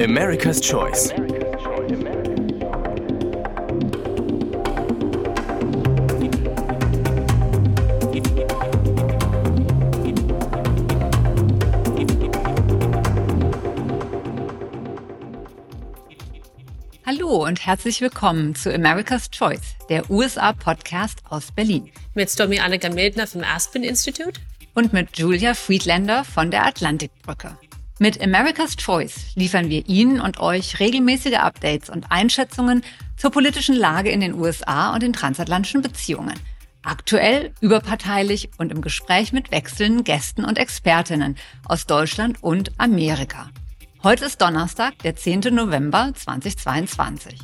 America's 0.00 0.60
Choice. 0.60 1.12
Hallo 17.04 17.44
und 17.44 17.66
herzlich 17.66 18.00
willkommen 18.00 18.54
zu 18.54 18.72
America's 18.72 19.28
Choice, 19.32 19.74
der 19.88 20.08
USA-Podcast 20.08 21.22
aus 21.28 21.50
Berlin. 21.50 21.90
Mit 22.14 22.30
Stormy 22.30 22.60
Annika 22.60 22.88
Mildner 22.88 23.26
vom 23.26 23.42
Aspen 23.42 23.82
Institute 23.82 24.40
und 24.74 24.92
mit 24.92 25.18
Julia 25.18 25.54
Friedlander 25.54 26.22
von 26.22 26.52
der 26.52 26.66
Atlantikbrücke. 26.66 27.58
Mit 28.00 28.22
America's 28.22 28.76
Choice 28.76 29.34
liefern 29.34 29.70
wir 29.70 29.88
Ihnen 29.88 30.20
und 30.20 30.38
euch 30.38 30.78
regelmäßige 30.78 31.34
Updates 31.34 31.90
und 31.90 32.12
Einschätzungen 32.12 32.84
zur 33.16 33.32
politischen 33.32 33.74
Lage 33.74 34.10
in 34.10 34.20
den 34.20 34.34
USA 34.34 34.94
und 34.94 35.02
den 35.02 35.12
transatlantischen 35.12 35.82
Beziehungen. 35.82 36.38
Aktuell, 36.84 37.52
überparteilich 37.60 38.50
und 38.56 38.70
im 38.70 38.82
Gespräch 38.82 39.32
mit 39.32 39.50
wechselnden 39.50 40.04
Gästen 40.04 40.44
und 40.44 40.58
Expertinnen 40.58 41.36
aus 41.64 41.86
Deutschland 41.86 42.40
und 42.40 42.70
Amerika. 42.78 43.50
Heute 44.04 44.26
ist 44.26 44.40
Donnerstag, 44.40 44.96
der 45.00 45.16
10. 45.16 45.52
November 45.52 46.12
2022. 46.14 47.36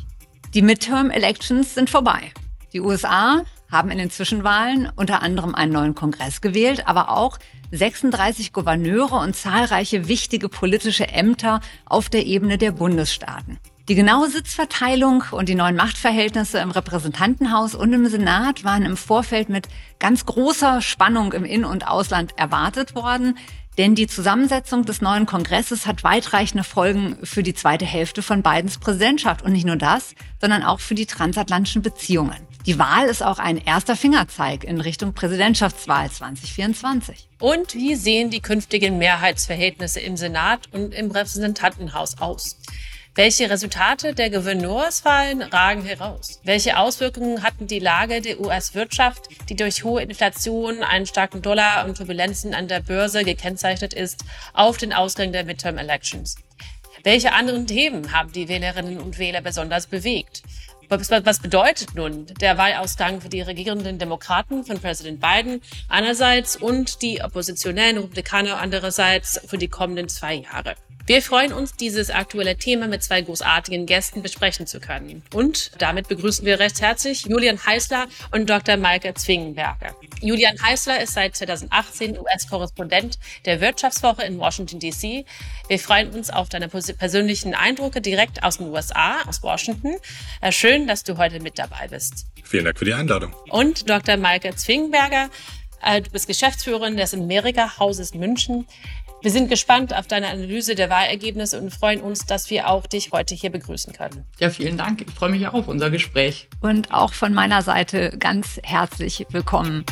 Die 0.54 0.62
Midterm 0.62 1.10
Elections 1.10 1.74
sind 1.74 1.90
vorbei. 1.90 2.30
Die 2.72 2.80
USA 2.80 3.42
haben 3.72 3.90
in 3.90 3.98
den 3.98 4.10
Zwischenwahlen 4.10 4.88
unter 4.94 5.20
anderem 5.20 5.56
einen 5.56 5.72
neuen 5.72 5.94
Kongress 5.96 6.40
gewählt, 6.40 6.86
aber 6.86 7.10
auch 7.10 7.40
36 7.76 8.52
Gouverneure 8.52 9.16
und 9.16 9.34
zahlreiche 9.34 10.08
wichtige 10.08 10.48
politische 10.48 11.08
Ämter 11.08 11.60
auf 11.84 12.08
der 12.08 12.26
Ebene 12.26 12.58
der 12.58 12.72
Bundesstaaten. 12.72 13.58
Die 13.88 13.94
genaue 13.94 14.30
Sitzverteilung 14.30 15.24
und 15.30 15.48
die 15.50 15.54
neuen 15.54 15.76
Machtverhältnisse 15.76 16.58
im 16.58 16.70
Repräsentantenhaus 16.70 17.74
und 17.74 17.92
im 17.92 18.06
Senat 18.06 18.64
waren 18.64 18.82
im 18.82 18.96
Vorfeld 18.96 19.50
mit 19.50 19.68
ganz 19.98 20.24
großer 20.24 20.80
Spannung 20.80 21.34
im 21.34 21.44
In- 21.44 21.66
und 21.66 21.86
Ausland 21.86 22.32
erwartet 22.38 22.94
worden. 22.94 23.36
Denn 23.76 23.94
die 23.94 24.06
Zusammensetzung 24.06 24.86
des 24.86 25.02
neuen 25.02 25.26
Kongresses 25.26 25.86
hat 25.86 26.02
weitreichende 26.02 26.64
Folgen 26.64 27.18
für 27.24 27.42
die 27.42 27.54
zweite 27.54 27.84
Hälfte 27.84 28.22
von 28.22 28.42
Bidens 28.42 28.78
Präsidentschaft. 28.78 29.42
Und 29.42 29.52
nicht 29.52 29.66
nur 29.66 29.76
das, 29.76 30.14
sondern 30.40 30.62
auch 30.62 30.80
für 30.80 30.94
die 30.94 31.06
transatlantischen 31.06 31.82
Beziehungen. 31.82 32.53
Die 32.66 32.78
Wahl 32.78 33.08
ist 33.08 33.22
auch 33.22 33.38
ein 33.38 33.58
erster 33.58 33.94
Fingerzeig 33.94 34.64
in 34.64 34.80
Richtung 34.80 35.12
Präsidentschaftswahl 35.12 36.10
2024. 36.10 37.28
Und 37.38 37.74
wie 37.74 37.94
sehen 37.94 38.30
die 38.30 38.40
künftigen 38.40 38.96
Mehrheitsverhältnisse 38.96 40.00
im 40.00 40.16
Senat 40.16 40.72
und 40.72 40.94
im 40.94 41.10
Repräsentantenhaus 41.10 42.16
aus? 42.22 42.56
Welche 43.14 43.50
Resultate 43.50 44.14
der 44.14 44.30
Gouverneurswahlen 44.30 45.42
ragen 45.42 45.84
heraus? 45.84 46.40
Welche 46.44 46.78
Auswirkungen 46.78 47.42
hatten 47.42 47.66
die 47.66 47.80
Lage 47.80 48.22
der 48.22 48.40
US-Wirtschaft, 48.40 49.28
die 49.50 49.56
durch 49.56 49.84
hohe 49.84 50.00
Inflation, 50.00 50.82
einen 50.82 51.04
starken 51.04 51.42
Dollar 51.42 51.84
und 51.84 51.98
Turbulenzen 51.98 52.54
an 52.54 52.66
der 52.66 52.80
Börse 52.80 53.24
gekennzeichnet 53.24 53.92
ist, 53.92 54.24
auf 54.54 54.78
den 54.78 54.94
Ausgang 54.94 55.32
der 55.32 55.44
Midterm 55.44 55.76
Elections? 55.76 56.36
Welche 57.02 57.34
anderen 57.34 57.66
Themen 57.66 58.12
haben 58.12 58.32
die 58.32 58.48
Wählerinnen 58.48 58.98
und 58.98 59.18
Wähler 59.18 59.42
besonders 59.42 59.86
bewegt? 59.86 60.42
Was 60.88 61.38
bedeutet 61.40 61.94
nun 61.94 62.26
der 62.40 62.58
Wahlausgang 62.58 63.20
für 63.20 63.28
die 63.28 63.40
regierenden 63.40 63.98
Demokraten 63.98 64.64
von 64.64 64.78
Präsident 64.78 65.20
Biden 65.20 65.60
einerseits 65.88 66.56
und 66.56 67.02
die 67.02 67.22
oppositionellen 67.22 67.98
Republikaner 67.98 68.58
andererseits 68.60 69.40
für 69.46 69.58
die 69.58 69.68
kommenden 69.68 70.08
zwei 70.08 70.34
Jahre? 70.34 70.74
Wir 71.06 71.20
freuen 71.20 71.52
uns, 71.52 71.76
dieses 71.76 72.08
aktuelle 72.08 72.56
Thema 72.56 72.88
mit 72.88 73.02
zwei 73.02 73.20
großartigen 73.20 73.84
Gästen 73.84 74.22
besprechen 74.22 74.66
zu 74.66 74.80
können. 74.80 75.22
Und 75.34 75.72
damit 75.76 76.08
begrüßen 76.08 76.46
wir 76.46 76.58
recht 76.58 76.80
herzlich 76.80 77.26
Julian 77.26 77.62
Heißler 77.62 78.06
und 78.30 78.48
Dr. 78.48 78.78
Maike 78.78 79.12
Zwingenberger. 79.12 79.94
Julian 80.22 80.56
Heißler 80.62 81.02
ist 81.02 81.12
seit 81.12 81.36
2018 81.36 82.18
US-Korrespondent 82.18 83.18
der 83.44 83.60
Wirtschaftswoche 83.60 84.22
in 84.22 84.38
Washington, 84.38 84.80
D.C. 84.80 85.26
Wir 85.68 85.78
freuen 85.78 86.08
uns 86.14 86.30
auf 86.30 86.48
deine 86.48 86.68
persönlichen 86.68 87.54
Eindrücke 87.54 88.00
direkt 88.00 88.42
aus 88.42 88.56
den 88.56 88.68
USA, 88.68 89.20
aus 89.28 89.42
Washington. 89.42 89.96
Äh, 90.40 90.52
schön, 90.52 90.86
dass 90.86 91.04
du 91.04 91.18
heute 91.18 91.38
mit 91.40 91.58
dabei 91.58 91.86
bist. 91.88 92.24
Vielen 92.44 92.64
Dank 92.64 92.78
für 92.78 92.86
die 92.86 92.94
Einladung. 92.94 93.34
Und 93.50 93.90
Dr. 93.90 94.16
Maike 94.16 94.56
Zwingenberger, 94.56 95.28
äh, 95.82 96.00
du 96.00 96.10
bist 96.10 96.26
Geschäftsführerin 96.26 96.96
des 96.96 97.12
Amerika-Hauses 97.12 98.14
München. 98.14 98.66
Wir 99.24 99.30
sind 99.30 99.48
gespannt 99.48 99.96
auf 99.96 100.06
deine 100.06 100.28
Analyse 100.28 100.74
der 100.74 100.90
Wahlergebnisse 100.90 101.58
und 101.58 101.72
freuen 101.72 102.02
uns, 102.02 102.26
dass 102.26 102.50
wir 102.50 102.68
auch 102.68 102.84
dich 102.84 103.10
heute 103.10 103.34
hier 103.34 103.48
begrüßen 103.48 103.94
können. 103.94 104.26
Ja, 104.38 104.50
vielen 104.50 104.76
Dank. 104.76 105.00
Ich 105.00 105.14
freue 105.14 105.30
mich 105.30 105.48
auch 105.48 105.54
auf 105.54 105.66
unser 105.66 105.88
Gespräch. 105.88 106.50
Und 106.60 106.92
auch 106.92 107.14
von 107.14 107.32
meiner 107.32 107.62
Seite 107.62 108.18
ganz 108.18 108.60
herzlich 108.62 109.24
willkommen. 109.30 109.86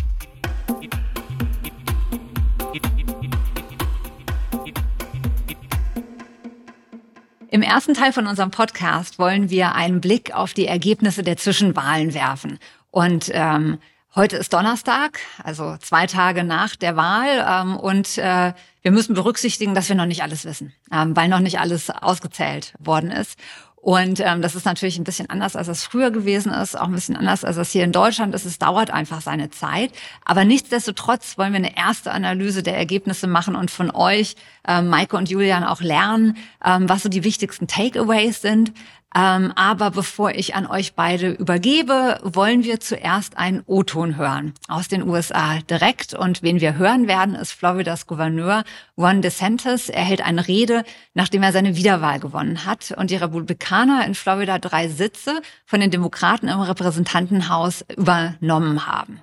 Im 7.51 7.63
ersten 7.63 7.95
Teil 7.95 8.13
von 8.13 8.27
unserem 8.27 8.51
Podcast 8.51 9.19
wollen 9.19 9.49
wir 9.49 9.75
einen 9.75 10.03
Blick 10.03 10.35
auf 10.35 10.53
die 10.53 10.67
Ergebnisse 10.67 11.23
der 11.23 11.39
Zwischenwahlen 11.39 12.13
werfen. 12.13 12.59
Und 12.91 13.31
ähm, 13.33 13.79
Heute 14.15 14.37
ist 14.37 14.53
Donnerstag, 14.53 15.21
also 15.43 15.79
zwei 15.79 16.07
Tage 16.07 16.45
nach 16.45 16.77
der 16.77 16.97
Wahl. 16.97 17.47
Ähm, 17.49 17.79
und 17.79 18.19
äh, 18.19 18.53
wir 18.83 18.91
müssen 18.91 19.15
berücksichtigen, 19.15 19.75
dass 19.75 19.89
wir 19.89 19.97
noch 19.97 20.07
nicht 20.07 20.23
alles 20.23 20.45
wissen, 20.45 20.73
ähm, 20.93 21.17
weil 21.17 21.29
noch 21.29 21.41
nicht 21.41 21.59
alles 21.59 21.91
ausgezählt 21.91 22.75
worden 22.79 23.11
ist. 23.11 23.39
Und 23.83 24.21
ähm, 24.21 24.43
das 24.43 24.55
ist 24.55 24.65
natürlich 24.65 24.97
ein 24.97 25.03
bisschen 25.03 25.29
anders, 25.29 25.57
als 25.57 25.67
es 25.67 25.83
früher 25.83 26.13
gewesen 26.13 26.53
ist, 26.53 26.79
auch 26.79 26.85
ein 26.87 26.93
bisschen 26.93 27.17
anders, 27.17 27.45
als 27.45 27.57
es 27.57 27.73
hier 27.73 27.83
in 27.83 27.91
Deutschland 27.91 28.33
ist. 28.33 28.45
Es 28.45 28.61
dauert 28.61 28.93
einfach 28.93 29.21
seine 29.21 29.51
Zeit. 29.51 29.91
Aber 30.25 30.45
nichtsdestotrotz 30.45 31.37
wollen 31.37 31.53
wir 31.53 31.57
eine 31.57 31.77
erste 31.77 32.13
Analyse 32.13 32.63
der 32.63 32.77
Ergebnisse 32.77 33.27
machen 33.27 33.57
und 33.57 33.73
von 33.73 33.91
euch, 33.91 34.37
äh, 34.69 34.83
Maike 34.83 35.17
und 35.17 35.29
Julian, 35.31 35.65
auch 35.65 35.81
lernen, 35.81 36.37
ähm, 36.65 36.89
was 36.89 37.03
so 37.03 37.09
die 37.09 37.25
wichtigsten 37.25 37.67
Takeaways 37.67 38.41
sind. 38.41 38.73
Ähm, 39.15 39.53
aber 39.57 39.91
bevor 39.91 40.31
ich 40.31 40.55
an 40.55 40.67
euch 40.67 40.95
beide 40.95 41.31
übergebe, 41.31 42.19
wollen 42.23 42.65
wir 42.65 42.81
zuerst 42.81 43.37
einen 43.37 43.63
O-Ton 43.67 44.17
hören 44.17 44.55
aus 44.69 44.89
den 44.89 45.07
USA 45.07 45.59
direkt. 45.59 46.15
Und 46.15 46.43
wen 46.43 46.61
wir 46.61 46.77
hören 46.77 47.09
werden, 47.09 47.35
ist 47.35 47.53
Floridas 47.53 48.07
Gouverneur 48.07 48.65
Ron 48.97 49.21
DeSantis. 49.21 49.91
Er 49.91 50.03
hält 50.03 50.23
eine 50.23 50.49
Rede, 50.49 50.85
nachdem 51.13 51.43
er 51.43 51.53
seine 51.53 51.77
Wiederwahl 51.77 52.21
gewonnen 52.21 52.65
hat 52.65 52.93
und 52.97 53.11
die 53.11 53.17
Republikaner 53.17 54.07
in 54.07 54.15
Florida 54.15 54.59
drei 54.59 54.89
Sitze 54.89 55.43
von 55.67 55.81
den 55.81 55.91
Demokraten 55.91 56.49
im 56.49 56.61
Repräsentantenhaus 56.61 57.85
übernommen 57.97 58.87
haben. 58.87 59.23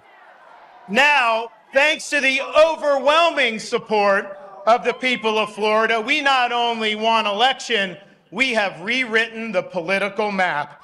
Now, 0.88 1.50
thanks 1.74 2.10
to 2.10 2.18
the 2.20 2.42
overwhelming 2.42 3.60
support 3.60 4.26
of 4.66 4.84
the 4.84 4.94
people 4.94 5.40
of 5.40 5.54
Florida, 5.54 6.00
we 6.00 6.22
not 6.22 6.52
only 6.52 6.96
won 6.96 7.26
election, 7.26 7.98
we 8.32 8.56
have 8.56 8.82
rewritten 8.82 9.52
the 9.54 9.62
political 9.62 10.32
map. 10.32 10.84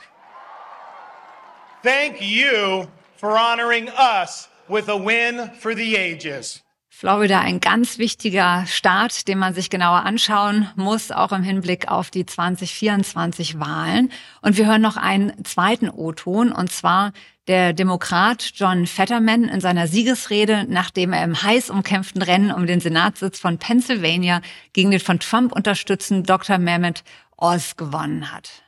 Thank 1.83 2.21
you 2.21 2.87
for 3.17 3.37
honoring 3.37 3.89
us 3.89 4.49
with 4.67 4.89
a 4.89 4.97
win 4.97 5.51
for 5.59 5.75
the 5.75 5.95
ages. 5.95 6.61
Florida 6.97 7.41
ein 7.41 7.59
ganz 7.59 7.97
wichtiger 7.97 8.65
Staat, 8.67 9.27
den 9.27 9.37
man 9.37 9.53
sich 9.53 9.69
genauer 9.69 10.05
anschauen 10.05 10.69
muss, 10.77 11.11
auch 11.11 11.33
im 11.33 11.43
Hinblick 11.43 11.89
auf 11.89 12.09
die 12.09 12.25
2024 12.25 13.59
Wahlen. 13.59 14.13
Und 14.41 14.55
wir 14.55 14.65
hören 14.65 14.81
noch 14.81 14.95
einen 14.95 15.43
zweiten 15.43 15.89
O-Ton, 15.89 16.53
und 16.53 16.71
zwar 16.71 17.11
der 17.47 17.73
Demokrat 17.73 18.53
John 18.55 18.87
Fetterman 18.87 19.43
in 19.49 19.59
seiner 19.59 19.87
Siegesrede, 19.87 20.65
nachdem 20.69 21.11
er 21.11 21.25
im 21.25 21.43
heiß 21.43 21.69
umkämpften 21.69 22.21
Rennen 22.21 22.51
um 22.51 22.65
den 22.65 22.79
Senatssitz 22.79 23.39
von 23.39 23.57
Pennsylvania 23.57 24.41
gegen 24.71 24.89
den 24.89 25.01
von 25.01 25.19
Trump 25.19 25.51
unterstützten 25.51 26.23
Dr. 26.23 26.57
Mehmet 26.57 27.03
Hat. 27.39 28.61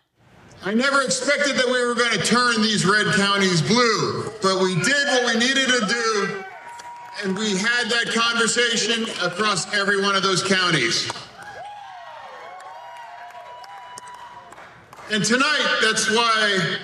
I 0.64 0.74
never 0.74 1.02
expected 1.02 1.56
that 1.56 1.66
we 1.68 1.86
were 1.86 1.94
going 1.94 2.12
to 2.12 2.26
turn 2.26 2.62
these 2.62 2.86
red 2.86 3.06
counties 3.16 3.62
blue, 3.62 4.32
but 4.42 4.62
we 4.62 4.76
did 4.76 5.08
what 5.08 5.34
we 5.34 5.40
needed 5.40 5.68
to 5.68 5.86
do, 5.88 6.44
and 7.24 7.38
we 7.38 7.58
had 7.58 7.90
that 7.90 8.12
conversation 8.14 9.04
across 9.24 9.74
every 9.74 10.02
one 10.02 10.16
of 10.16 10.24
those 10.24 10.44
counties. 10.44 11.10
And 15.12 15.24
tonight, 15.24 15.80
that's 15.82 16.10
why 16.12 16.78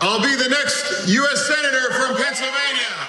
I'll 0.00 0.20
be 0.20 0.34
the 0.34 0.48
next 0.48 1.08
U.S. 1.08 1.46
Senator 1.46 1.92
from 1.92 2.16
Pennsylvania. 2.16 3.08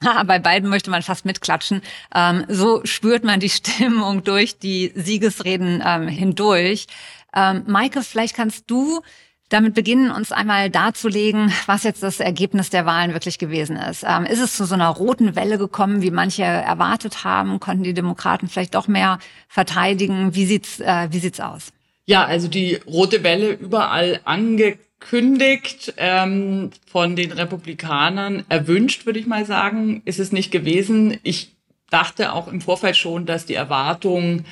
Bei 0.26 0.38
beiden 0.38 0.68
möchte 0.68 0.90
man 0.90 1.02
fast 1.02 1.24
mitklatschen. 1.24 1.82
Ähm, 2.14 2.44
so 2.48 2.80
spürt 2.84 3.24
man 3.24 3.40
die 3.40 3.50
Stimmung 3.50 4.24
durch 4.24 4.58
die 4.58 4.92
Siegesreden 4.94 5.82
ähm, 5.84 6.08
hindurch. 6.08 6.86
Ähm, 7.34 7.64
Maike, 7.66 8.02
vielleicht 8.02 8.34
kannst 8.34 8.70
du 8.70 9.02
damit 9.48 9.74
beginnen, 9.74 10.10
uns 10.10 10.30
einmal 10.30 10.68
darzulegen, 10.68 11.52
was 11.66 11.82
jetzt 11.82 12.02
das 12.02 12.20
Ergebnis 12.20 12.68
der 12.68 12.84
Wahlen 12.84 13.14
wirklich 13.14 13.38
gewesen 13.38 13.76
ist. 13.76 14.04
Ähm, 14.06 14.26
ist 14.26 14.40
es 14.40 14.56
zu 14.56 14.66
so 14.66 14.74
einer 14.74 14.88
roten 14.88 15.36
Welle 15.36 15.56
gekommen, 15.56 16.02
wie 16.02 16.10
manche 16.10 16.42
erwartet 16.42 17.24
haben? 17.24 17.58
Konnten 17.58 17.82
die 17.82 17.94
Demokraten 17.94 18.48
vielleicht 18.48 18.74
doch 18.74 18.88
mehr 18.88 19.18
verteidigen? 19.48 20.34
Wie 20.34 20.44
sieht's, 20.44 20.80
äh, 20.80 21.08
wie 21.10 21.18
sieht's 21.18 21.40
aus? 21.40 21.72
Ja, 22.04 22.24
also 22.24 22.48
die 22.48 22.74
rote 22.86 23.22
Welle 23.22 23.52
überall 23.52 24.20
angekündigt, 24.98 25.94
ähm, 25.96 26.70
von 26.86 27.16
den 27.16 27.32
Republikanern 27.32 28.44
erwünscht, 28.48 29.06
würde 29.06 29.18
ich 29.18 29.26
mal 29.26 29.44
sagen, 29.44 30.02
ist 30.04 30.18
es 30.18 30.32
nicht 30.32 30.50
gewesen. 30.50 31.18
Ich 31.22 31.52
dachte 31.90 32.32
auch 32.32 32.48
im 32.48 32.60
Vorfeld 32.60 32.96
schon, 32.96 33.24
dass 33.24 33.46
die 33.46 33.54
Erwartung 33.54 34.44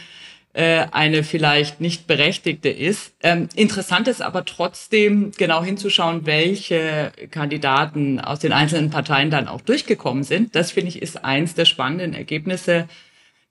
äh, 0.55 0.87
eine 0.93 1.23
vielleicht 1.23 1.81
nicht 1.81 2.07
berechtigte 2.07 2.71
ist. 2.71 3.13
Ähm, 3.23 3.49
interessant 3.55 4.09
ist 4.09 4.23
aber 4.23 4.45
trotzdem 4.45 5.33
genau 5.37 5.63
hinzuschauen, 5.63 6.25
welche 6.25 7.13
Kandidaten 7.31 8.21
aus 8.21 8.39
den 8.39 8.53
einzelnen 8.53 8.91
Parteien 8.91 9.31
dann 9.31 9.49
auch 9.49 9.61
durchgekommen 9.61 10.25
sind. 10.25 10.55
Das 10.55 10.73
finde 10.73 10.89
ich 10.89 11.03
ist 11.03 11.25
eins 11.25 11.55
der 11.55 11.67
spannenden 11.67 12.15
Ergebnisse 12.15 12.89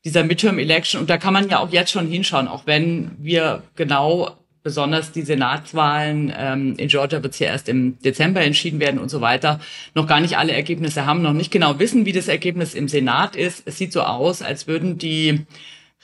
dieser 0.03 0.23
Midterm 0.23 0.59
Election. 0.59 1.01
Und 1.01 1.09
da 1.09 1.17
kann 1.17 1.33
man 1.33 1.49
ja 1.49 1.59
auch 1.59 1.71
jetzt 1.71 1.91
schon 1.91 2.07
hinschauen, 2.07 2.47
auch 2.47 2.65
wenn 2.65 3.11
wir 3.19 3.63
genau 3.75 4.35
besonders 4.65 5.11
die 5.11 5.21
Senatswahlen 5.21 6.33
ähm, 6.35 6.73
in 6.77 6.87
Georgia 6.87 7.21
wird 7.21 7.37
ja 7.39 7.47
erst 7.47 7.69
im 7.69 7.99
Dezember 7.99 8.41
entschieden 8.41 8.79
werden 8.79 8.99
und 8.99 9.09
so 9.09 9.21
weiter, 9.21 9.59
noch 9.93 10.07
gar 10.07 10.19
nicht 10.19 10.39
alle 10.39 10.53
Ergebnisse 10.53 11.05
haben, 11.05 11.21
noch 11.21 11.33
nicht 11.33 11.51
genau 11.51 11.77
wissen, 11.77 12.07
wie 12.07 12.11
das 12.11 12.27
Ergebnis 12.27 12.73
im 12.73 12.87
Senat 12.87 13.35
ist. 13.35 13.61
Es 13.67 13.77
sieht 13.77 13.93
so 13.93 14.01
aus, 14.01 14.41
als 14.41 14.65
würden 14.65 14.97
die 14.97 15.45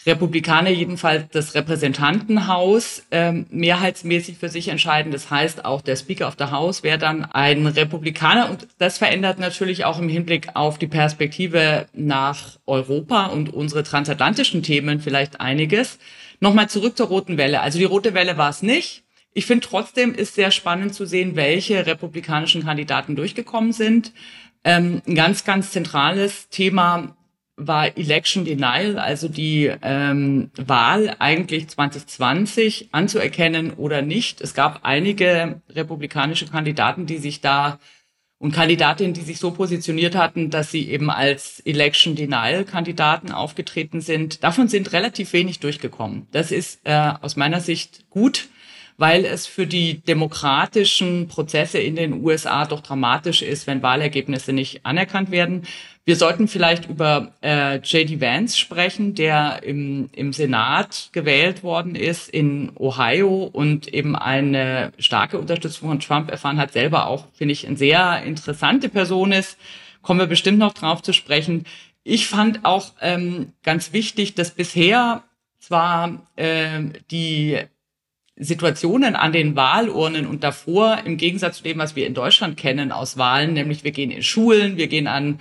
Republikaner 0.05 0.69
jedenfalls 0.69 1.25
das 1.31 1.55
Repräsentantenhaus 1.55 3.03
ähm, 3.09 3.47
mehrheitsmäßig 3.49 4.37
für 4.37 4.49
sich 4.49 4.67
entscheiden. 4.67 5.11
Das 5.11 5.31
heißt, 5.31 5.65
auch 5.65 5.81
der 5.81 5.95
Speaker 5.95 6.27
of 6.27 6.35
the 6.37 6.45
House 6.45 6.83
wäre 6.83 6.99
dann 6.99 7.25
ein 7.25 7.65
Republikaner. 7.65 8.51
Und 8.51 8.67
das 8.77 8.99
verändert 8.99 9.39
natürlich 9.39 9.85
auch 9.85 9.97
im 9.97 10.07
Hinblick 10.07 10.49
auf 10.53 10.77
die 10.77 10.87
Perspektive 10.87 11.87
nach 11.93 12.59
Europa 12.67 13.25
und 13.27 13.51
unsere 13.51 13.81
transatlantischen 13.81 14.61
Themen 14.61 14.99
vielleicht 14.99 15.41
einiges. 15.41 15.97
Nochmal 16.41 16.69
zurück 16.69 16.97
zur 16.97 17.07
roten 17.07 17.37
Welle. 17.37 17.61
Also 17.61 17.77
die 17.77 17.85
rote 17.85 18.15
Welle 18.15 18.35
war 18.35 18.49
es 18.49 18.63
nicht. 18.63 19.03
Ich 19.31 19.45
finde 19.45 19.65
trotzdem 19.65 20.13
ist 20.13 20.35
sehr 20.35 20.51
spannend 20.51 20.93
zu 20.93 21.05
sehen, 21.05 21.35
welche 21.35 21.85
republikanischen 21.85 22.63
Kandidaten 22.63 23.15
durchgekommen 23.15 23.71
sind. 23.71 24.11
Ähm, 24.63 25.03
ein 25.07 25.15
ganz, 25.15 25.45
ganz 25.45 25.71
zentrales 25.71 26.49
Thema 26.49 27.15
war 27.55 27.95
Election 27.95 28.43
Denial, 28.43 28.97
also 28.97 29.27
die 29.27 29.71
ähm, 29.83 30.49
Wahl 30.57 31.15
eigentlich 31.19 31.67
2020 31.67 32.89
anzuerkennen 32.91 33.73
oder 33.73 34.01
nicht. 34.01 34.41
Es 34.41 34.55
gab 34.55 34.79
einige 34.83 35.61
republikanische 35.69 36.47
Kandidaten, 36.47 37.05
die 37.05 37.19
sich 37.19 37.41
da 37.41 37.79
und 38.41 38.51
Kandidatinnen, 38.51 39.13
die 39.13 39.21
sich 39.21 39.37
so 39.37 39.51
positioniert 39.51 40.15
hatten, 40.15 40.49
dass 40.49 40.71
sie 40.71 40.89
eben 40.89 41.11
als 41.11 41.59
Election 41.59 42.15
Denial 42.15 42.65
Kandidaten 42.65 43.31
aufgetreten 43.31 44.01
sind. 44.01 44.43
Davon 44.43 44.67
sind 44.67 44.93
relativ 44.93 45.31
wenig 45.33 45.59
durchgekommen. 45.59 46.25
Das 46.31 46.51
ist 46.51 46.79
äh, 46.83 47.11
aus 47.21 47.35
meiner 47.35 47.61
Sicht 47.61 48.09
gut 48.09 48.47
weil 49.01 49.25
es 49.25 49.47
für 49.47 49.65
die 49.65 49.99
demokratischen 49.99 51.27
Prozesse 51.27 51.79
in 51.79 51.95
den 51.95 52.23
USA 52.23 52.65
doch 52.67 52.81
dramatisch 52.81 53.41
ist, 53.41 53.65
wenn 53.65 53.81
Wahlergebnisse 53.81 54.53
nicht 54.53 54.85
anerkannt 54.85 55.31
werden. 55.31 55.63
Wir 56.05 56.15
sollten 56.15 56.47
vielleicht 56.47 56.87
über 56.87 57.33
äh, 57.41 57.77
J.D. 57.77 58.21
Vance 58.21 58.59
sprechen, 58.59 59.15
der 59.15 59.63
im, 59.63 60.11
im 60.13 60.33
Senat 60.33 61.09
gewählt 61.13 61.63
worden 61.63 61.95
ist 61.95 62.29
in 62.29 62.73
Ohio 62.75 63.49
und 63.51 63.91
eben 63.91 64.15
eine 64.15 64.91
starke 64.99 65.39
Unterstützung 65.39 65.89
von 65.89 65.99
Trump 65.99 66.29
erfahren 66.29 66.59
hat, 66.59 66.71
selber 66.71 67.07
auch, 67.07 67.25
finde 67.33 67.53
ich, 67.53 67.65
eine 67.65 67.77
sehr 67.77 68.21
interessante 68.21 68.87
Person 68.87 69.31
ist. 69.31 69.57
Kommen 70.03 70.19
wir 70.19 70.27
bestimmt 70.27 70.59
noch 70.59 70.73
drauf 70.73 71.01
zu 71.01 71.11
sprechen. 71.11 71.65
Ich 72.03 72.27
fand 72.27 72.65
auch 72.65 72.91
ähm, 73.01 73.53
ganz 73.63 73.93
wichtig, 73.93 74.35
dass 74.35 74.51
bisher 74.51 75.23
zwar 75.57 76.21
äh, 76.35 76.81
die 77.09 77.57
Situationen 78.43 79.15
an 79.15 79.31
den 79.31 79.55
Wahlurnen 79.55 80.25
und 80.25 80.43
davor, 80.43 80.99
im 81.05 81.17
Gegensatz 81.17 81.57
zu 81.57 81.63
dem, 81.63 81.77
was 81.77 81.95
wir 81.95 82.07
in 82.07 82.15
Deutschland 82.15 82.57
kennen 82.57 82.91
aus 82.91 83.17
Wahlen, 83.17 83.53
nämlich 83.53 83.83
wir 83.83 83.91
gehen 83.91 84.09
in 84.09 84.23
Schulen, 84.23 84.77
wir 84.77 84.87
gehen 84.87 85.05
an, 85.05 85.39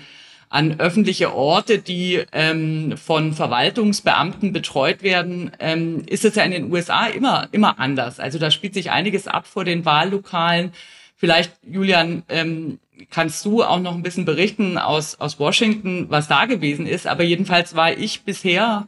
an 0.50 0.78
öffentliche 0.80 1.34
Orte, 1.34 1.78
die 1.78 2.22
ähm, 2.32 2.98
von 2.98 3.32
Verwaltungsbeamten 3.32 4.52
betreut 4.52 5.02
werden, 5.02 5.50
ähm, 5.60 6.02
ist 6.06 6.26
es 6.26 6.34
ja 6.34 6.42
in 6.42 6.50
den 6.50 6.70
USA 6.70 7.06
immer, 7.06 7.48
immer 7.52 7.78
anders. 7.78 8.20
Also 8.20 8.38
da 8.38 8.50
spielt 8.50 8.74
sich 8.74 8.90
einiges 8.90 9.26
ab 9.26 9.46
vor 9.46 9.64
den 9.64 9.86
Wahllokalen. 9.86 10.72
Vielleicht, 11.16 11.52
Julian, 11.66 12.22
ähm, 12.28 12.80
kannst 13.08 13.46
du 13.46 13.62
auch 13.62 13.80
noch 13.80 13.94
ein 13.94 14.02
bisschen 14.02 14.26
berichten 14.26 14.76
aus, 14.76 15.18
aus 15.20 15.38
Washington, 15.38 16.06
was 16.10 16.28
da 16.28 16.44
gewesen 16.44 16.86
ist. 16.86 17.06
Aber 17.06 17.22
jedenfalls 17.22 17.74
war 17.74 17.96
ich 17.96 18.22
bisher 18.24 18.86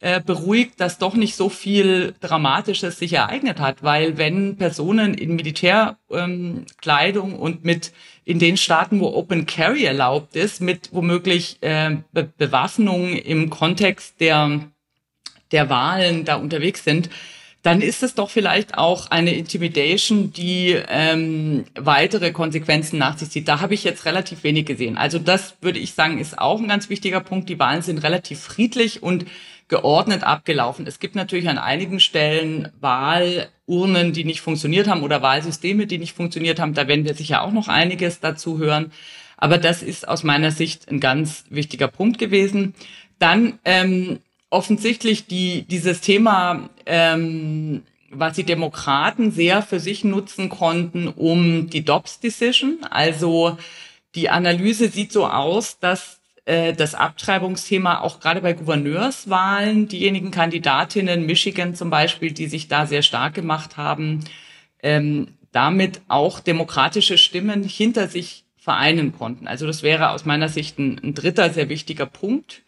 äh, 0.00 0.20
beruhigt, 0.20 0.80
dass 0.80 0.98
doch 0.98 1.14
nicht 1.14 1.34
so 1.34 1.48
viel 1.48 2.14
Dramatisches 2.20 2.98
sich 2.98 3.14
ereignet 3.14 3.58
hat, 3.58 3.82
weil 3.82 4.16
wenn 4.16 4.56
Personen 4.56 5.14
in 5.14 5.34
Militärkleidung 5.34 7.32
ähm, 7.32 7.38
und 7.38 7.64
mit 7.64 7.92
in 8.24 8.38
den 8.38 8.56
Staaten, 8.56 9.00
wo 9.00 9.08
Open 9.08 9.46
Carry 9.46 9.84
erlaubt 9.84 10.36
ist, 10.36 10.60
mit 10.60 10.90
womöglich 10.92 11.58
äh, 11.62 11.96
Be 12.12 12.30
Bewaffnung 12.36 13.16
im 13.16 13.50
Kontext 13.50 14.20
der 14.20 14.60
der 15.50 15.70
Wahlen 15.70 16.24
da 16.24 16.36
unterwegs 16.36 16.84
sind, 16.84 17.08
dann 17.62 17.80
ist 17.80 18.02
es 18.02 18.14
doch 18.14 18.30
vielleicht 18.30 18.78
auch 18.78 19.10
eine 19.10 19.34
Intimidation, 19.34 20.32
die 20.32 20.76
ähm, 20.88 21.64
weitere 21.74 22.30
Konsequenzen 22.30 22.98
nach 22.98 23.18
sich 23.18 23.30
zieht. 23.30 23.48
Da 23.48 23.60
habe 23.60 23.74
ich 23.74 23.82
jetzt 23.82 24.04
relativ 24.04 24.44
wenig 24.44 24.66
gesehen. 24.66 24.96
Also 24.96 25.18
das 25.18 25.56
würde 25.60 25.80
ich 25.80 25.94
sagen, 25.94 26.18
ist 26.18 26.38
auch 26.38 26.60
ein 26.60 26.68
ganz 26.68 26.88
wichtiger 26.88 27.20
Punkt. 27.20 27.48
Die 27.48 27.58
Wahlen 27.58 27.82
sind 27.82 27.98
relativ 28.04 28.40
friedlich 28.40 29.02
und 29.02 29.26
geordnet 29.68 30.24
abgelaufen. 30.24 30.86
Es 30.86 30.98
gibt 30.98 31.14
natürlich 31.14 31.48
an 31.48 31.58
einigen 31.58 32.00
Stellen 32.00 32.72
Wahlurnen, 32.80 34.12
die 34.12 34.24
nicht 34.24 34.40
funktioniert 34.40 34.88
haben 34.88 35.02
oder 35.02 35.22
Wahlsysteme, 35.22 35.86
die 35.86 35.98
nicht 35.98 36.16
funktioniert 36.16 36.58
haben. 36.58 36.74
Da 36.74 36.88
werden 36.88 37.04
wir 37.04 37.14
sicher 37.14 37.42
auch 37.42 37.52
noch 37.52 37.68
einiges 37.68 38.20
dazu 38.20 38.58
hören. 38.58 38.92
Aber 39.36 39.58
das 39.58 39.82
ist 39.82 40.08
aus 40.08 40.24
meiner 40.24 40.50
Sicht 40.50 40.90
ein 40.90 41.00
ganz 41.00 41.44
wichtiger 41.50 41.88
Punkt 41.88 42.18
gewesen. 42.18 42.74
Dann 43.18 43.58
ähm, 43.64 44.20
offensichtlich 44.50 45.26
die, 45.26 45.62
dieses 45.62 46.00
Thema, 46.00 46.70
ähm, 46.86 47.82
was 48.10 48.36
die 48.36 48.44
Demokraten 48.44 49.30
sehr 49.30 49.62
für 49.62 49.80
sich 49.80 50.02
nutzen 50.02 50.48
konnten, 50.48 51.08
um 51.08 51.68
die 51.68 51.84
Dobbs 51.84 52.20
Decision. 52.20 52.78
Also 52.90 53.58
die 54.14 54.30
Analyse 54.30 54.88
sieht 54.88 55.12
so 55.12 55.26
aus, 55.26 55.78
dass 55.78 56.17
äh, 56.48 56.72
das 56.72 56.94
Abtreibungsthema 56.94 58.00
auch 58.00 58.20
gerade 58.20 58.40
bei 58.40 58.54
Gouverneurswahlen, 58.54 59.86
diejenigen 59.86 60.30
Kandidatinnen, 60.30 61.26
Michigan 61.26 61.74
zum 61.74 61.90
Beispiel, 61.90 62.32
die 62.32 62.46
sich 62.46 62.68
da 62.68 62.86
sehr 62.86 63.02
stark 63.02 63.34
gemacht 63.34 63.76
haben, 63.76 64.24
ähm, 64.82 65.28
damit 65.52 66.00
auch 66.08 66.40
demokratische 66.40 67.18
Stimmen 67.18 67.64
hinter 67.64 68.08
sich 68.08 68.44
vereinen 68.56 69.12
konnten. 69.12 69.46
Also 69.46 69.66
das 69.66 69.82
wäre 69.82 70.08
aus 70.08 70.24
meiner 70.24 70.48
Sicht 70.48 70.78
ein, 70.78 70.98
ein 71.04 71.14
dritter 71.14 71.50
sehr 71.50 71.68
wichtiger 71.68 72.06
Punkt. 72.06 72.62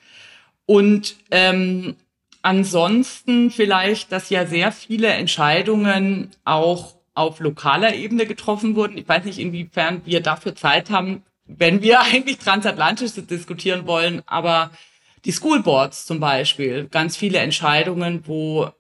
Und 0.66 1.16
ähm, 1.30 1.96
ansonsten 2.42 3.50
vielleicht, 3.50 4.12
dass 4.12 4.28
ja 4.28 4.44
sehr 4.44 4.72
viele 4.72 5.08
Entscheidungen 5.08 6.32
auch 6.44 6.96
auf 7.14 7.40
lokaler 7.40 7.94
Ebene 7.94 8.26
getroffen 8.26 8.76
wurden. 8.76 8.98
Ich 8.98 9.08
weiß 9.08 9.24
nicht, 9.24 9.38
inwiefern 9.38 10.02
wir 10.04 10.20
dafür 10.20 10.54
Zeit 10.54 10.90
haben, 10.90 11.22
wenn 11.56 11.82
wir 11.82 12.00
eigentlich 12.12 12.38
transatlantisch 12.38 13.12
diskutieren 13.12 13.86
wollen, 13.86 14.22
aber 14.26 14.70
die 15.24 15.32
Schoolboards 15.32 16.06
zum 16.06 16.20
Beispiel, 16.20 16.88
ganz 16.90 17.16
viele 17.16 17.38
Entscheidungen, 17.38 18.26
wo 18.26 18.70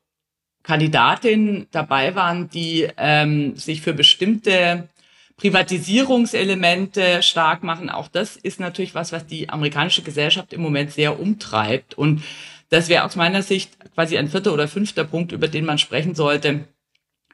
Kandidatinnen 0.62 1.66
dabei 1.70 2.14
waren, 2.14 2.48
die 2.48 2.88
ähm, 2.96 3.56
sich 3.56 3.82
für 3.82 3.92
bestimmte 3.92 4.88
Privatisierungselemente 5.36 7.22
stark 7.22 7.62
machen. 7.62 7.88
Auch 7.88 8.08
das 8.08 8.36
ist 8.36 8.60
natürlich 8.60 8.94
was, 8.94 9.10
was 9.10 9.26
die 9.26 9.48
amerikanische 9.48 10.02
Gesellschaft 10.02 10.52
im 10.52 10.60
Moment 10.60 10.92
sehr 10.92 11.18
umtreibt. 11.18 11.94
Und 11.94 12.22
das 12.68 12.88
wäre 12.88 13.04
aus 13.04 13.16
meiner 13.16 13.42
Sicht 13.42 13.72
quasi 13.94 14.18
ein 14.18 14.28
vierter 14.28 14.52
oder 14.52 14.68
fünfter 14.68 15.04
Punkt, 15.04 15.32
über 15.32 15.48
den 15.48 15.64
man 15.64 15.78
sprechen 15.78 16.14
sollte. 16.14 16.66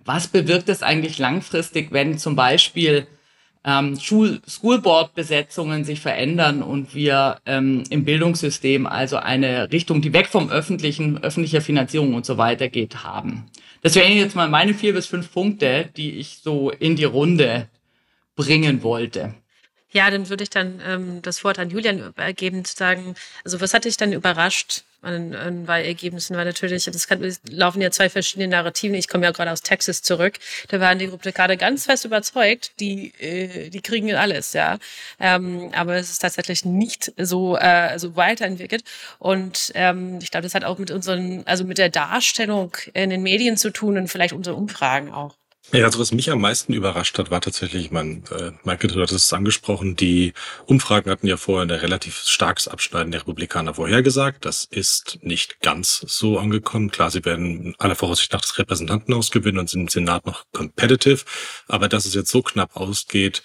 Was 0.05 0.28
bewirkt 0.28 0.69
es 0.69 0.85
eigentlich 0.85 1.19
langfristig, 1.19 1.88
wenn 1.90 2.16
zum 2.16 2.37
Beispiel 2.37 3.09
ähm, 3.66 3.99
Schul 3.99 4.40
Schoolboard-Besetzungen 4.49 5.85
sich 5.85 6.00
verändern 6.00 6.62
und 6.62 6.94
wir 6.94 7.38
ähm, 7.44 7.82
im 7.90 8.04
Bildungssystem 8.04 8.87
also 8.87 9.16
eine 9.16 9.73
Richtung, 9.73 10.00
die 10.00 10.12
weg 10.12 10.28
vom 10.28 10.49
öffentlichen, 10.49 11.23
öffentlicher 11.23 11.61
Finanzierung 11.61 12.14
und 12.14 12.25
so 12.25 12.38
weiter 12.38 12.68
geht, 12.68 13.02
haben. 13.02 13.46
Das 13.82 13.96
wären 13.96 14.16
jetzt 14.16 14.37
mal 14.37 14.49
meine 14.49 14.73
vier 14.73 14.94
bis 14.94 15.06
fünf 15.06 15.32
Punkte, 15.32 15.90
die 15.96 16.12
ich 16.12 16.38
so 16.42 16.70
in 16.70 16.96
die 16.96 17.04
Runde 17.04 17.68
bringen 18.37 18.82
wollte. 18.82 19.35
Ja, 19.90 20.11
dann 20.11 20.28
würde 20.28 20.44
ich 20.44 20.50
dann 20.50 20.80
ähm, 20.87 21.23
das 21.23 21.42
Wort 21.42 21.58
an 21.58 21.70
Julian 21.70 21.99
übergeben, 21.99 22.64
zu 22.64 22.76
sagen, 22.76 23.14
also 23.44 23.61
was 23.61 23.75
hat 23.75 23.85
dich 23.85 23.96
dann 23.96 24.12
überrascht 24.12 24.85
an, 25.06 25.34
an 25.34 25.68
Wahlergebnissen, 25.68 26.36
weil 26.36 26.44
natürlich, 26.44 26.84
das 26.84 27.06
kann, 27.06 27.22
laufen 27.48 27.80
ja 27.80 27.90
zwei 27.90 28.10
verschiedene 28.10 28.48
Narrativen. 28.48 28.94
Ich 28.94 29.08
komme 29.08 29.25
ja 29.25 29.30
gerade 29.30 29.50
aus 29.50 29.62
Texas 29.62 30.02
zurück. 30.02 30.34
Da 30.68 30.80
waren 30.80 30.98
die 30.98 31.06
Republikaner 31.06 31.56
ganz 31.56 31.84
fest 31.86 32.04
überzeugt, 32.04 32.72
die, 32.80 33.12
äh, 33.20 33.70
die 33.70 33.80
kriegen 33.80 34.14
alles, 34.14 34.52
ja. 34.52 34.78
Ähm, 35.20 35.70
aber 35.75 35.96
es 35.96 36.10
ist 36.10 36.18
tatsächlich 36.18 36.64
nicht 36.64 37.12
so, 37.16 37.56
äh, 37.56 37.98
so 37.98 38.16
weiterentwickelt. 38.16 38.84
Und 39.18 39.72
ähm, 39.75 40.18
ich 40.20 40.30
glaube, 40.30 40.42
das 40.42 40.54
hat 40.54 40.64
auch 40.64 40.78
mit 40.78 40.90
unseren, 40.90 41.46
also 41.46 41.64
mit 41.64 41.78
der 41.78 41.88
Darstellung 41.88 42.76
in 42.92 43.10
den 43.10 43.22
Medien 43.22 43.56
zu 43.56 43.70
tun 43.70 43.96
und 43.96 44.08
vielleicht 44.08 44.32
unsere 44.34 44.56
Umfragen 44.56 45.12
auch. 45.12 45.36
Ja, 45.73 45.85
also 45.85 45.99
was 45.99 46.12
mich 46.12 46.30
am 46.30 46.40
meisten 46.40 46.73
überrascht 46.73 47.18
hat, 47.18 47.32
war 47.32 47.40
tatsächlich, 47.40 47.90
man, 47.90 48.23
äh, 48.30 48.52
Michael, 48.62 48.90
du 48.90 49.02
hattest 49.02 49.26
es 49.26 49.32
angesprochen, 49.32 49.96
die 49.96 50.32
Umfragen 50.64 51.11
hatten 51.11 51.26
ja 51.26 51.37
vorher 51.37 51.66
ein 51.66 51.70
relativ 51.70 52.18
starkes 52.18 52.68
Abschneiden 52.68 53.11
der 53.11 53.23
Republikaner 53.23 53.75
vorhergesagt. 53.75 54.44
Das 54.44 54.64
ist 54.64 55.18
nicht 55.23 55.61
ganz 55.62 56.04
so 56.06 56.38
angekommen. 56.38 56.92
Klar, 56.92 57.11
sie 57.11 57.25
werden 57.25 57.75
aller 57.78 57.96
Voraussicht 57.96 58.32
nach 58.32 58.42
das 58.42 58.56
Repräsentantenhaus 58.58 59.32
gewinnen 59.32 59.58
und 59.58 59.68
sind 59.68 59.80
im 59.80 59.88
Senat 59.88 60.25
noch 60.25 60.44
competitive. 60.52 61.25
Aber 61.66 61.88
dass 61.88 62.06
es 62.06 62.14
jetzt 62.14 62.30
so 62.30 62.42
knapp 62.42 62.76
ausgeht, 62.76 63.42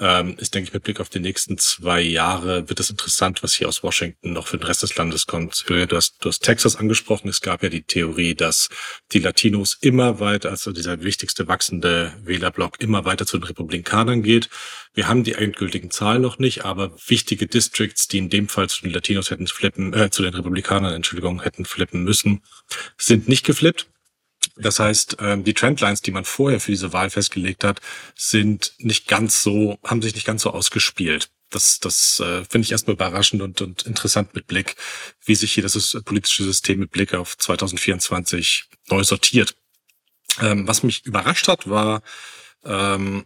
ähm, 0.00 0.34
ist, 0.38 0.54
denke 0.54 0.68
ich, 0.68 0.74
mit 0.74 0.82
Blick 0.82 0.98
auf 0.98 1.10
die 1.10 1.20
nächsten 1.20 1.58
zwei 1.58 2.00
Jahre 2.00 2.68
wird 2.68 2.80
es 2.80 2.88
interessant, 2.88 3.42
was 3.42 3.52
hier 3.52 3.68
aus 3.68 3.82
Washington 3.82 4.32
noch 4.32 4.46
für 4.46 4.56
den 4.56 4.66
Rest 4.66 4.82
des 4.82 4.96
Landes 4.96 5.26
kommt. 5.26 5.64
Du 5.68 5.96
hast, 5.96 6.16
du 6.20 6.28
hast 6.30 6.40
Texas 6.40 6.76
angesprochen. 6.76 7.28
Es 7.28 7.42
gab 7.42 7.62
ja 7.62 7.68
die 7.68 7.82
Theorie, 7.82 8.34
dass 8.34 8.70
die 9.12 9.18
Latinos 9.18 9.76
immer 9.80 10.18
weiter, 10.18 10.50
also 10.50 10.72
dieser 10.72 11.02
wichtigste 11.02 11.48
wachsende 11.48 12.14
Wählerblock 12.24 12.80
immer 12.80 13.04
weiter 13.04 13.26
zu 13.26 13.38
den 13.38 13.44
Republikanern 13.44 14.22
geht. 14.22 14.48
Wir 14.94 15.06
haben 15.06 15.22
die 15.22 15.34
endgültigen 15.34 15.90
Zahlen 15.90 16.22
noch 16.22 16.38
nicht, 16.38 16.64
aber 16.64 16.92
wichtige 17.06 17.46
Districts, 17.46 18.08
die 18.08 18.18
in 18.18 18.30
dem 18.30 18.48
Fall 18.48 18.68
zu 18.68 18.82
den 18.82 18.92
Latinos 18.92 19.30
hätten 19.30 19.46
flippen, 19.46 19.92
äh, 19.92 20.10
zu 20.10 20.22
den 20.22 20.34
Republikanern, 20.34 20.94
Entschuldigung, 20.94 21.42
hätten 21.42 21.64
flippen 21.66 22.02
müssen, 22.04 22.42
sind 22.96 23.28
nicht 23.28 23.44
geflippt. 23.44 23.86
Das 24.62 24.78
heißt, 24.78 25.16
ähm, 25.20 25.44
die 25.44 25.54
Trendlines, 25.54 26.02
die 26.02 26.10
man 26.10 26.24
vorher 26.24 26.60
für 26.60 26.70
diese 26.70 26.92
Wahl 26.92 27.10
festgelegt 27.10 27.64
hat, 27.64 27.80
sind 28.14 28.74
nicht 28.78 29.08
ganz 29.08 29.42
so, 29.42 29.78
haben 29.84 30.02
sich 30.02 30.14
nicht 30.14 30.26
ganz 30.26 30.42
so 30.42 30.50
ausgespielt. 30.50 31.30
Das, 31.50 31.80
das 31.80 32.20
äh, 32.20 32.44
finde 32.44 32.66
ich 32.66 32.72
erstmal 32.72 32.94
überraschend 32.94 33.42
und, 33.42 33.60
und 33.60 33.82
interessant 33.82 34.34
mit 34.34 34.46
Blick, 34.46 34.76
wie 35.24 35.34
sich 35.34 35.52
hier 35.52 35.64
das 35.64 35.98
politische 36.04 36.44
System 36.44 36.78
mit 36.78 36.92
Blick 36.92 37.12
auf 37.14 37.36
2024 37.36 38.68
neu 38.88 39.02
sortiert. 39.02 39.56
Ähm, 40.40 40.68
was 40.68 40.84
mich 40.84 41.04
überrascht 41.04 41.48
hat, 41.48 41.68
war, 41.68 42.02
ähm, 42.64 43.24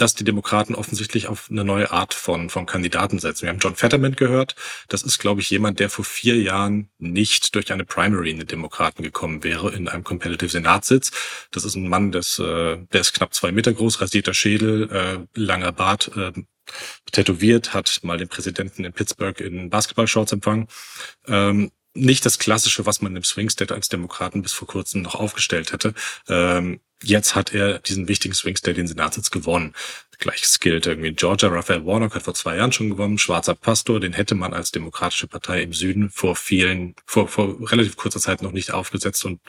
dass 0.00 0.14
die 0.14 0.24
Demokraten 0.24 0.74
offensichtlich 0.74 1.26
auf 1.28 1.48
eine 1.50 1.64
neue 1.64 1.90
Art 1.90 2.14
von, 2.14 2.48
von 2.48 2.66
Kandidaten 2.66 3.18
setzen. 3.18 3.42
Wir 3.42 3.50
haben 3.50 3.58
John 3.58 3.76
Fetterman 3.76 4.16
gehört. 4.16 4.54
Das 4.88 5.02
ist, 5.02 5.18
glaube 5.18 5.40
ich, 5.40 5.50
jemand, 5.50 5.78
der 5.78 5.90
vor 5.90 6.04
vier 6.04 6.36
Jahren 6.40 6.90
nicht 6.98 7.54
durch 7.54 7.72
eine 7.72 7.84
Primary 7.84 8.30
in 8.30 8.38
den 8.38 8.46
Demokraten 8.46 9.02
gekommen 9.02 9.44
wäre, 9.44 9.70
in 9.72 9.88
einem 9.88 10.04
Competitive 10.04 10.48
Senatssitz. 10.50 11.10
Das 11.50 11.64
ist 11.64 11.74
ein 11.74 11.88
Mann, 11.88 12.12
des, 12.12 12.38
äh, 12.38 12.78
der 12.92 13.00
ist 13.00 13.12
knapp 13.12 13.34
zwei 13.34 13.52
Meter 13.52 13.72
groß, 13.72 14.00
rasierter 14.00 14.34
Schädel, 14.34 14.90
äh, 14.90 15.38
langer 15.38 15.72
Bart, 15.72 16.10
äh, 16.16 16.32
tätowiert, 17.12 17.74
hat 17.74 18.00
mal 18.02 18.18
den 18.18 18.28
Präsidenten 18.28 18.84
in 18.84 18.92
Pittsburgh 18.92 19.38
in 19.40 19.70
Basketballshorts 19.70 20.32
empfangen. 20.32 20.68
Ähm, 21.26 21.70
nicht 21.94 22.24
das 22.24 22.38
Klassische, 22.38 22.86
was 22.86 23.02
man 23.02 23.16
im 23.16 23.24
Swing 23.24 23.50
State 23.50 23.74
als 23.74 23.88
Demokraten 23.88 24.42
bis 24.42 24.52
vor 24.52 24.68
kurzem 24.68 25.02
noch 25.02 25.16
aufgestellt 25.16 25.72
hätte. 25.72 25.94
Ähm, 26.28 26.80
jetzt 27.02 27.34
hat 27.34 27.54
er 27.54 27.78
diesen 27.80 28.08
wichtigen 28.08 28.34
Swing 28.34 28.56
State, 28.56 28.74
den 28.74 28.86
Senatssitz 28.86 29.30
gewonnen. 29.30 29.74
Gleiches 30.20 30.60
gilt 30.60 30.86
irgendwie 30.86 31.08
in 31.08 31.16
Georgia. 31.16 31.48
Raphael 31.48 31.84
Warnock 31.84 32.14
hat 32.14 32.22
vor 32.22 32.34
zwei 32.34 32.56
Jahren 32.56 32.72
schon 32.72 32.90
gewonnen. 32.90 33.18
Schwarzer 33.18 33.54
Pastor, 33.54 33.98
den 34.00 34.12
hätte 34.12 34.34
man 34.34 34.52
als 34.52 34.70
demokratische 34.70 35.26
Partei 35.26 35.62
im 35.62 35.72
Süden 35.72 36.10
vor 36.10 36.36
vielen, 36.36 36.94
vor, 37.06 37.26
vor 37.26 37.56
relativ 37.70 37.96
kurzer 37.96 38.20
Zeit 38.20 38.42
noch 38.42 38.52
nicht 38.52 38.72
aufgesetzt. 38.72 39.24
Und 39.24 39.40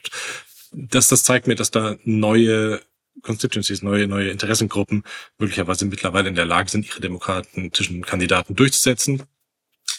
das, 0.72 1.10
das 1.10 1.24
zeigt 1.24 1.48
mir, 1.48 1.56
dass 1.56 1.72
da 1.72 1.98
neue 2.04 2.82
Constituencies, 3.22 3.82
neue, 3.82 4.08
neue 4.08 4.30
Interessengruppen 4.30 5.04
möglicherweise 5.38 5.86
mittlerweile 5.86 6.30
in 6.30 6.36
der 6.36 6.46
Lage 6.46 6.72
sind, 6.72 6.88
ihre 6.88 7.02
demokratischen 7.02 8.04
Kandidaten 8.04 8.56
durchzusetzen. 8.56 9.24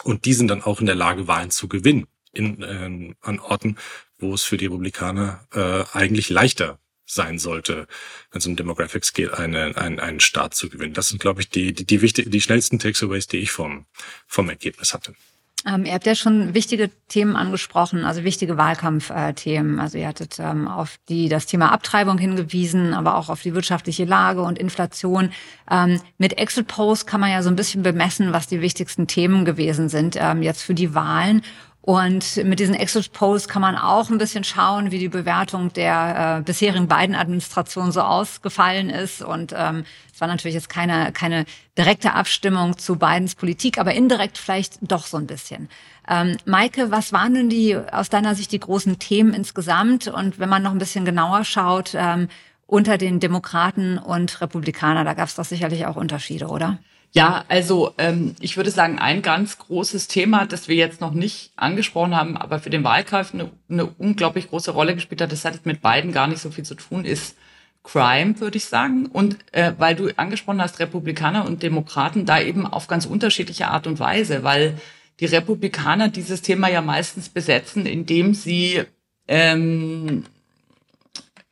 Und 0.04 0.25
die 0.25 0.32
sind 0.32 0.49
dann 0.49 0.62
auch 0.62 0.80
in 0.80 0.87
der 0.87 0.94
Lage, 0.94 1.28
Wahlen 1.28 1.50
zu 1.50 1.68
gewinnen 1.68 2.06
in, 2.32 2.62
ähm, 2.62 3.14
an 3.21 3.38
Orten, 3.38 3.76
wo 4.18 4.32
es 4.32 4.42
für 4.42 4.56
die 4.56 4.66
Republikaner 4.66 5.47
äh, 5.52 5.85
eigentlich 5.92 6.30
leichter 6.30 6.78
sein 7.12 7.38
sollte, 7.38 7.87
wenn 8.31 8.38
es 8.38 8.47
um 8.47 8.57
Demographics 8.57 9.12
geht, 9.12 9.33
eine, 9.33 9.76
einen, 9.76 10.00
einen 10.00 10.21
Staat 10.21 10.54
zu 10.54 10.69
gewinnen. 10.69 10.95
Das 10.95 11.09
sind, 11.09 11.21
glaube 11.21 11.40
ich, 11.40 11.50
die, 11.50 11.73
die, 11.73 11.85
die, 11.85 12.02
wichtig, 12.02 12.31
die 12.31 12.40
schnellsten 12.40 12.78
Takeaways, 12.78 13.26
die 13.26 13.38
ich 13.38 13.50
vom, 13.50 13.87
vom 14.26 14.49
Ergebnis 14.49 14.95
hatte. 14.95 15.14
Ähm, 15.64 15.85
ihr 15.85 15.92
habt 15.92 16.07
ja 16.07 16.14
schon 16.14 16.54
wichtige 16.54 16.90
Themen 17.09 17.37
angesprochen, 17.37 18.04
also 18.04 18.25
wichtige 18.25 18.57
Wahlkampfthemen. 18.57 19.78
Also 19.78 19.99
ihr 19.99 20.09
hattet 20.09 20.38
ähm, 20.40 20.66
auf 20.66 20.97
die 21.09 21.28
das 21.28 21.47
Thema 21.47 21.71
Abtreibung 21.71 22.19
hingewiesen, 22.19 22.95
aber 22.95 23.16
auch 23.16 23.28
auf 23.28 23.42
die 23.42 23.54
wirtschaftliche 23.54 24.04
Lage 24.04 24.42
und 24.42 24.59
Inflation. 24.59 25.31
Ähm, 25.71 26.00
mit 26.19 26.38
Exit 26.38 26.66
Post 26.66 27.07
kann 27.07 27.21
man 27.21 27.31
ja 27.31 27.42
so 27.42 27.49
ein 27.49 27.57
bisschen 27.57 27.83
bemessen, 27.83 28.33
was 28.33 28.49
die 28.49 28.61
wichtigsten 28.61 29.07
Themen 29.07 29.45
gewesen 29.45 29.88
sind 29.88 30.16
ähm, 30.19 30.42
jetzt 30.42 30.62
für 30.62 30.75
die 30.75 30.95
Wahlen. 30.95 31.42
Und 31.85 32.37
mit 32.45 32.61
diesen 32.61 32.77
Exit 32.77 33.12
Polls 33.12 33.49
kann 33.49 33.61
man 33.61 33.77
auch 33.77 34.09
ein 34.09 34.19
bisschen 34.19 34.45
schauen, 34.45 34.93
wie 34.93 35.01
die 35.01 35.09
Bewertung 35.09 35.73
der 35.73 36.39
äh, 36.39 36.43
bisherigen 36.43 36.87
beiden 36.87 37.17
Administrationen 37.17 37.91
so 37.91 38.03
ausgefallen 38.03 38.89
ist. 38.89 39.21
Und 39.21 39.53
ähm, 39.57 39.85
es 40.15 40.21
war 40.21 40.29
natürlich 40.29 40.55
jetzt 40.55 40.69
keine, 40.69 41.11
keine 41.11 41.45
direkte 41.77 42.12
Abstimmung 42.12 42.79
zu 42.79 42.97
Bidens 42.97 43.35
Politik, 43.35 43.79
aber 43.79 43.95
indirekt 43.95 44.39
vielleicht 44.39 44.79
doch 44.83 45.07
so 45.07 45.17
ein 45.17 45.27
bisschen. 45.27 45.69
Ähm, 46.09 46.37
Maike, 46.45 46.93
was 46.93 47.12
waren 47.12 47.35
denn 47.35 47.49
die 47.49 47.77
aus 47.77 48.09
deiner 48.09 48.37
Sicht 48.37 48.53
die 48.53 48.61
großen 48.61 49.01
Themen 49.01 49.35
insgesamt? 49.35 50.07
Und 50.07 50.39
wenn 50.39 50.49
man 50.49 50.62
noch 50.62 50.71
ein 50.71 50.79
bisschen 50.79 51.05
genauer 51.05 51.45
schaut, 51.45 51.95
ähm, 51.97 52.29
unter 52.69 52.97
den 52.97 53.19
Demokraten 53.19 53.99
und 53.99 54.41
Republikanern, 54.41 55.05
da 55.05 55.15
gab 55.15 55.27
es 55.27 55.35
doch 55.35 55.45
sicherlich 55.45 55.85
auch 55.87 55.97
Unterschiede, 55.97 56.47
oder? 56.47 56.79
Ja, 57.14 57.45
also 57.49 57.92
ähm, 57.99 58.35
ich 58.40 58.57
würde 58.57 58.71
sagen, 58.71 58.99
ein 58.99 59.21
ganz 59.21 59.59
großes 59.59 60.09
Thema, 60.09 60.47
das 60.47 60.69
wir 60.69 60.76
jetzt 60.76 61.02
noch 61.02 61.12
nicht 61.12 61.52
angesprochen 61.57 62.16
haben, 62.16 62.38
aber 62.38 62.59
für 62.59 62.71
den 62.71 62.85
Wahlkampf 62.85 63.35
eine, 63.35 63.50
eine 63.69 63.87
unglaublich 63.87 64.49
große 64.49 64.71
Rolle 64.71 64.95
gespielt 64.95 65.21
hat, 65.21 65.31
das 65.31 65.45
hat 65.45 65.66
mit 65.66 65.83
beiden 65.83 66.12
gar 66.12 66.26
nicht 66.26 66.40
so 66.40 66.50
viel 66.50 66.64
zu 66.64 66.75
tun, 66.75 67.04
ist 67.04 67.37
Crime, 67.83 68.40
würde 68.40 68.57
ich 68.57 68.64
sagen. 68.64 69.07
Und 69.07 69.37
äh, 69.52 69.73
weil 69.76 69.95
du 69.95 70.09
angesprochen 70.16 70.62
hast, 70.62 70.81
Republikaner 70.81 71.45
und 71.45 71.62
Demokraten, 71.62 72.25
da 72.25 72.40
eben 72.40 72.66
auf 72.66 72.87
ganz 72.87 73.04
unterschiedliche 73.04 73.69
Art 73.69 73.87
und 73.87 74.00
Weise, 74.00 74.42
weil 74.42 74.81
die 75.21 75.26
Republikaner 75.26 76.09
dieses 76.09 76.40
Thema 76.40 76.69
ja 76.69 76.81
meistens 76.81 77.28
besetzen, 77.28 77.85
indem 77.85 78.33
sie 78.33 78.85
ähm, 79.28 80.25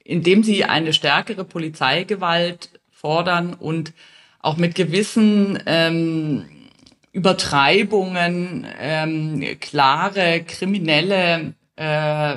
indem 0.05 0.43
sie 0.43 0.64
eine 0.64 0.93
stärkere 0.93 1.45
Polizeigewalt 1.45 2.71
fordern 2.90 3.55
und 3.55 3.93
auch 4.41 4.57
mit 4.57 4.75
gewissen 4.75 5.59
ähm, 5.67 6.45
Übertreibungen 7.13 8.67
ähm, 8.81 9.45
klare 9.61 10.43
kriminelle 10.47 11.55
äh, 11.77 12.37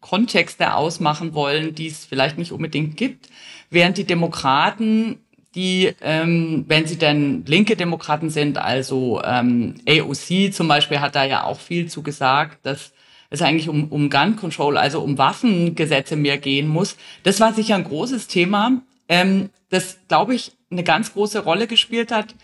Kontexte 0.00 0.74
ausmachen 0.74 1.34
wollen, 1.34 1.74
die 1.74 1.88
es 1.88 2.04
vielleicht 2.04 2.38
nicht 2.38 2.52
unbedingt 2.52 2.96
gibt, 2.96 3.28
während 3.70 3.98
die 3.98 4.04
Demokraten, 4.04 5.18
die, 5.54 5.92
ähm, 6.00 6.64
wenn 6.68 6.86
sie 6.86 6.96
denn 6.96 7.44
linke 7.46 7.76
Demokraten 7.76 8.30
sind, 8.30 8.58
also 8.58 9.20
ähm, 9.24 9.74
AOC 9.86 10.52
zum 10.52 10.68
Beispiel 10.68 11.00
hat 11.00 11.14
da 11.14 11.24
ja 11.24 11.44
auch 11.44 11.60
viel 11.60 11.88
zu 11.88 12.02
gesagt, 12.02 12.64
dass 12.64 12.92
es 13.28 13.42
eigentlich 13.42 13.68
um, 13.68 13.88
um 13.88 14.08
Gun 14.10 14.36
Control, 14.36 14.76
also 14.76 15.00
um 15.00 15.18
Waffengesetze 15.18 16.16
mehr 16.16 16.38
gehen 16.38 16.68
muss. 16.68 16.96
Das 17.22 17.40
war 17.40 17.52
sicher 17.52 17.76
ein 17.76 17.84
großes 17.84 18.28
Thema, 18.28 18.82
ähm, 19.12 19.50
das, 19.68 19.98
glaube 20.08 20.34
ich, 20.34 20.52
eine 20.70 20.84
ganz 20.84 21.12
große 21.12 21.40
Rolle 21.40 21.66
gespielt 21.66 22.10
hat. 22.10 22.34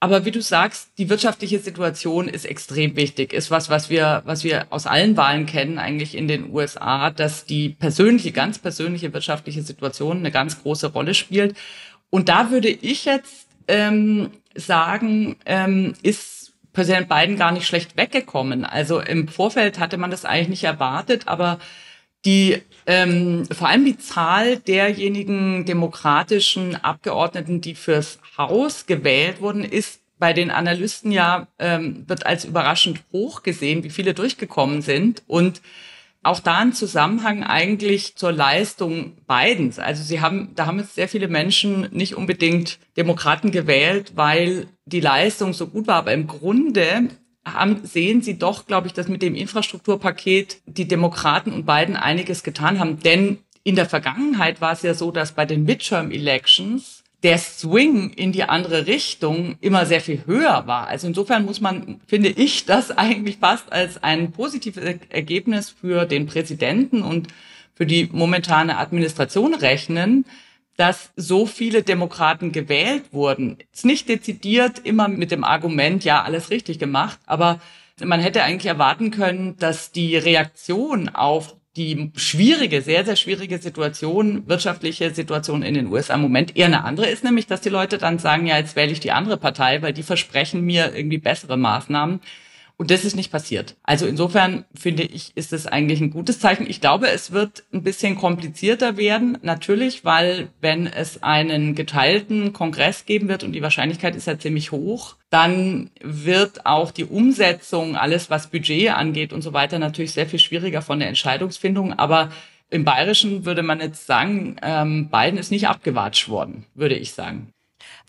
Aber 0.00 0.24
wie 0.24 0.32
du 0.32 0.42
sagst, 0.42 0.90
die 0.98 1.08
wirtschaftliche 1.08 1.60
Situation 1.60 2.26
ist 2.26 2.46
extrem 2.46 2.96
wichtig, 2.96 3.32
ist 3.32 3.52
was, 3.52 3.70
was 3.70 3.90
wir, 3.90 4.22
was 4.24 4.42
wir 4.42 4.66
aus 4.70 4.86
allen 4.86 5.16
Wahlen 5.16 5.46
kennen, 5.46 5.78
eigentlich 5.78 6.16
in 6.16 6.26
den 6.26 6.52
USA, 6.52 7.10
dass 7.10 7.44
die 7.44 7.68
persönliche, 7.68 8.32
ganz 8.32 8.58
persönliche 8.58 9.12
wirtschaftliche 9.12 9.62
Situation 9.62 10.18
eine 10.18 10.32
ganz 10.32 10.62
große 10.62 10.88
Rolle 10.88 11.14
spielt. 11.14 11.56
Und 12.08 12.28
da 12.28 12.50
würde 12.50 12.70
ich 12.70 13.04
jetzt 13.04 13.46
ähm, 13.68 14.30
sagen, 14.56 15.36
ähm, 15.46 15.92
ist 16.02 16.54
Präsident 16.72 17.08
Biden 17.08 17.36
gar 17.36 17.52
nicht 17.52 17.66
schlecht 17.66 17.96
weggekommen. 17.96 18.64
Also 18.64 18.98
im 19.00 19.28
Vorfeld 19.28 19.78
hatte 19.78 19.96
man 19.96 20.10
das 20.10 20.24
eigentlich 20.24 20.48
nicht 20.48 20.64
erwartet, 20.64 21.28
aber 21.28 21.60
die 22.24 22.62
ähm, 22.86 23.46
vor 23.50 23.68
allem 23.68 23.84
die 23.84 23.98
Zahl 23.98 24.56
derjenigen 24.56 25.64
demokratischen 25.64 26.76
Abgeordneten, 26.76 27.60
die 27.60 27.74
fürs 27.74 28.18
Haus 28.36 28.86
gewählt 28.86 29.40
wurden, 29.40 29.64
ist 29.64 30.00
bei 30.18 30.32
den 30.32 30.50
Analysten 30.50 31.12
ja 31.12 31.48
ähm, 31.58 32.04
wird 32.06 32.26
als 32.26 32.44
überraschend 32.44 33.00
hoch 33.12 33.42
gesehen, 33.42 33.84
wie 33.84 33.90
viele 33.90 34.14
durchgekommen 34.14 34.82
sind 34.82 35.22
und 35.26 35.62
auch 36.22 36.40
da 36.40 36.58
ein 36.58 36.74
Zusammenhang 36.74 37.42
eigentlich 37.44 38.16
zur 38.16 38.30
Leistung 38.30 39.16
Bidens. 39.26 39.78
Also 39.78 40.02
sie 40.02 40.20
haben, 40.20 40.50
da 40.54 40.66
haben 40.66 40.78
jetzt 40.78 40.94
sehr 40.94 41.08
viele 41.08 41.28
Menschen 41.28 41.88
nicht 41.92 42.14
unbedingt 42.14 42.78
Demokraten 42.98 43.50
gewählt, 43.50 44.12
weil 44.16 44.66
die 44.84 45.00
Leistung 45.00 45.54
so 45.54 45.66
gut 45.66 45.86
war, 45.86 45.96
aber 45.96 46.12
im 46.12 46.26
Grunde 46.26 47.08
haben, 47.44 47.84
sehen 47.84 48.22
Sie 48.22 48.38
doch, 48.38 48.66
glaube 48.66 48.86
ich, 48.86 48.92
dass 48.92 49.08
mit 49.08 49.22
dem 49.22 49.34
Infrastrukturpaket 49.34 50.60
die 50.66 50.88
Demokraten 50.88 51.52
und 51.52 51.66
Biden 51.66 51.96
einiges 51.96 52.42
getan 52.42 52.78
haben. 52.78 53.00
Denn 53.00 53.38
in 53.64 53.76
der 53.76 53.86
Vergangenheit 53.86 54.60
war 54.60 54.72
es 54.72 54.82
ja 54.82 54.94
so, 54.94 55.10
dass 55.10 55.32
bei 55.32 55.46
den 55.46 55.64
Midterm-Elections 55.64 57.02
der 57.22 57.36
Swing 57.38 58.10
in 58.14 58.32
die 58.32 58.44
andere 58.44 58.86
Richtung 58.86 59.56
immer 59.60 59.84
sehr 59.84 60.00
viel 60.00 60.22
höher 60.26 60.66
war. 60.66 60.88
Also 60.88 61.06
insofern 61.06 61.44
muss 61.44 61.60
man, 61.60 62.00
finde 62.06 62.30
ich, 62.30 62.64
das 62.64 62.90
eigentlich 62.90 63.36
fast 63.38 63.72
als 63.72 64.02
ein 64.02 64.32
positives 64.32 64.82
Ergebnis 65.10 65.68
für 65.68 66.06
den 66.06 66.26
Präsidenten 66.26 67.02
und 67.02 67.28
für 67.74 67.84
die 67.84 68.08
momentane 68.10 68.78
Administration 68.78 69.54
rechnen, 69.54 70.24
dass 70.80 71.12
so 71.14 71.44
viele 71.44 71.82
Demokraten 71.82 72.52
gewählt 72.52 73.12
wurden. 73.12 73.58
Jetzt 73.60 73.84
nicht 73.84 74.08
dezidiert 74.08 74.78
immer 74.78 75.08
mit 75.08 75.30
dem 75.30 75.44
Argument, 75.44 76.04
ja, 76.04 76.22
alles 76.22 76.48
richtig 76.48 76.78
gemacht, 76.78 77.20
aber 77.26 77.60
man 78.02 78.20
hätte 78.20 78.42
eigentlich 78.42 78.64
erwarten 78.64 79.10
können, 79.10 79.58
dass 79.58 79.92
die 79.92 80.16
Reaktion 80.16 81.10
auf 81.10 81.54
die 81.76 82.10
schwierige, 82.16 82.80
sehr, 82.80 83.04
sehr 83.04 83.16
schwierige 83.16 83.58
Situation, 83.58 84.48
wirtschaftliche 84.48 85.10
Situation 85.10 85.62
in 85.62 85.74
den 85.74 85.88
USA 85.88 86.14
im 86.14 86.22
Moment 86.22 86.56
eher 86.56 86.66
eine 86.66 86.82
andere 86.84 87.10
ist, 87.10 87.24
nämlich, 87.24 87.46
dass 87.46 87.60
die 87.60 87.68
Leute 87.68 87.98
dann 87.98 88.18
sagen, 88.18 88.46
ja, 88.46 88.56
jetzt 88.56 88.74
wähle 88.74 88.90
ich 88.90 89.00
die 89.00 89.12
andere 89.12 89.36
Partei, 89.36 89.82
weil 89.82 89.92
die 89.92 90.02
versprechen 90.02 90.62
mir 90.62 90.94
irgendwie 90.96 91.18
bessere 91.18 91.58
Maßnahmen. 91.58 92.20
Und 92.80 92.90
das 92.90 93.04
ist 93.04 93.14
nicht 93.14 93.30
passiert. 93.30 93.76
Also 93.82 94.06
insofern 94.06 94.64
finde 94.74 95.02
ich, 95.02 95.32
ist 95.34 95.52
es 95.52 95.66
eigentlich 95.66 96.00
ein 96.00 96.08
gutes 96.08 96.40
Zeichen. 96.40 96.66
Ich 96.66 96.80
glaube, 96.80 97.08
es 97.10 97.30
wird 97.30 97.62
ein 97.74 97.82
bisschen 97.82 98.16
komplizierter 98.16 98.96
werden. 98.96 99.36
Natürlich, 99.42 100.06
weil 100.06 100.48
wenn 100.62 100.86
es 100.86 101.22
einen 101.22 101.74
geteilten 101.74 102.54
Kongress 102.54 103.04
geben 103.04 103.28
wird 103.28 103.44
und 103.44 103.52
die 103.52 103.60
Wahrscheinlichkeit 103.60 104.16
ist 104.16 104.26
ja 104.26 104.38
ziemlich 104.38 104.72
hoch, 104.72 105.16
dann 105.28 105.90
wird 106.00 106.64
auch 106.64 106.90
die 106.90 107.04
Umsetzung, 107.04 107.96
alles 107.96 108.30
was 108.30 108.46
Budget 108.46 108.92
angeht 108.92 109.34
und 109.34 109.42
so 109.42 109.52
weiter, 109.52 109.78
natürlich 109.78 110.12
sehr 110.12 110.26
viel 110.26 110.38
schwieriger 110.38 110.80
von 110.80 111.00
der 111.00 111.08
Entscheidungsfindung. 111.08 111.92
Aber 111.98 112.30
im 112.70 112.84
Bayerischen 112.84 113.44
würde 113.44 113.62
man 113.62 113.80
jetzt 113.80 114.06
sagen, 114.06 114.56
ähm, 114.62 115.10
Biden 115.10 115.38
ist 115.38 115.50
nicht 115.50 115.68
abgewatscht 115.68 116.30
worden, 116.30 116.64
würde 116.74 116.94
ich 116.94 117.12
sagen. 117.12 117.52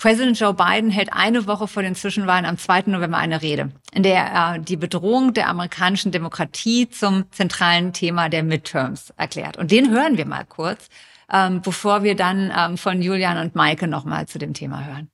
Präsident 0.02 0.40
Joe 0.40 0.56
Biden 0.56 0.90
hält 0.90 1.14
eine 1.14 1.46
Woche 1.46 1.68
vor 1.68 1.84
den 1.84 1.94
Zwischenwahlen 1.94 2.44
am 2.46 2.58
2. 2.58 2.86
November 2.88 3.20
eine 3.20 3.44
Rede, 3.44 3.70
in 3.94 4.02
der 4.02 4.16
er 4.16 4.58
die 4.58 4.76
Bedrohung 4.76 5.36
der 5.36 5.48
amerikanischen 5.48 6.12
Demokratie 6.12 6.90
zum 6.90 7.26
zentralen 7.30 7.94
Thema 7.94 8.28
der 8.28 8.42
Midterms 8.42 9.14
erklärt. 9.18 9.58
Und 9.58 9.70
den 9.70 9.92
hören 9.92 10.18
wir 10.18 10.26
mal 10.26 10.44
kurz, 10.44 10.88
ähm, 11.32 11.62
bevor 11.62 12.02
wir 12.02 12.16
dann 12.16 12.52
ähm, 12.58 12.80
von 12.80 13.04
Julian 13.04 13.38
und 13.38 13.54
Maike 13.54 13.88
nochmal 13.88 14.26
zu 14.28 14.40
dem 14.40 14.56
Thema 14.56 14.84
hören. 14.84 15.08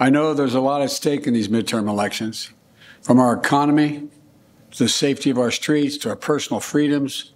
I 0.00 0.08
know 0.08 0.32
there's 0.32 0.54
a 0.54 0.58
lot 0.58 0.80
at 0.80 0.90
stake 0.90 1.26
in 1.26 1.34
these 1.34 1.50
midterm 1.50 1.86
elections, 1.86 2.50
from 3.02 3.18
our 3.18 3.34
economy 3.36 4.08
to 4.70 4.84
the 4.84 4.88
safety 4.88 5.30
of 5.30 5.36
our 5.36 5.50
streets 5.50 5.98
to 5.98 6.08
our 6.08 6.16
personal 6.16 6.62
freedoms, 6.62 7.34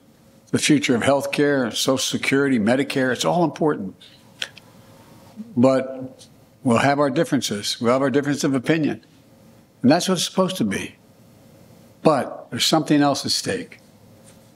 the 0.53 0.59
future 0.59 0.97
of 0.97 1.03
health 1.03 1.35
Social 1.35 1.99
Security, 1.99 2.59
Medicare. 2.59 3.13
It's 3.13 3.27
all 3.27 3.45
important. 3.45 3.95
But 5.55 6.18
We'll 6.65 6.79
have 6.79 6.99
our 6.99 7.11
differences. 7.11 7.81
We'll 7.81 7.93
have 7.93 8.03
our 8.03 8.11
difference 8.11 8.45
of 8.45 8.55
opinion. 8.55 9.05
And 9.83 9.91
that's 9.91 10.09
what 10.09 10.19
it's 10.19 10.25
supposed 10.25 10.57
to 10.57 10.65
be. 10.65 10.97
But 12.03 12.51
there's 12.51 12.67
something 12.67 13.01
else 13.01 13.25
at 13.25 13.33
stake. 13.33 13.81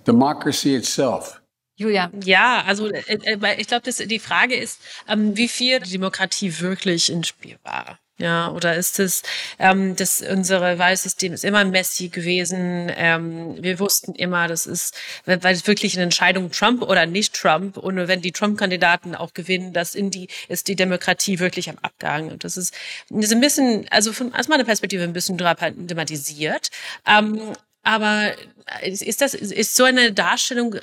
Democracy 0.05 0.75
itself. 0.75 1.41
Julia. 1.77 2.11
Ja, 2.25 2.65
also 2.67 2.89
äh, 2.89 3.03
äh, 3.09 3.61
ich 3.61 3.67
glaube, 3.67 3.91
die 3.93 4.19
Frage 4.19 4.55
ist, 4.55 4.81
ähm, 5.09 5.37
wie 5.37 5.49
viel 5.49 5.81
Demokratie 5.81 6.61
wirklich 6.61 7.11
ins 7.11 7.29
Spiel 7.29 7.57
war. 7.63 7.99
Ja, 8.19 8.53
oder 8.53 8.77
ist 8.77 9.01
es, 9.01 9.23
ähm, 9.59 9.97
das 9.97 10.21
unsere 10.23 10.79
Wahlsystem 10.79 11.33
ist 11.33 11.45
immer 11.45 11.65
messy 11.65 12.09
gewesen. 12.09 12.93
Ähm, 12.95 13.57
wir 13.61 13.79
wussten 13.81 14.15
immer, 14.15 14.49
das 14.49 14.67
ist, 14.67 14.95
weil 15.25 15.41
es 15.45 15.67
wirklich 15.67 15.95
eine 15.95 16.05
Entscheidung 16.05 16.51
Trump 16.51 16.83
oder 16.83 17.07
nicht 17.07 17.35
Trump 17.35 17.79
und 17.79 17.97
wenn 18.09 18.21
die 18.21 18.33
Trump-Kandidaten 18.33 19.15
auch 19.15 19.33
gewinnen, 19.35 19.73
das 19.73 19.95
in 19.95 20.11
die 20.11 20.29
ist 20.49 20.69
die 20.69 20.77
Demokratie 20.77 21.39
wirklich 21.39 21.71
am 21.71 21.79
Abgang. 21.81 22.31
Und 22.31 22.45
das 22.45 22.57
ist, 22.57 22.75
das 23.09 23.25
ist 23.25 23.33
ein 23.33 23.41
bisschen, 23.41 23.89
also 23.91 24.13
von 24.13 24.33
aus 24.35 24.47
meiner 24.47 24.65
Perspektive 24.65 25.03
ein 25.05 25.15
bisschen 25.15 25.39
dramatisiert. 25.39 26.71
Ähm, 27.07 27.55
aber 27.83 28.35
ist 28.83 29.21
das, 29.21 29.35
ist 29.35 29.75
so 29.75 29.85
eine 29.85 30.13
Darstellung 30.13 30.75
äh, 30.75 30.81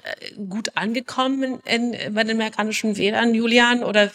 gut 0.50 0.76
angekommen 0.76 1.62
in, 1.64 1.92
bei 2.14 2.24
den 2.24 2.32
amerikanischen 2.32 2.98
Wählern, 2.98 3.34
Julian, 3.34 3.84
oder 3.84 4.12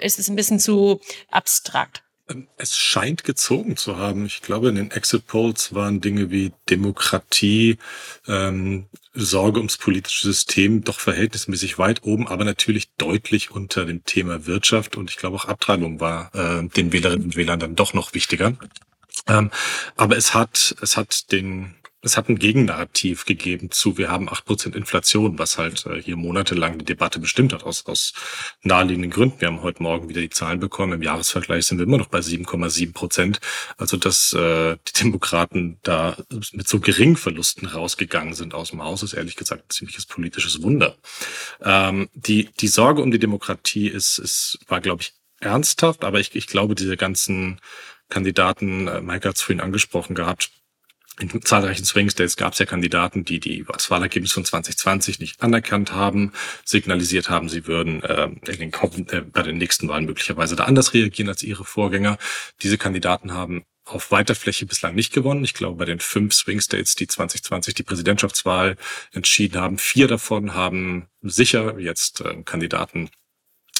ist 0.00 0.18
es 0.18 0.28
ein 0.28 0.36
bisschen 0.36 0.58
zu 0.58 1.00
abstrakt? 1.30 2.02
Ähm, 2.30 2.48
es 2.56 2.78
scheint 2.78 3.24
gezogen 3.24 3.76
zu 3.76 3.96
haben. 3.96 4.26
Ich 4.26 4.42
glaube, 4.42 4.68
in 4.68 4.76
den 4.76 4.90
Exit 4.90 5.26
Polls 5.26 5.74
waren 5.74 6.00
Dinge 6.00 6.30
wie 6.30 6.52
Demokratie, 6.68 7.78
ähm, 8.26 8.86
Sorge 9.12 9.58
ums 9.58 9.76
politische 9.76 10.22
System 10.22 10.84
doch 10.84 11.00
verhältnismäßig 11.00 11.78
weit 11.78 12.04
oben, 12.04 12.28
aber 12.28 12.44
natürlich 12.44 12.90
deutlich 12.96 13.50
unter 13.50 13.84
dem 13.84 14.04
Thema 14.04 14.46
Wirtschaft. 14.46 14.96
Und 14.96 15.10
ich 15.10 15.16
glaube 15.16 15.36
auch 15.36 15.46
Abtreibung 15.46 16.00
war 16.00 16.34
äh, 16.34 16.66
den 16.68 16.92
Wählerinnen 16.92 17.24
und 17.26 17.36
Wählern 17.36 17.60
dann 17.60 17.74
doch 17.76 17.92
noch 17.92 18.14
wichtiger. 18.14 18.56
Ähm, 19.26 19.50
aber 19.96 20.16
es 20.16 20.34
hat, 20.34 20.76
es 20.80 20.96
hat 20.96 21.32
den 21.32 21.74
es 22.02 22.16
hat 22.16 22.28
ein 22.28 22.38
Gegennarrativ 22.38 23.26
gegeben 23.26 23.70
zu, 23.70 23.98
wir 23.98 24.10
haben 24.10 24.28
acht 24.28 24.46
Prozent 24.46 24.74
Inflation, 24.74 25.38
was 25.38 25.58
halt 25.58 25.84
äh, 25.86 26.00
hier 26.00 26.16
monatelang 26.16 26.78
die 26.78 26.84
Debatte 26.84 27.18
bestimmt 27.18 27.52
hat, 27.52 27.62
aus, 27.62 27.84
aus 27.86 28.14
naheliegenden 28.62 29.10
Gründen. 29.10 29.40
Wir 29.40 29.48
haben 29.48 29.62
heute 29.62 29.82
Morgen 29.82 30.08
wieder 30.08 30.22
die 30.22 30.30
Zahlen 30.30 30.60
bekommen. 30.60 30.94
Im 30.94 31.02
Jahresvergleich 31.02 31.66
sind 31.66 31.78
wir 31.78 31.84
immer 31.84 31.98
noch 31.98 32.08
bei 32.08 32.20
7,7 32.20 32.94
Prozent. 32.94 33.40
Also, 33.76 33.98
dass 33.98 34.32
äh, 34.32 34.76
die 34.88 35.02
Demokraten 35.02 35.78
da 35.82 36.16
mit 36.52 36.68
so 36.68 36.80
geringen 36.80 37.16
Verlusten 37.16 37.66
rausgegangen 37.66 38.34
sind 38.34 38.54
aus 38.54 38.70
dem 38.70 38.82
Haus, 38.82 39.02
ist 39.02 39.12
ehrlich 39.12 39.36
gesagt 39.36 39.64
ein 39.64 39.70
ziemliches 39.70 40.06
politisches 40.06 40.62
Wunder. 40.62 40.96
Ähm, 41.62 42.08
die, 42.14 42.48
die 42.60 42.68
Sorge 42.68 43.02
um 43.02 43.10
die 43.10 43.18
Demokratie 43.18 43.88
ist, 43.88 44.18
ist 44.18 44.58
war, 44.68 44.80
glaube 44.80 45.02
ich, 45.02 45.12
ernsthaft, 45.40 46.04
aber 46.04 46.20
ich, 46.20 46.34
ich 46.34 46.46
glaube, 46.46 46.74
diese 46.74 46.96
ganzen 46.96 47.60
Kandidaten, 48.08 48.88
äh, 48.88 49.00
Mike 49.02 49.28
hat 49.28 49.36
es 49.36 49.42
vorhin 49.42 49.60
angesprochen 49.60 50.14
gehabt, 50.14 50.50
in 51.20 51.42
zahlreichen 51.42 51.84
Swing 51.84 52.10
States 52.10 52.36
gab 52.36 52.54
es 52.54 52.58
ja 52.58 52.66
Kandidaten, 52.66 53.24
die 53.24 53.40
die 53.40 53.64
das 53.70 53.90
Wahlergebnis 53.90 54.32
von 54.32 54.44
2020 54.44 55.20
nicht 55.20 55.42
anerkannt 55.42 55.92
haben, 55.92 56.32
signalisiert 56.64 57.28
haben, 57.28 57.48
sie 57.48 57.66
würden 57.66 58.02
äh, 58.02 58.28
den, 58.28 58.72
äh, 58.72 59.20
bei 59.20 59.42
den 59.42 59.58
nächsten 59.58 59.88
Wahlen 59.88 60.06
möglicherweise 60.06 60.56
da 60.56 60.64
anders 60.64 60.94
reagieren 60.94 61.28
als 61.28 61.42
ihre 61.42 61.64
Vorgänger. 61.64 62.18
Diese 62.62 62.78
Kandidaten 62.78 63.32
haben 63.32 63.64
auf 63.84 64.10
weiter 64.10 64.34
Fläche 64.34 64.66
bislang 64.66 64.94
nicht 64.94 65.12
gewonnen. 65.12 65.44
Ich 65.44 65.54
glaube, 65.54 65.76
bei 65.76 65.84
den 65.84 66.00
fünf 66.00 66.32
Swing 66.34 66.60
States, 66.60 66.94
die 66.94 67.06
2020 67.06 67.74
die 67.74 67.82
Präsidentschaftswahl 67.82 68.76
entschieden 69.12 69.60
haben, 69.60 69.78
vier 69.78 70.06
davon 70.06 70.54
haben 70.54 71.08
sicher 71.22 71.78
jetzt 71.78 72.20
äh, 72.20 72.42
Kandidaten 72.44 73.10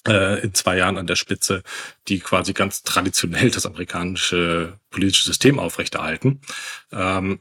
in 0.07 0.55
zwei 0.55 0.79
Jahren 0.79 0.97
an 0.97 1.07
der 1.07 1.17
Spitze, 1.17 1.63
die 2.09 2.21
quasi 2.21 2.53
ganz 2.53 2.83
traditionell 2.83 3.51
das 3.51 3.67
amerikanische 3.67 4.79
politische 4.91 5.25
System 5.25 5.59
aufrechterhalten. 5.59 6.41
Ähm, 6.91 7.41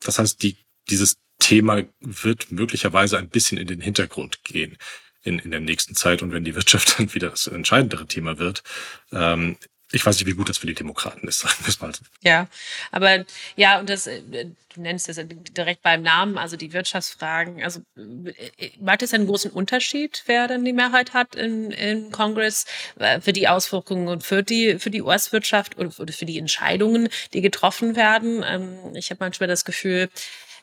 das 0.00 0.18
heißt, 0.18 0.42
die, 0.42 0.56
dieses 0.88 1.16
Thema 1.38 1.82
wird 2.00 2.52
möglicherweise 2.52 3.18
ein 3.18 3.28
bisschen 3.28 3.58
in 3.58 3.66
den 3.66 3.80
Hintergrund 3.80 4.44
gehen 4.44 4.76
in, 5.22 5.38
in 5.38 5.50
der 5.50 5.60
nächsten 5.60 5.94
Zeit. 5.94 6.22
Und 6.22 6.32
wenn 6.32 6.44
die 6.44 6.54
Wirtschaft 6.54 6.94
dann 6.98 7.14
wieder 7.14 7.30
das 7.30 7.46
entscheidendere 7.46 8.06
Thema 8.06 8.38
wird, 8.38 8.62
ähm, 9.12 9.56
ich 9.90 10.04
weiß 10.04 10.18
nicht, 10.18 10.26
wie 10.26 10.34
gut 10.34 10.48
das 10.48 10.58
für 10.58 10.66
die 10.66 10.74
Demokraten 10.74 11.26
ist. 11.26 11.46
Ja, 12.22 12.48
aber 12.90 13.24
ja, 13.56 13.78
und 13.78 13.88
das, 13.88 14.06
äh, 14.06 14.20
du 14.74 14.80
nennst 14.80 15.08
es 15.08 15.20
direkt 15.56 15.82
beim 15.82 16.02
Namen, 16.02 16.36
also 16.36 16.56
die 16.56 16.72
Wirtschaftsfragen. 16.72 17.62
Also 17.62 17.80
äh, 17.96 18.70
macht 18.80 19.02
es 19.02 19.14
einen 19.14 19.26
großen 19.26 19.50
Unterschied, 19.50 20.22
wer 20.26 20.48
denn 20.48 20.64
die 20.64 20.72
Mehrheit 20.72 21.14
hat 21.14 21.36
im, 21.36 21.70
im 21.70 22.10
Kongress 22.10 22.66
äh, 22.98 23.20
für 23.20 23.32
die 23.32 23.48
Auswirkungen 23.48 24.08
und 24.08 24.24
für 24.24 24.42
die, 24.42 24.78
für 24.78 24.90
die 24.90 25.02
US-Wirtschaft 25.02 25.78
oder 25.78 25.90
für 25.90 26.26
die 26.26 26.38
Entscheidungen, 26.38 27.08
die 27.32 27.40
getroffen 27.40 27.96
werden? 27.96 28.44
Ähm, 28.46 28.94
ich 28.94 29.10
habe 29.10 29.24
manchmal 29.24 29.48
das 29.48 29.64
Gefühl, 29.64 30.08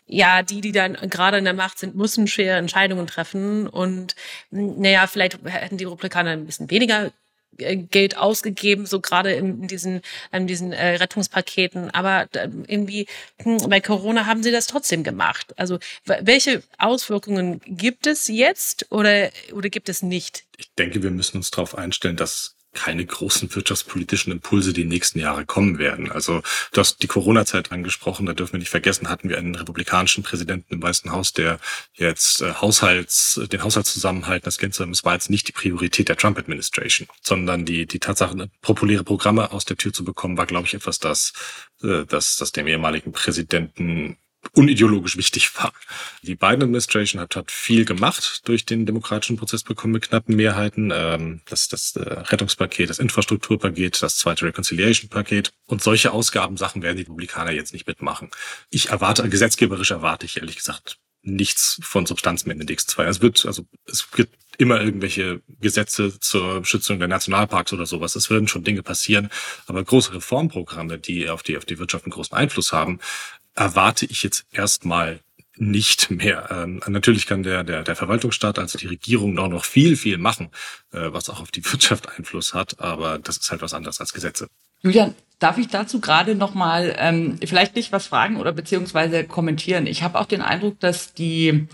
ja, 0.07 0.43
die, 0.43 0.61
die 0.61 0.71
dann 0.71 0.93
gerade 0.93 1.37
in 1.37 1.45
der 1.45 1.53
Macht 1.53 1.79
sind, 1.79 1.95
müssen 1.95 2.27
schwere 2.27 2.57
Entscheidungen 2.57 3.07
treffen. 3.07 3.67
Und 3.67 4.15
naja, 4.51 5.07
vielleicht 5.07 5.39
hätten 5.43 5.77
die 5.77 5.85
Republikaner 5.85 6.31
ein 6.31 6.45
bisschen 6.45 6.69
weniger 6.69 7.07
äh, 7.07 7.11
Geld 7.57 8.17
ausgegeben, 8.17 8.85
so 8.85 8.99
gerade 8.99 9.33
in, 9.33 9.67
diesen, 9.67 10.01
in 10.31 10.47
diesen 10.47 10.71
äh, 10.71 10.95
Rettungspaketen. 10.95 11.91
Aber 11.91 12.27
äh, 12.33 12.49
irgendwie 12.67 13.07
hm, 13.41 13.69
bei 13.69 13.81
Corona 13.81 14.25
haben 14.25 14.43
sie 14.43 14.51
das 14.51 14.67
trotzdem 14.67 15.03
gemacht. 15.03 15.53
Also 15.57 15.79
welche 16.05 16.63
Auswirkungen 16.77 17.61
gibt 17.65 18.07
es 18.07 18.27
jetzt 18.27 18.91
oder, 18.91 19.29
oder 19.53 19.69
gibt 19.69 19.89
es 19.89 20.01
nicht? 20.01 20.43
Ich 20.57 20.71
denke, 20.73 21.03
wir 21.03 21.11
müssen 21.11 21.37
uns 21.37 21.51
darauf 21.51 21.77
einstellen, 21.77 22.15
dass 22.15 22.54
keine 22.75 23.05
großen 23.05 23.53
wirtschaftspolitischen 23.55 24.31
Impulse 24.31 24.73
die 24.73 24.85
nächsten 24.85 25.17
Jahre 25.17 25.45
kommen 25.45 25.79
werden. 25.79 26.11
Also 26.11 26.43
du 26.71 26.81
hast 26.81 27.01
die 27.01 27.07
Corona-Zeit 27.07 27.71
angesprochen, 27.71 28.27
da 28.27 28.33
dürfen 28.33 28.53
wir 28.53 28.59
nicht 28.59 28.69
vergessen, 28.69 29.09
hatten 29.09 29.29
wir 29.29 29.37
einen 29.39 29.55
republikanischen 29.55 30.23
Präsidenten 30.23 30.75
im 30.75 30.83
Weißen 30.83 31.11
Haus, 31.11 31.33
der 31.33 31.59
jetzt 31.95 32.41
äh, 32.41 32.53
Haushalts, 32.53 33.41
den 33.51 33.63
Haushalt 33.63 33.87
zusammenhalten, 33.87 34.45
das 34.45 34.59
Ganze, 34.59 34.85
das 34.85 35.03
war 35.03 35.13
jetzt 35.13 35.29
nicht 35.29 35.47
die 35.47 35.53
Priorität 35.53 36.09
der 36.09 36.17
Trump-Administration, 36.17 37.07
sondern 37.23 37.65
die, 37.65 37.87
die 37.87 37.99
Tatsache, 37.99 38.49
populäre 38.61 39.03
Programme 39.03 39.51
aus 39.51 39.65
der 39.65 39.77
Tür 39.77 39.93
zu 39.93 40.03
bekommen, 40.03 40.37
war, 40.37 40.45
glaube 40.45 40.67
ich, 40.67 40.73
etwas, 40.73 40.99
das, 40.99 41.33
äh, 41.81 42.05
das, 42.05 42.37
das 42.37 42.51
dem 42.51 42.67
ehemaligen 42.67 43.13
Präsidenten 43.13 44.17
unideologisch 44.53 45.17
wichtig 45.17 45.55
war. 45.57 45.73
Die 46.21 46.35
Biden 46.35 46.63
Administration 46.63 47.21
hat, 47.21 47.35
hat 47.35 47.51
viel 47.51 47.85
gemacht 47.85 48.41
durch 48.47 48.65
den 48.65 48.85
demokratischen 48.85 49.37
Prozess 49.37 49.63
bekommen 49.63 49.93
mit 49.93 50.07
knappen 50.07 50.35
Mehrheiten. 50.35 50.91
Ähm, 50.93 51.41
das 51.45 51.67
das 51.67 51.95
äh, 51.95 52.01
Rettungspaket, 52.01 52.89
das 52.89 52.99
Infrastrukturpaket, 52.99 54.01
das 54.01 54.17
zweite 54.17 54.45
Reconciliation-Paket. 54.45 55.53
Und 55.65 55.81
solche 55.81 56.11
Ausgabensachen 56.11 56.81
werden 56.81 56.97
die 56.97 57.03
Republikaner 57.03 57.51
jetzt 57.51 57.73
nicht 57.73 57.87
mitmachen. 57.87 58.29
Ich 58.69 58.89
erwarte, 58.89 59.27
gesetzgeberisch 59.29 59.91
erwarte 59.91 60.25
ich 60.25 60.37
ehrlich 60.37 60.55
gesagt 60.55 60.97
nichts 61.25 61.79
von 61.81 62.05
Substanz 62.05 62.45
mehr 62.45 62.53
in 62.53 62.59
den 62.59 62.67
nächsten 62.67 62.91
zwei. 62.91 63.05
Es 63.05 63.21
wird, 63.21 63.45
also 63.45 63.65
es 63.85 64.07
wird 64.13 64.29
immer 64.57 64.79
irgendwelche 64.79 65.41
Gesetze 65.59 66.19
zur 66.19 66.63
Schützung 66.63 66.99
der 66.99 67.07
Nationalparks 67.07 67.73
oder 67.73 67.85
sowas. 67.85 68.15
Es 68.15 68.29
werden 68.29 68.47
schon 68.47 68.63
Dinge 68.63 68.83
passieren, 68.83 69.29
aber 69.65 69.83
große 69.83 70.13
Reformprogramme, 70.13 70.97
die 70.97 71.29
auf 71.29 71.43
die 71.43 71.57
auf 71.57 71.65
die 71.65 71.79
Wirtschaft 71.79 72.05
einen 72.05 72.11
großen 72.11 72.37
Einfluss 72.37 72.71
haben, 72.71 72.99
erwarte 73.55 74.05
ich 74.05 74.23
jetzt 74.23 74.45
erstmal 74.51 75.21
nicht 75.57 76.11
mehr. 76.11 76.49
Ähm, 76.51 76.81
natürlich 76.87 77.27
kann 77.27 77.43
der, 77.43 77.63
der, 77.63 77.83
der 77.83 77.95
Verwaltungsstaat, 77.95 78.59
also 78.59 78.77
die 78.77 78.87
Regierung, 78.87 79.39
auch 79.39 79.47
noch 79.47 79.63
viel, 79.63 79.95
viel 79.95 80.17
machen, 80.17 80.49
äh, 80.91 81.13
was 81.13 81.29
auch 81.29 81.39
auf 81.39 81.51
die 81.51 81.63
Wirtschaft 81.71 82.09
Einfluss 82.17 82.53
hat, 82.53 82.79
aber 82.79 83.19
das 83.19 83.37
ist 83.37 83.49
halt 83.51 83.61
was 83.61 83.73
anderes 83.73 83.99
als 83.99 84.13
Gesetze. 84.13 84.47
Julian, 84.81 85.15
darf 85.39 85.57
ich 85.57 85.67
dazu 85.67 85.99
gerade 85.99 86.35
nochmal 86.35 86.95
ähm, 86.99 87.39
vielleicht 87.43 87.75
nicht 87.75 87.91
was 87.91 88.07
fragen 88.07 88.37
oder 88.37 88.51
beziehungsweise 88.51 89.23
kommentieren? 89.23 89.87
Ich 89.87 90.03
habe 90.03 90.19
auch 90.19 90.25
den 90.25 90.41
Eindruck, 90.41 90.79
dass 90.79 91.13
die 91.13 91.67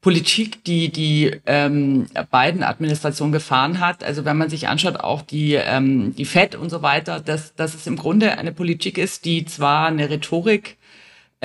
Politik, 0.00 0.62
die 0.64 0.90
die 0.90 1.40
ähm, 1.46 2.06
Biden-Administration 2.30 3.32
gefahren 3.32 3.80
hat, 3.80 4.04
also 4.04 4.24
wenn 4.24 4.36
man 4.36 4.48
sich 4.48 4.68
anschaut, 4.68 5.00
auch 5.00 5.22
die, 5.22 5.54
ähm, 5.54 6.14
die 6.14 6.24
FED 6.24 6.54
und 6.54 6.70
so 6.70 6.80
weiter, 6.80 7.18
dass, 7.18 7.54
dass 7.56 7.74
es 7.74 7.88
im 7.88 7.96
Grunde 7.96 8.38
eine 8.38 8.52
Politik 8.52 8.98
ist, 8.98 9.24
die 9.24 9.44
zwar 9.46 9.88
eine 9.88 10.08
Rhetorik 10.08 10.76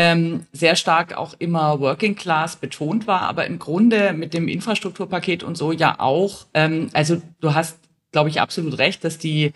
ähm, 0.01 0.47
sehr 0.51 0.75
stark 0.75 1.15
auch 1.15 1.35
immer 1.37 1.79
Working 1.79 2.15
Class 2.15 2.55
betont 2.55 3.05
war, 3.05 3.21
aber 3.21 3.45
im 3.45 3.59
Grunde 3.59 4.13
mit 4.13 4.33
dem 4.33 4.47
Infrastrukturpaket 4.47 5.43
und 5.43 5.55
so 5.55 5.71
ja 5.71 5.99
auch, 5.99 6.47
ähm, 6.55 6.89
also 6.93 7.21
du 7.39 7.53
hast, 7.53 7.77
glaube 8.11 8.29
ich, 8.29 8.41
absolut 8.41 8.79
recht, 8.79 9.03
dass 9.03 9.19
die 9.19 9.53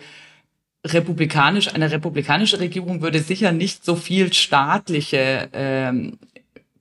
republikanisch, 0.86 1.74
eine 1.74 1.90
republikanische 1.90 2.60
Regierung 2.60 3.02
würde 3.02 3.18
sicher 3.18 3.50
nicht 3.50 3.84
so 3.84 3.96
viel 3.96 4.32
staatliche 4.32 5.48
ähm, 5.52 6.18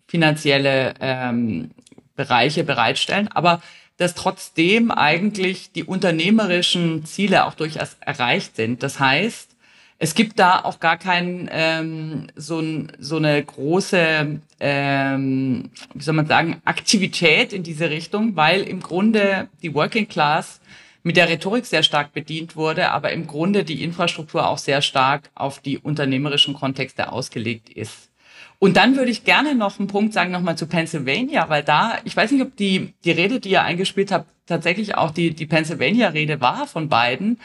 finanzielle 0.07 0.93
ähm, 0.99 1.71
Bereiche 2.15 2.63
bereitstellen, 2.63 3.29
aber 3.29 3.63
dass 3.97 4.13
trotzdem 4.13 4.91
eigentlich 4.91 5.71
die 5.71 5.85
unternehmerischen 5.85 7.03
Ziele 7.05 7.45
auch 7.45 7.55
durchaus 7.55 7.97
erreicht 7.99 8.57
sind. 8.57 8.83
Das 8.83 8.99
heißt, 8.99 9.54
es 9.97 10.13
gibt 10.13 10.39
da 10.39 10.61
auch 10.63 10.79
gar 10.79 10.97
kein 10.97 11.49
ähm, 11.51 12.27
so, 12.35 12.61
so 12.99 13.17
eine 13.17 13.41
große, 13.41 14.39
ähm, 14.59 15.69
wie 15.93 16.03
soll 16.03 16.15
man 16.15 16.27
sagen, 16.27 16.61
Aktivität 16.65 17.53
in 17.53 17.63
diese 17.63 17.89
Richtung, 17.89 18.35
weil 18.35 18.63
im 18.63 18.81
Grunde 18.81 19.47
die 19.61 19.73
Working 19.73 20.07
Class 20.07 20.59
mit 21.03 21.17
der 21.17 21.29
Rhetorik 21.29 21.65
sehr 21.65 21.83
stark 21.83 22.13
bedient 22.13 22.55
wurde, 22.55 22.91
aber 22.91 23.11
im 23.11 23.27
Grunde 23.27 23.63
die 23.63 23.83
Infrastruktur 23.83 24.49
auch 24.49 24.57
sehr 24.57 24.81
stark 24.81 25.29
auf 25.35 25.59
die 25.59 25.77
unternehmerischen 25.77 26.55
Kontexte 26.55 27.11
ausgelegt 27.11 27.69
ist. 27.69 28.09
Und 28.59 28.77
dann 28.77 28.97
würde 28.97 29.11
ich 29.11 29.23
gerne 29.23 29.55
noch 29.55 29.79
einen 29.79 29.87
Punkt 29.87 30.13
sagen, 30.13 30.31
nochmal 30.31 30.57
zu 30.57 30.65
Pennsylvania, 30.67 31.47
weil 31.49 31.63
da, 31.63 31.99
ich 32.03 32.17
weiß 32.17 32.31
nicht, 32.31 32.41
ob 32.41 32.55
die, 32.55 32.93
die 33.03 33.11
Rede, 33.11 33.39
die 33.39 33.51
ihr 33.51 33.61
eingespielt 33.61 34.11
habt, 34.11 34.27
tatsächlich 34.45 34.95
auch 34.95 35.11
die, 35.11 35.33
die 35.33 35.45
Pennsylvania-Rede 35.45 36.41
war 36.41 36.67
von 36.67 36.89
beiden. 36.89 37.39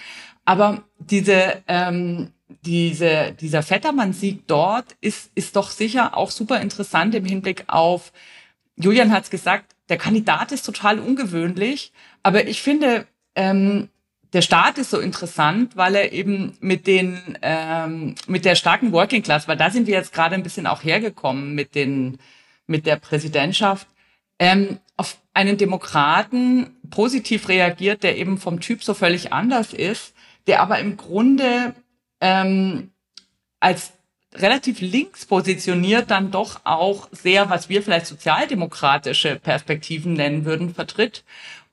Aber 0.45 0.83
diese, 0.99 1.63
ähm, 1.69 2.33
diese, 2.63 3.33
dieser 3.41 3.63
Vettermann-Sieg 3.63 4.47
dort 4.47 4.97
ist, 5.01 5.31
ist 5.35 5.57
doch 5.57 5.71
sicher 5.71 6.17
auch 6.17 6.31
super 6.31 6.61
interessant 6.61 7.15
im 7.15 7.25
Hinblick 7.25 7.65
auf, 7.69 8.13
Julian 8.77 9.13
hat 9.13 9.25
es 9.25 9.31
gesagt, 9.31 9.75
der 9.89 9.99
Kandidat 9.99 10.53
ist 10.53 10.65
total 10.65 10.99
ungewöhnlich, 10.99 11.93
aber 12.23 12.47
ich 12.47 12.63
finde, 12.63 13.07
ähm, 13.35 13.89
der 14.33 14.43
Staat 14.43 14.79
ist 14.79 14.91
so 14.91 15.01
interessant, 15.01 15.77
weil 15.77 15.95
er 15.97 16.13
eben 16.13 16.57
mit 16.61 16.87
den 16.87 17.19
ähm, 17.43 18.15
mit 18.29 18.45
der 18.45 18.55
starken 18.55 18.93
Working 18.93 19.23
Class, 19.23 19.49
weil 19.49 19.57
da 19.57 19.71
sind 19.71 19.87
wir 19.87 19.95
jetzt 19.95 20.13
gerade 20.13 20.37
ein 20.37 20.45
bisschen 20.45 20.67
auch 20.67 20.85
hergekommen 20.85 21.55
mit 21.55 21.75
den 21.75 22.19
mit 22.67 22.87
der 22.87 22.97
Präsidentschaft, 22.97 23.89
ähm, 24.39 24.79
auf 24.97 25.19
einen 25.35 25.57
Demokraten 25.57 26.77
positiv 26.91 27.49
reagiert, 27.49 28.05
der 28.05 28.17
eben 28.17 28.39
vom 28.39 28.61
Typ 28.61 28.85
so 28.85 28.95
völlig 28.95 29.33
anders 29.33 29.73
ist, 29.73 30.15
der 30.47 30.63
aber 30.63 30.79
im 30.79 30.97
Grunde 30.97 31.75
ähm, 32.21 32.91
als 33.61 33.93
relativ 34.35 34.81
links 34.81 35.27
positioniert 35.27 36.11
dann 36.11 36.31
doch 36.31 36.61
auch 36.65 37.09
sehr, 37.13 37.51
was 37.51 37.69
wir 37.69 37.83
vielleicht 37.83 38.07
sozialdemokratische 38.07 39.37
Perspektiven 39.37 40.13
nennen 40.13 40.45
würden, 40.45 40.75
vertritt. 40.75 41.25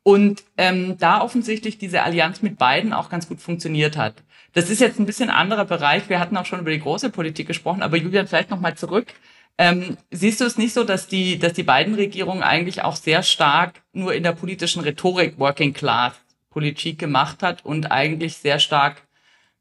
Und 0.03 0.43
ähm, 0.57 0.97
da 0.97 1.21
offensichtlich 1.21 1.77
diese 1.77 2.01
Allianz 2.01 2.41
mit 2.41 2.57
beiden 2.57 2.93
auch 2.93 3.09
ganz 3.09 3.27
gut 3.27 3.41
funktioniert 3.41 3.97
hat. 3.97 4.15
Das 4.53 4.69
ist 4.69 4.79
jetzt 4.79 4.99
ein 4.99 5.05
bisschen 5.05 5.29
anderer 5.29 5.65
Bereich. 5.65 6.09
Wir 6.09 6.19
hatten 6.19 6.37
auch 6.37 6.45
schon 6.45 6.61
über 6.61 6.71
die 6.71 6.79
große 6.79 7.09
Politik 7.09 7.45
gesprochen, 7.47 7.83
aber 7.83 7.97
Julian, 7.97 8.27
vielleicht 8.27 8.49
nochmal 8.49 8.75
zurück. 8.75 9.13
Ähm, 9.57 9.97
siehst 10.11 10.39
du 10.39 10.45
es 10.45 10.57
nicht 10.57 10.73
so, 10.73 10.83
dass 10.83 11.07
die, 11.07 11.39
dass 11.39 11.53
die 11.53 11.63
beiden 11.63 11.95
Regierungen 11.95 12.43
eigentlich 12.43 12.83
auch 12.83 12.95
sehr 12.95 13.21
stark 13.23 13.81
nur 13.91 14.13
in 14.13 14.23
der 14.23 14.31
politischen 14.31 14.81
Rhetorik 14.81 15.37
Working 15.39 15.73
Class 15.73 16.13
Politik 16.49 16.97
gemacht 16.99 17.43
hat 17.43 17.65
und 17.65 17.91
eigentlich 17.91 18.37
sehr 18.37 18.59
stark 18.59 19.06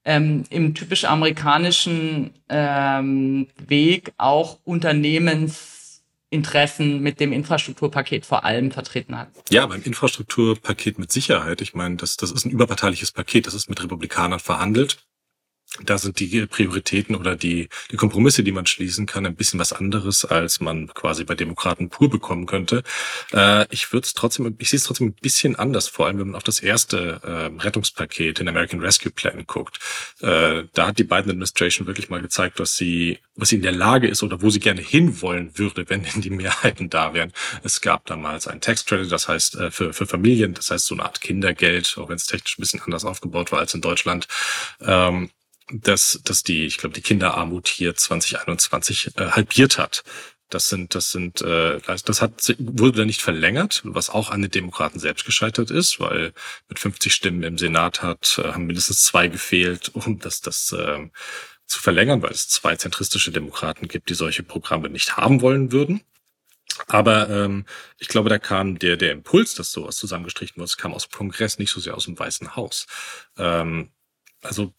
ähm, 0.06 0.44
im 0.48 0.74
typisch 0.74 1.04
amerikanischen 1.04 2.30
ähm, 2.48 3.48
Weg 3.66 4.14
auch 4.16 4.58
Unternehmensinteressen 4.64 7.02
mit 7.02 7.20
dem 7.20 7.32
Infrastrukturpaket 7.32 8.24
vor 8.24 8.44
allem 8.44 8.70
vertreten 8.70 9.18
hat. 9.18 9.28
Ja, 9.50 9.66
beim 9.66 9.82
Infrastrukturpaket 9.82 10.98
mit 10.98 11.12
Sicherheit. 11.12 11.60
Ich 11.60 11.74
meine, 11.74 11.96
das, 11.96 12.16
das 12.16 12.30
ist 12.30 12.46
ein 12.46 12.50
überparteiliches 12.50 13.12
Paket, 13.12 13.46
das 13.48 13.54
ist 13.54 13.68
mit 13.68 13.82
Republikanern 13.82 14.40
verhandelt 14.40 15.05
da 15.84 15.98
sind 15.98 16.20
die 16.20 16.46
Prioritäten 16.46 17.14
oder 17.14 17.36
die, 17.36 17.68
die 17.90 17.96
Kompromisse, 17.96 18.42
die 18.42 18.52
man 18.52 18.66
schließen 18.66 19.06
kann, 19.06 19.26
ein 19.26 19.36
bisschen 19.36 19.60
was 19.60 19.72
anderes, 19.72 20.24
als 20.24 20.60
man 20.60 20.88
quasi 20.88 21.24
bei 21.24 21.34
Demokraten 21.34 21.88
pur 21.88 22.10
bekommen 22.10 22.46
könnte. 22.46 22.82
Äh, 23.32 23.66
ich 23.70 23.92
würde 23.92 24.06
es 24.06 24.14
trotzdem, 24.14 24.54
ich 24.58 24.70
sehe 24.70 24.78
es 24.78 24.84
trotzdem 24.84 25.08
ein 25.08 25.14
bisschen 25.14 25.56
anders, 25.56 25.88
vor 25.88 26.06
allem 26.06 26.18
wenn 26.18 26.28
man 26.28 26.36
auf 26.36 26.44
das 26.44 26.60
erste 26.60 27.20
äh, 27.22 27.62
Rettungspaket, 27.62 28.38
den 28.38 28.48
American 28.48 28.80
Rescue 28.80 29.12
Plan, 29.12 29.44
guckt. 29.46 29.78
Äh, 30.20 30.64
da 30.72 30.88
hat 30.88 30.98
die 30.98 31.04
Biden 31.04 31.30
Administration 31.30 31.86
wirklich 31.86 32.08
mal 32.08 32.22
gezeigt, 32.22 32.58
was 32.58 32.76
sie, 32.76 33.18
was 33.34 33.50
sie 33.50 33.56
in 33.56 33.62
der 33.62 33.72
Lage 33.72 34.08
ist 34.08 34.22
oder 34.22 34.42
wo 34.42 34.50
sie 34.50 34.60
gerne 34.60 34.80
hinwollen 34.80 35.58
würde, 35.58 35.88
wenn 35.88 36.02
denn 36.02 36.22
die 36.22 36.30
Mehrheiten 36.30 36.90
da 36.90 37.14
wären. 37.14 37.32
Es 37.62 37.80
gab 37.80 38.06
damals 38.06 38.46
ein 38.46 38.60
Tax 38.60 38.84
Credit, 38.84 39.10
das 39.10 39.28
heißt 39.28 39.56
äh, 39.56 39.70
für, 39.70 39.92
für 39.92 40.06
Familien, 40.06 40.54
das 40.54 40.70
heißt 40.70 40.86
so 40.86 40.94
eine 40.94 41.04
Art 41.04 41.20
Kindergeld, 41.20 41.96
auch 41.98 42.08
wenn 42.08 42.16
es 42.16 42.26
technisch 42.26 42.58
ein 42.58 42.62
bisschen 42.62 42.80
anders 42.82 43.04
aufgebaut 43.04 43.52
war 43.52 43.60
als 43.60 43.74
in 43.74 43.80
Deutschland. 43.80 44.26
Ähm, 44.80 45.30
dass, 45.72 46.20
dass 46.24 46.42
die, 46.42 46.66
ich 46.66 46.78
glaube, 46.78 46.94
die 46.94 47.02
Kinderarmut 47.02 47.68
hier 47.68 47.94
2021 47.94 49.16
äh, 49.16 49.30
halbiert 49.30 49.78
hat. 49.78 50.04
Das 50.48 50.68
sind, 50.68 50.94
das 50.94 51.10
sind, 51.10 51.42
äh, 51.42 51.80
das 51.80 52.22
hat 52.22 52.54
wurde 52.58 52.98
dann 52.98 53.08
nicht 53.08 53.20
verlängert, 53.22 53.82
was 53.84 54.10
auch 54.10 54.30
an 54.30 54.42
den 54.42 54.50
Demokraten 54.50 55.00
selbst 55.00 55.24
gescheitert 55.24 55.72
ist, 55.72 55.98
weil 55.98 56.32
mit 56.68 56.78
50 56.78 57.12
Stimmen 57.12 57.42
im 57.42 57.58
Senat 57.58 58.02
hat 58.02 58.40
äh, 58.42 58.52
haben 58.52 58.66
mindestens 58.66 59.02
zwei 59.02 59.26
gefehlt, 59.26 59.90
um 59.94 60.20
das, 60.20 60.40
das 60.42 60.70
äh, 60.70 61.08
zu 61.66 61.80
verlängern, 61.80 62.22
weil 62.22 62.30
es 62.30 62.48
zwei 62.48 62.76
zentristische 62.76 63.32
Demokraten 63.32 63.88
gibt, 63.88 64.08
die 64.08 64.14
solche 64.14 64.44
Programme 64.44 64.88
nicht 64.88 65.16
haben 65.16 65.40
wollen 65.40 65.72
würden. 65.72 66.02
Aber 66.86 67.28
ähm, 67.28 67.64
ich 67.98 68.08
glaube, 68.08 68.28
da 68.28 68.38
kam 68.38 68.78
der, 68.78 68.96
der 68.96 69.12
Impuls, 69.12 69.54
dass 69.54 69.72
sowas 69.72 69.96
zusammengestrichen 69.96 70.60
wurde, 70.60 70.72
kam 70.76 70.92
aus 70.92 71.08
dem 71.08 71.16
Kongress, 71.16 71.58
nicht 71.58 71.70
so 71.70 71.80
sehr 71.80 71.96
aus 71.96 72.04
dem 72.04 72.18
Weißen 72.18 72.54
Haus. 72.54 72.86
Ähm, 73.36 73.90
also 74.42 74.74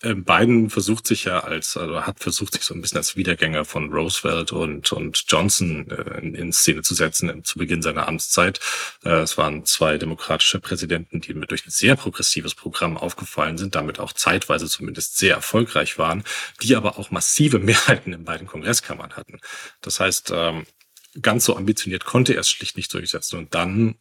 Biden 0.00 0.70
versucht 0.70 1.08
sich 1.08 1.24
ja 1.24 1.40
als, 1.40 1.76
also 1.76 2.06
hat 2.06 2.20
versucht 2.20 2.54
sich 2.54 2.62
so 2.62 2.72
ein 2.72 2.80
bisschen 2.80 2.98
als 2.98 3.16
Wiedergänger 3.16 3.64
von 3.64 3.92
Roosevelt 3.92 4.52
und, 4.52 4.92
und 4.92 5.24
Johnson 5.26 5.90
äh, 5.90 6.20
in, 6.20 6.34
in 6.36 6.52
Szene 6.52 6.82
zu 6.82 6.94
setzen 6.94 7.28
im, 7.28 7.42
zu 7.42 7.58
Beginn 7.58 7.82
seiner 7.82 8.06
Amtszeit. 8.06 8.60
Äh, 9.04 9.10
es 9.20 9.36
waren 9.36 9.64
zwei 9.64 9.98
demokratische 9.98 10.60
Präsidenten, 10.60 11.20
die 11.20 11.34
mit 11.34 11.50
durch 11.50 11.66
ein 11.66 11.70
sehr 11.70 11.96
progressives 11.96 12.54
Programm 12.54 12.96
aufgefallen 12.96 13.58
sind, 13.58 13.74
damit 13.74 13.98
auch 13.98 14.12
zeitweise 14.12 14.68
zumindest 14.68 15.18
sehr 15.18 15.34
erfolgreich 15.34 15.98
waren, 15.98 16.22
die 16.62 16.76
aber 16.76 16.98
auch 16.98 17.10
massive 17.10 17.58
Mehrheiten 17.58 18.12
in 18.12 18.24
beiden 18.24 18.46
Kongresskammern 18.46 19.16
hatten. 19.16 19.40
Das 19.80 19.98
heißt, 19.98 20.32
ähm, 20.32 20.64
ganz 21.20 21.44
so 21.44 21.56
ambitioniert 21.56 22.04
konnte 22.04 22.34
er 22.34 22.40
es 22.40 22.50
schlicht 22.50 22.76
nicht 22.76 22.94
durchsetzen. 22.94 23.36
Und 23.38 23.54
dann 23.54 23.96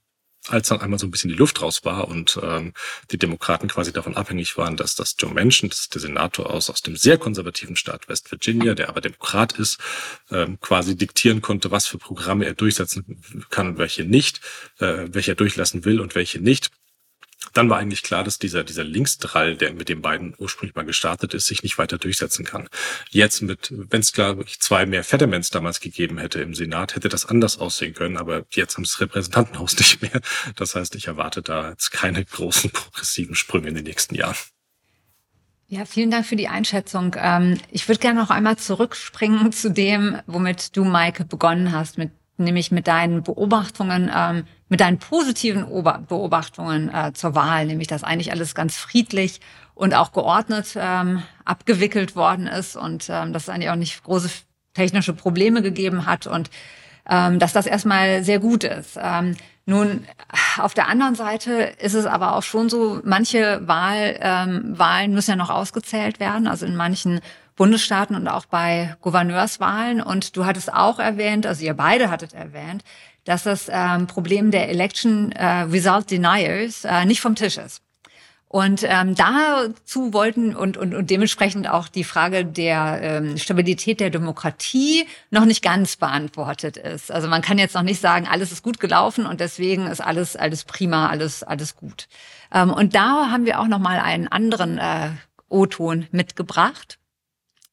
als 0.50 0.70
dann 0.70 0.82
einmal 0.82 1.00
so 1.00 1.08
ein 1.08 1.12
bisschen 1.12 1.30
die 1.30 1.36
Luft 1.36 1.62
raus 1.62 1.84
war 1.84 2.08
und 2.08 2.40
ähm, 2.42 2.74
die 3.12 3.18
Demokraten 3.18 3.68
quasi 3.68 3.92
davon 3.92 4.16
abhängig 4.16 4.58
waren, 4.58 4.78
dass 4.78 4.96
das 4.96 5.16
Joe 5.18 5.34
Manchin, 5.34 5.70
das 5.70 5.80
ist 5.80 5.94
der 5.94 6.02
Senator 6.02 6.50
aus, 6.50 6.70
aus 6.70 6.82
dem 6.82 6.96
sehr 6.96 7.18
konservativen 7.18 7.76
Staat 7.76 8.08
West 8.10 8.32
Virginia, 8.32 8.74
der 8.74 8.90
aber 8.90 9.02
Demokrat 9.02 9.54
ist, 9.54 9.80
ähm, 10.32 10.60
quasi 10.62 10.96
diktieren 10.96 11.42
konnte, 11.42 11.72
was 11.72 11.86
für 11.86 11.98
Programme 11.98 12.46
er 12.46 12.54
durchsetzen 12.54 13.22
kann 13.50 13.68
und 13.68 13.78
welche 13.78 14.04
nicht, 14.04 14.42
äh, 14.80 15.08
welche 15.10 15.32
er 15.32 15.36
durchlassen 15.36 15.86
will 15.86 16.00
und 16.00 16.16
welche 16.16 16.40
nicht 16.40 16.72
dann 17.58 17.70
war 17.70 17.80
eigentlich 17.80 18.04
klar, 18.04 18.24
dass 18.24 18.38
dieser, 18.38 18.64
dieser 18.64 18.84
Linksdrall, 18.84 19.58
der 19.58 19.74
mit 19.74 19.90
den 19.90 20.02
beiden 20.02 20.36
ursprünglich 20.38 20.76
mal 20.76 20.86
gestartet 20.86 21.34
ist, 21.34 21.48
sich 21.48 21.64
nicht 21.64 21.78
weiter 21.78 21.98
durchsetzen 21.98 22.46
kann. 22.46 22.70
Jetzt 23.10 23.42
mit, 23.42 23.74
wenn 23.76 24.02
es 24.02 24.14
klar 24.14 24.38
zwei 24.60 24.86
mehr 24.86 25.04
Fettermans 25.04 25.50
damals 25.50 25.80
gegeben 25.80 26.20
hätte 26.20 26.40
im 26.40 26.54
Senat, 26.54 26.96
hätte 26.96 27.10
das 27.10 27.26
anders 27.26 27.58
aussehen 27.58 27.96
können, 27.96 28.18
aber 28.18 28.46
jetzt 28.52 28.76
haben 28.78 28.84
das 28.84 29.00
Repräsentantenhaus 29.02 29.76
nicht 29.80 30.02
mehr. 30.02 30.22
Das 30.56 30.76
heißt, 30.76 30.96
ich 30.96 31.08
erwarte 31.08 31.42
da 31.42 31.72
jetzt 31.72 31.92
keine 31.92 32.24
großen 32.24 32.70
progressiven 32.70 33.36
Sprünge 33.36 33.70
in 33.70 33.76
den 33.76 33.86
nächsten 33.86 34.16
Jahren. 34.16 34.38
Ja, 35.70 35.84
vielen 35.86 36.12
Dank 36.12 36.26
für 36.26 36.38
die 36.38 36.48
Einschätzung. 36.48 37.16
Ähm, 37.18 37.60
ich 37.72 37.88
würde 37.90 38.00
gerne 38.00 38.20
noch 38.20 38.30
einmal 38.30 38.58
zurückspringen 38.58 39.52
zu 39.52 39.72
dem, 39.72 40.18
womit 40.28 40.78
du, 40.78 40.86
Maike, 40.86 41.26
begonnen 41.26 41.72
hast, 41.72 41.98
mit 41.98 42.12
nämlich 42.38 42.72
mit 42.72 42.88
deinen 42.88 43.24
Beobachtungen, 43.24 44.12
ähm, 44.16 44.46
mit 44.70 44.80
deinen 44.82 45.00
positiven 45.00 45.66
Beobachtungen 46.08 46.94
äh, 46.94 47.14
zur 47.14 47.36
Wahl, 47.36 47.66
nämlich 47.66 47.88
dass 47.88 48.04
eigentlich 48.04 48.32
alles 48.32 48.56
ganz 48.56 48.76
friedlich 48.76 49.40
und 49.76 49.94
auch 49.94 50.12
geordnet 50.12 50.76
ähm, 50.76 51.24
abgewickelt 51.46 52.16
worden 52.16 52.48
ist 52.48 52.76
und 52.76 53.08
ähm, 53.10 53.34
dass 53.34 53.44
es 53.44 53.50
eigentlich 53.50 53.70
auch 53.70 53.76
nicht 53.76 54.04
große 54.04 54.30
technische 54.74 55.14
Probleme 55.14 55.62
gegeben 55.62 56.06
hat 56.06 56.28
und 56.28 56.50
ähm, 57.10 57.40
dass 57.40 57.54
das 57.54 57.66
erstmal 57.66 58.24
sehr 58.24 58.40
gut 58.40 58.64
ist. 58.64 58.98
Ähm, 59.02 59.36
nun, 59.66 60.06
auf 60.58 60.74
der 60.74 60.88
anderen 60.88 61.16
Seite 61.16 61.74
ist 61.80 61.94
es 61.94 62.06
aber 62.06 62.36
auch 62.36 62.44
schon 62.44 62.70
so, 62.70 63.02
manche 63.04 63.68
Wahl, 63.68 64.18
ähm, 64.22 64.78
Wahlen 64.78 65.14
müssen 65.14 65.32
ja 65.32 65.36
noch 65.36 65.50
ausgezählt 65.50 66.22
werden. 66.22 66.48
Also 66.48 66.66
in 66.66 66.78
manchen 66.78 67.20
Bundesstaaten 67.58 68.16
und 68.16 68.30
auch 68.30 68.46
bei 68.46 68.96
Gouverneurswahlen. 69.02 70.02
Und 70.02 70.38
du 70.38 70.46
hattest 70.46 70.74
auch 70.74 71.00
erwähnt, 71.00 71.46
also 71.46 71.66
ihr 71.66 71.74
beide 71.74 72.10
hattet 72.10 72.34
erwähnt, 72.34 72.84
dass 73.28 73.44
das 73.44 73.68
ähm, 73.70 74.08
Problem 74.08 74.52
der 74.52 74.70
Election 74.70 75.32
äh, 75.34 75.64
Result 75.64 76.10
Deniers 76.12 76.86
äh, 76.86 77.06
nicht 77.06 77.20
vom 77.20 77.36
Tisch 77.36 77.58
ist. 77.58 77.82
Und 78.50 78.86
ähm, 78.88 79.14
dazu 79.14 80.14
wollten 80.14 80.56
und, 80.56 80.78
und, 80.78 80.96
und 80.96 81.10
dementsprechend 81.10 81.70
auch 81.70 81.90
die 81.90 82.06
Frage 82.06 82.46
der 82.46 83.00
ähm, 83.02 83.38
Stabilität 83.38 84.00
der 84.00 84.10
Demokratie 84.10 85.06
noch 85.32 85.44
nicht 85.44 85.62
ganz 85.62 85.98
beantwortet 85.98 86.78
ist. 86.78 87.12
Also 87.12 87.28
man 87.28 87.42
kann 87.42 87.58
jetzt 87.58 87.76
noch 87.76 87.82
nicht 87.82 88.00
sagen, 88.00 88.26
alles 88.26 88.54
ist 88.54 88.64
gut 88.64 88.80
gelaufen 88.80 89.26
und 89.26 89.42
deswegen 89.42 89.88
ist 89.88 90.00
alles 90.00 90.38
alles 90.38 90.64
prima, 90.64 91.10
alles 91.10 91.44
alles 91.44 91.76
gut. 91.76 92.08
Ähm, 92.54 92.72
und 92.72 92.96
da 92.96 93.30
haben 93.30 93.46
wir 93.46 93.60
auch 93.60 93.68
noch 93.68 93.80
mal 93.80 94.00
einen 94.00 94.30
anderen 94.30 94.78
äh, 94.78 95.10
O-Ton 95.50 96.08
mitgebracht. 96.12 97.00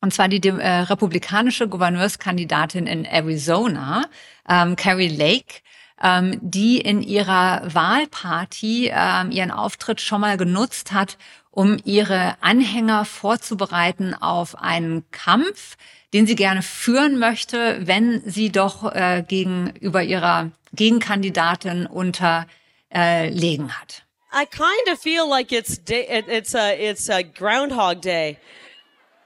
Und 0.00 0.12
zwar 0.12 0.28
die 0.28 0.46
äh, 0.46 0.80
republikanische 0.80 1.66
Gouverneurskandidatin 1.66 2.86
in 2.86 3.04
Arizona, 3.06 4.04
ähm, 4.48 4.76
Carrie 4.76 5.08
Lake, 5.08 5.62
ähm, 6.02 6.38
die 6.42 6.80
in 6.80 7.02
ihrer 7.02 7.62
Wahlparty 7.72 8.90
ähm, 8.92 9.30
ihren 9.30 9.50
Auftritt 9.50 10.00
schon 10.00 10.20
mal 10.20 10.36
genutzt 10.36 10.92
hat, 10.92 11.16
um 11.50 11.76
ihre 11.84 12.36
Anhänger 12.40 13.04
vorzubereiten 13.04 14.14
auf 14.14 14.58
einen 14.58 15.08
Kampf, 15.10 15.76
den 16.12 16.26
sie 16.26 16.34
gerne 16.34 16.62
führen 16.62 17.18
möchte, 17.18 17.86
wenn 17.86 18.22
sie 18.24 18.50
doch 18.50 18.92
äh, 18.92 19.24
gegenüber 19.26 20.02
ihrer 20.02 20.50
Gegenkandidatin 20.72 21.86
unterlegen 21.86 22.46
äh, 22.90 23.70
hat. 23.70 24.04
I 24.36 24.46
kind 24.46 24.88
of 24.90 24.98
feel 24.98 25.28
like 25.28 25.52
it's 25.52 25.78
day, 25.78 26.06
it's 26.08 26.56
a 26.56 26.72
it's 26.72 27.08
a 27.08 27.22
Groundhog 27.22 28.02
Day. 28.02 28.36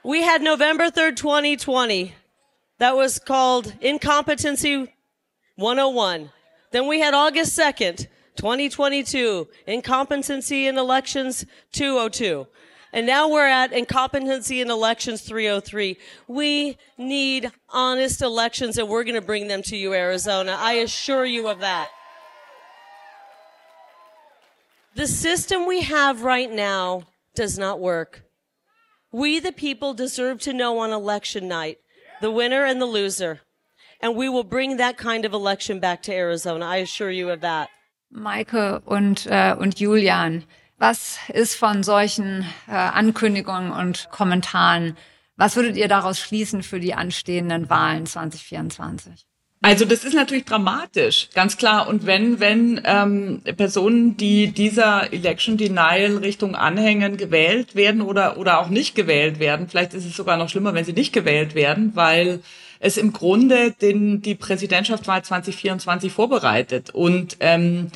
We 0.03 0.21
had 0.21 0.43
November 0.43 0.91
3rd, 0.91 1.15
2020. 1.15 2.13
That 2.77 2.95
was 2.95 3.19
called 3.19 3.73
Incompetency 3.81 4.87
101. 5.59 6.31
Then 6.71 6.87
we 6.87 6.99
had 6.99 7.13
August 7.13 7.57
2nd, 7.57 8.07
2022, 8.35 9.47
Incompetency 9.67 10.67
in 10.67 10.77
Elections 10.77 11.45
202. 11.73 12.47
And 12.91 13.05
now 13.05 13.27
we're 13.27 13.47
at 13.47 13.71
Incompetency 13.71 14.61
in 14.61 14.71
Elections 14.71 15.21
303. 15.21 15.97
We 16.27 16.77
need 16.97 17.51
honest 17.69 18.21
elections 18.21 18.77
and 18.77 18.87
we're 18.87 19.03
going 19.03 19.15
to 19.15 19.21
bring 19.21 19.47
them 19.47 19.61
to 19.63 19.77
you, 19.77 19.93
Arizona. 19.93 20.55
I 20.57 20.73
assure 20.73 21.25
you 21.25 21.47
of 21.49 21.59
that. 21.59 21.89
The 24.95 25.07
system 25.07 25.67
we 25.67 25.81
have 25.81 26.23
right 26.23 26.51
now 26.51 27.03
does 27.35 27.59
not 27.59 27.79
work. 27.79 28.23
We, 29.11 29.39
the 29.39 29.51
people, 29.51 29.93
deserve 29.93 30.39
to 30.41 30.53
know 30.53 30.79
on 30.79 30.91
election 30.91 31.47
night 31.47 31.77
the 32.21 32.31
winner 32.31 32.65
and 32.65 32.81
the 32.81 32.85
loser. 32.85 33.41
And 34.01 34.15
we 34.15 34.29
will 34.29 34.45
bring 34.45 34.77
that 34.77 34.97
kind 34.97 35.25
of 35.25 35.33
election 35.33 35.79
back 35.79 36.01
to 36.03 36.13
Arizona. 36.13 36.65
I 36.65 36.77
assure 36.77 37.11
you 37.11 37.29
of 37.29 37.41
that. 37.41 37.69
Maike 38.09 38.81
und, 38.85 39.27
äh, 39.27 39.53
und 39.53 39.79
Julian, 39.79 40.43
was 40.77 41.19
ist 41.33 41.55
von 41.55 41.83
solchen 41.83 42.45
äh, 42.67 42.71
Ankündigungen 42.71 43.71
und 43.71 44.09
Kommentaren, 44.09 44.97
was 45.35 45.55
würdet 45.55 45.77
ihr 45.77 45.87
daraus 45.87 46.19
schließen 46.19 46.63
für 46.63 46.79
die 46.79 46.93
anstehenden 46.93 47.69
Wahlen 47.69 48.05
2024? 48.05 49.25
Also 49.61 49.83
das 49.83 50.05
ist 50.05 50.13
natürlich 50.13 50.45
dramatisch, 50.45 51.29
ganz 51.33 51.57
klar. 51.57 51.87
Und 51.87 52.05
wenn 52.05 52.39
wenn 52.39 52.81
ähm, 52.85 53.41
Personen, 53.57 54.15
die 54.15 54.51
dieser 54.51 55.11
Election 55.11 55.57
Denial 55.57 56.17
Richtung 56.17 56.55
anhängen, 56.55 57.17
gewählt 57.17 57.75
werden 57.75 58.01
oder 58.01 58.37
oder 58.37 58.59
auch 58.59 58.69
nicht 58.69 58.95
gewählt 58.95 59.39
werden, 59.39 59.67
vielleicht 59.67 59.93
ist 59.93 60.05
es 60.05 60.15
sogar 60.15 60.37
noch 60.37 60.47
schlimmer, 60.47 60.73
wenn 60.73 60.85
sie 60.85 60.93
nicht 60.93 61.11
gewählt 61.11 61.55
werden, 61.55 61.91
weil 61.95 62.39
es 62.79 62.97
im 62.97 63.13
Grunde 63.13 63.71
den 63.71 64.21
die 64.21 64.35
Präsidentschaftswahl 64.35 65.23
2024 65.23 66.11
vorbereitet 66.11 66.89
und 66.89 67.37
ähm, 67.41 67.91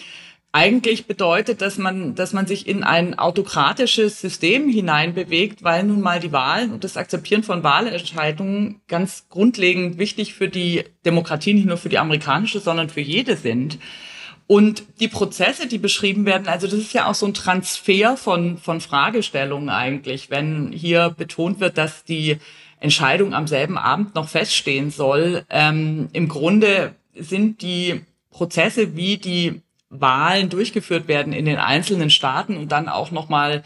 eigentlich 0.56 1.08
bedeutet, 1.08 1.62
dass 1.62 1.80
man, 1.80 2.14
dass 2.14 2.32
man 2.32 2.46
sich 2.46 2.68
in 2.68 2.84
ein 2.84 3.18
autokratisches 3.18 4.22
System 4.22 4.70
hineinbewegt, 4.70 5.64
weil 5.64 5.84
nun 5.84 6.00
mal 6.00 6.20
die 6.20 6.32
Wahlen 6.32 6.72
und 6.72 6.84
das 6.84 6.96
Akzeptieren 6.96 7.42
von 7.42 7.64
Wahlentscheidungen 7.64 8.80
ganz 8.88 9.26
grundlegend 9.30 9.98
wichtig 9.98 10.36
für 10.36 10.50
die 10.50 10.84
Demokratie, 11.06 11.56
nicht 11.56 11.66
nur 11.66 11.78
für 11.78 11.90
die 11.90 11.98
amerikanische, 11.98 12.60
sondern 12.60 12.90
für 12.90 13.02
jede 13.02 13.36
sind. 13.36 13.80
Und 14.46 14.84
die 15.00 15.08
Prozesse, 15.08 15.68
die 15.68 15.80
beschrieben 15.80 16.28
werden, 16.28 16.48
also 16.48 16.68
das 16.68 16.78
ist 16.78 16.94
ja 16.94 17.08
auch 17.08 17.16
so 17.16 17.26
ein 17.26 17.34
Transfer 17.34 18.16
von, 18.16 18.60
von 18.60 18.80
Fragestellungen 18.80 19.70
eigentlich, 19.70 20.30
wenn 20.30 20.72
hier 20.72 21.10
betont 21.18 21.62
wird, 21.62 21.80
dass 21.80 22.04
die 22.04 22.38
Entscheidung 22.84 23.34
am 23.34 23.48
selben 23.48 23.78
Abend 23.78 24.14
noch 24.14 24.28
feststehen 24.28 24.92
soll. 24.92 25.46
Ähm, 25.50 26.10
Im 26.12 26.28
Grunde 26.28 26.94
sind 27.16 27.62
die 27.62 28.02
Prozesse, 28.30 28.98
wie 28.98 29.18
die 29.18 29.62
Wahlen 29.90 30.50
durchgeführt 30.50 31.08
werden 31.08 31.32
in 31.32 31.46
den 31.46 31.60
einzelnen 31.60 32.10
Staaten 32.10 32.58
und 32.58 32.74
dann 32.74 32.90
auch 32.90 33.12
nochmal, 33.12 33.64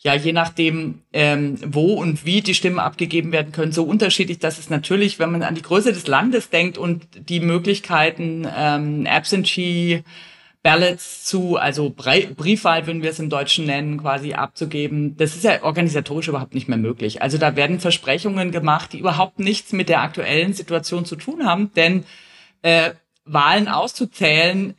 ja, 0.00 0.14
je 0.14 0.32
nachdem, 0.32 1.02
ähm, 1.12 1.58
wo 1.64 1.94
und 1.94 2.26
wie 2.26 2.40
die 2.40 2.54
Stimmen 2.54 2.80
abgegeben 2.80 3.30
werden 3.30 3.52
können, 3.52 3.70
so 3.70 3.84
unterschiedlich, 3.84 4.40
dass 4.40 4.58
es 4.58 4.68
natürlich, 4.68 5.20
wenn 5.20 5.30
man 5.30 5.44
an 5.44 5.54
die 5.54 5.62
Größe 5.62 5.92
des 5.92 6.08
Landes 6.08 6.50
denkt 6.50 6.76
und 6.76 7.06
die 7.14 7.40
Möglichkeiten 7.40 8.48
ähm, 8.52 9.06
Absentee 9.06 10.02
Ballots 10.66 11.22
zu, 11.22 11.56
also 11.56 11.90
Briefwahl 11.90 12.88
würden 12.88 13.00
wir 13.00 13.10
es 13.10 13.20
im 13.20 13.30
Deutschen 13.30 13.66
nennen, 13.66 13.98
quasi 13.98 14.32
abzugeben. 14.32 15.16
Das 15.16 15.36
ist 15.36 15.44
ja 15.44 15.62
organisatorisch 15.62 16.26
überhaupt 16.26 16.54
nicht 16.54 16.66
mehr 16.66 16.76
möglich. 16.76 17.22
Also 17.22 17.38
da 17.38 17.54
werden 17.54 17.78
Versprechungen 17.78 18.50
gemacht, 18.50 18.92
die 18.92 18.98
überhaupt 18.98 19.38
nichts 19.38 19.72
mit 19.72 19.88
der 19.88 20.02
aktuellen 20.02 20.54
Situation 20.54 21.04
zu 21.04 21.14
tun 21.14 21.46
haben, 21.46 21.70
denn 21.76 22.02
äh, 22.62 22.90
Wahlen 23.28 23.66
auszuzählen, 23.66 24.74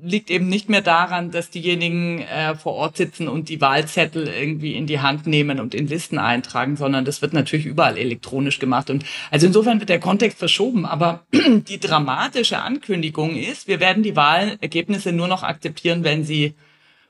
liegt 0.00 0.30
eben 0.30 0.48
nicht 0.48 0.70
mehr 0.70 0.80
daran, 0.80 1.30
dass 1.30 1.50
diejenigen 1.50 2.20
äh, 2.20 2.54
vor 2.54 2.72
Ort 2.72 2.96
sitzen 2.96 3.28
und 3.28 3.50
die 3.50 3.60
Wahlzettel 3.60 4.28
irgendwie 4.28 4.74
in 4.74 4.86
die 4.86 5.00
Hand 5.00 5.26
nehmen 5.26 5.60
und 5.60 5.74
in 5.74 5.86
Listen 5.86 6.18
eintragen, 6.18 6.76
sondern 6.76 7.04
das 7.04 7.20
wird 7.20 7.34
natürlich 7.34 7.66
überall 7.66 7.98
elektronisch 7.98 8.58
gemacht. 8.58 8.88
Und 8.88 9.04
also 9.30 9.46
insofern 9.46 9.78
wird 9.78 9.90
der 9.90 10.00
Kontext 10.00 10.38
verschoben. 10.38 10.86
Aber 10.86 11.26
die 11.32 11.78
dramatische 11.78 12.60
Ankündigung 12.60 13.36
ist, 13.36 13.68
wir 13.68 13.78
werden 13.78 14.02
die 14.02 14.16
Wahlergebnisse 14.16 15.12
nur 15.12 15.28
noch 15.28 15.42
akzeptieren, 15.42 16.02
wenn 16.02 16.24
sie 16.24 16.54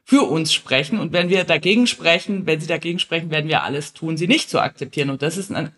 für 0.05 0.23
uns 0.23 0.53
sprechen. 0.53 0.99
Und 0.99 1.13
wenn 1.13 1.29
wir 1.29 1.45
dagegen 1.45 1.87
sprechen, 1.87 2.45
wenn 2.47 2.61
sie 2.61 2.67
dagegen 2.67 2.99
sprechen, 2.99 3.31
werden 3.31 3.49
wir 3.49 3.63
alles 3.63 3.93
tun, 3.93 4.17
sie 4.17 4.27
nicht 4.27 4.51
zu 4.51 4.59
akzeptieren. 4.61 5.11
Und 5.11 5.23
das 5.23 5.37
ist 5.37 5.53
ein 5.53 5.73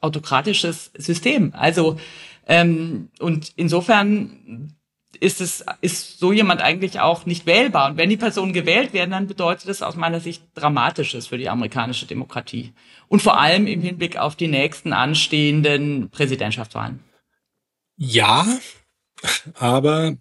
autokratisches 0.00 0.92
System. 0.96 1.52
Also 1.56 1.98
ähm, 2.48 3.10
und 3.20 3.52
insofern 3.56 4.74
ist 5.20 5.40
es, 5.40 5.64
ist 5.80 6.18
so 6.18 6.32
jemand 6.32 6.60
eigentlich 6.60 7.00
auch 7.00 7.26
nicht 7.26 7.46
wählbar. 7.46 7.90
Und 7.90 7.96
wenn 7.96 8.10
die 8.10 8.16
Personen 8.16 8.52
gewählt 8.52 8.92
werden, 8.92 9.10
dann 9.10 9.26
bedeutet 9.26 9.68
das 9.68 9.82
aus 9.82 9.96
meiner 9.96 10.20
Sicht 10.20 10.42
Dramatisches 10.54 11.26
für 11.26 11.38
die 11.38 11.48
amerikanische 11.48 12.06
Demokratie. 12.06 12.72
Und 13.08 13.22
vor 13.22 13.38
allem 13.38 13.66
im 13.66 13.80
Hinblick 13.80 14.16
auf 14.16 14.36
die 14.36 14.48
nächsten 14.48 14.92
anstehenden 14.92 16.10
Präsidentschaftswahlen. 16.10 17.00
Ja, 17.96 18.46
aber 19.54 20.16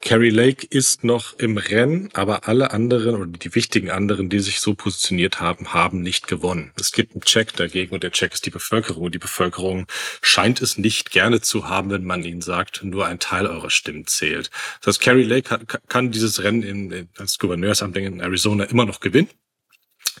Carrie 0.00 0.30
Lake 0.30 0.64
ist 0.70 1.02
noch 1.02 1.38
im 1.38 1.58
Rennen, 1.58 2.08
aber 2.12 2.46
alle 2.46 2.70
anderen 2.70 3.16
oder 3.16 3.26
die 3.26 3.54
wichtigen 3.54 3.90
anderen, 3.90 4.28
die 4.28 4.38
sich 4.38 4.60
so 4.60 4.74
positioniert 4.74 5.40
haben, 5.40 5.74
haben 5.74 6.02
nicht 6.02 6.28
gewonnen. 6.28 6.72
Es 6.78 6.92
gibt 6.92 7.14
einen 7.14 7.22
Check 7.22 7.54
dagegen 7.56 7.94
und 7.94 8.04
der 8.04 8.12
Check 8.12 8.32
ist 8.32 8.46
die 8.46 8.50
Bevölkerung. 8.50 9.10
Die 9.10 9.18
Bevölkerung 9.18 9.86
scheint 10.22 10.62
es 10.62 10.78
nicht 10.78 11.10
gerne 11.10 11.40
zu 11.40 11.68
haben, 11.68 11.90
wenn 11.90 12.04
man 12.04 12.22
ihnen 12.22 12.42
sagt, 12.42 12.84
nur 12.84 13.06
ein 13.06 13.18
Teil 13.18 13.46
eurer 13.46 13.70
Stimmen 13.70 14.06
zählt. 14.06 14.50
Das 14.80 14.94
heißt, 14.94 15.00
Carrie 15.00 15.24
Lake 15.24 15.58
kann, 15.88 16.12
dieses 16.12 16.42
Rennen 16.44 16.62
in, 16.62 17.08
als 17.18 17.38
Gouverneursamt 17.38 17.96
in 17.96 18.20
Arizona 18.20 18.64
immer 18.64 18.86
noch 18.86 19.00
gewinnen. 19.00 19.28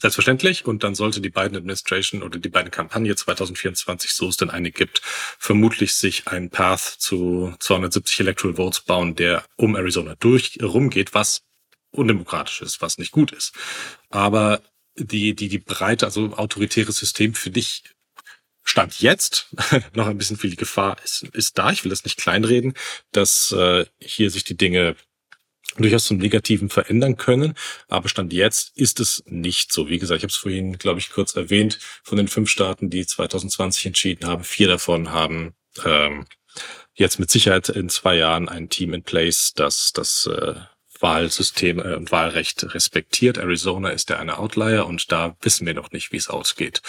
Selbstverständlich. 0.00 0.66
Und 0.66 0.84
dann 0.84 0.94
sollte 0.94 1.20
die 1.20 1.30
beiden 1.30 1.56
Administration 1.56 2.22
oder 2.22 2.38
die 2.38 2.48
beiden 2.48 2.70
Kampagne 2.70 3.14
2024, 3.14 4.12
so 4.12 4.28
es 4.28 4.36
denn 4.36 4.50
eine 4.50 4.70
gibt, 4.70 5.00
vermutlich 5.38 5.94
sich 5.94 6.28
ein 6.28 6.50
Path 6.50 6.80
zu 6.80 7.54
270 7.58 8.20
Electoral 8.20 8.56
Votes 8.56 8.80
bauen, 8.80 9.14
der 9.14 9.44
um 9.56 9.76
Arizona 9.76 10.14
durch 10.18 10.58
rumgeht, 10.62 11.14
was 11.14 11.42
undemokratisch 11.90 12.62
ist, 12.62 12.80
was 12.80 12.98
nicht 12.98 13.12
gut 13.12 13.32
ist. 13.32 13.52
Aber 14.10 14.62
die, 14.96 15.34
die, 15.34 15.48
die 15.48 15.58
breite, 15.58 16.06
also 16.06 16.32
autoritäre 16.34 16.92
System 16.92 17.34
für 17.34 17.50
dich 17.50 17.84
Stand 18.68 19.00
jetzt 19.00 19.48
noch 19.94 20.06
ein 20.06 20.18
bisschen 20.18 20.36
viel 20.36 20.54
Gefahr 20.54 20.98
ist, 21.02 21.22
ist 21.32 21.56
da. 21.56 21.72
Ich 21.72 21.84
will 21.84 21.90
das 21.90 22.04
nicht 22.04 22.18
kleinreden, 22.18 22.74
dass 23.12 23.50
äh, 23.52 23.86
hier 23.98 24.30
sich 24.30 24.44
die 24.44 24.58
Dinge 24.58 24.94
durchaus 25.82 26.06
zum 26.06 26.18
Negativen 26.18 26.68
verändern 26.68 27.16
können. 27.16 27.54
Aber 27.88 28.08
Stand 28.08 28.32
jetzt 28.32 28.76
ist 28.76 29.00
es 29.00 29.22
nicht 29.26 29.72
so. 29.72 29.88
Wie 29.88 29.98
gesagt, 29.98 30.18
ich 30.18 30.24
habe 30.24 30.32
es 30.32 30.36
vorhin, 30.36 30.78
glaube 30.78 31.00
ich, 31.00 31.10
kurz 31.10 31.36
erwähnt, 31.36 31.78
von 32.02 32.18
den 32.18 32.28
fünf 32.28 32.50
Staaten, 32.50 32.90
die 32.90 33.06
2020 33.06 33.86
entschieden 33.86 34.26
haben, 34.26 34.44
vier 34.44 34.68
davon 34.68 35.12
haben 35.12 35.54
ähm, 35.84 36.26
jetzt 36.94 37.18
mit 37.18 37.30
Sicherheit 37.30 37.68
in 37.68 37.88
zwei 37.88 38.16
Jahren 38.16 38.48
ein 38.48 38.68
Team 38.68 38.92
in 38.94 39.02
place, 39.02 39.52
das 39.54 39.92
das 39.92 40.26
äh, 40.26 40.54
Wahlsystem 41.00 41.78
äh, 41.78 41.94
und 41.94 42.10
Wahlrecht 42.10 42.74
respektiert. 42.74 43.38
Arizona 43.38 43.90
ist 43.90 44.10
der 44.10 44.18
eine 44.18 44.38
Outlier 44.38 44.86
und 44.86 45.10
da 45.12 45.36
wissen 45.40 45.66
wir 45.66 45.74
noch 45.74 45.92
nicht, 45.92 46.12
wie 46.12 46.16
es 46.16 46.28
ausgeht. 46.28 46.82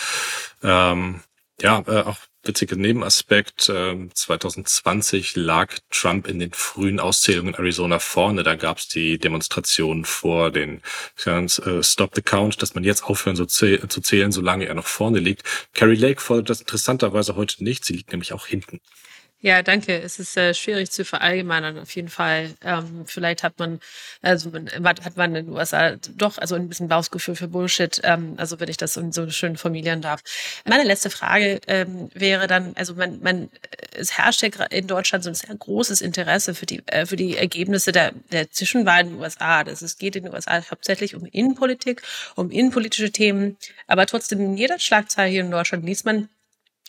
Ähm, 0.64 1.22
ja, 1.62 1.84
äh, 1.88 2.04
auch 2.04 2.18
witziger 2.44 2.76
Nebenaspekt. 2.76 3.62
2020 3.62 5.36
ähm, 5.36 5.44
lag 5.44 5.76
Trump 5.90 6.28
in 6.28 6.40
den 6.40 6.52
frühen 6.54 7.00
Auszählungen 7.00 7.54
in 7.54 7.60
Arizona 7.60 8.00
vorne. 8.00 8.44
Da 8.44 8.56
gab 8.56 8.78
es 8.78 8.88
die 8.88 9.18
Demonstration 9.18 10.06
vor 10.06 10.52
den 10.52 10.82
äh, 11.26 11.84
Stop 11.84 12.16
the 12.16 12.22
Count, 12.22 12.62
dass 12.62 12.76
man 12.76 12.84
jetzt 12.84 13.04
aufhören 13.04 13.36
so 13.36 13.46
zu 13.46 14.02
zählen, 14.02 14.32
solange 14.32 14.66
er 14.66 14.76
noch 14.76 14.88
vorne 14.88 15.20
liegt. 15.20 15.44
Carrie 15.74 15.96
Lake 15.96 16.22
fordert 16.22 16.50
das 16.50 16.62
interessanterweise 16.62 17.36
heute 17.36 17.64
nicht. 17.64 17.86
Sie 17.86 17.94
liegt 17.94 18.12
nämlich 18.12 18.34
auch 18.34 18.48
hinten. 18.48 18.80
Ja, 19.42 19.62
danke. 19.64 20.02
Es 20.02 20.20
ist 20.20 20.36
äh, 20.36 20.54
schwierig 20.54 20.92
zu 20.92 21.06
verallgemeinern 21.06 21.80
auf 21.80 21.96
jeden 21.96 22.10
Fall. 22.10 22.56
Ähm, 22.62 23.06
vielleicht 23.06 23.42
hat 23.42 23.58
man, 23.58 23.80
also 24.22 24.50
man, 24.50 24.68
hat 24.86 25.16
man 25.16 25.34
in 25.34 25.46
den 25.46 25.56
USA 25.56 25.96
doch 26.18 26.38
also 26.40 26.56
ein 26.56 26.68
bisschen 26.68 26.90
Bauchgefühl 26.90 27.38
für 27.38 27.48
Bullshit. 27.48 28.02
Ähm, 28.04 28.34
also 28.36 28.60
wenn 28.60 28.68
ich 28.68 28.76
das 28.76 28.96
so 28.96 29.30
schön 29.30 29.56
formulieren 29.56 30.02
darf. 30.02 30.22
Meine 30.66 30.84
letzte 30.84 31.10
Frage 31.10 31.62
ähm, 31.68 32.10
wäre 32.14 32.48
dann, 32.48 32.74
also 32.76 32.96
man, 32.96 33.22
man, 33.22 33.50
es 33.96 34.18
herrscht 34.18 34.42
ja 34.42 34.50
in 34.66 34.88
Deutschland 34.88 35.24
so 35.24 35.30
ein 35.30 35.36
sehr 35.36 35.56
großes 35.56 36.02
Interesse 36.02 36.54
für 36.54 36.66
die 36.66 36.82
äh, 36.88 37.06
für 37.06 37.16
die 37.16 37.38
Ergebnisse 37.38 37.94
der, 37.94 38.12
der 38.34 38.52
Zwischenwahlen 38.52 39.08
in 39.08 39.14
den 39.14 39.22
USA. 39.22 39.64
Das 39.64 39.82
es 39.82 39.98
geht 39.98 40.18
in 40.18 40.26
den 40.26 40.34
USA 40.34 40.62
hauptsächlich 40.70 41.16
um 41.16 41.26
Innenpolitik, 41.26 42.02
um 42.36 42.52
innenpolitische 42.52 43.12
Themen, 43.12 43.56
aber 43.88 44.06
trotzdem 44.06 44.42
in 44.42 44.58
jeder 44.58 44.80
Schlagzeile 44.80 45.30
hier 45.30 45.42
in 45.42 45.52
Deutschland 45.52 45.86
liest 45.86 46.06
man 46.06 46.28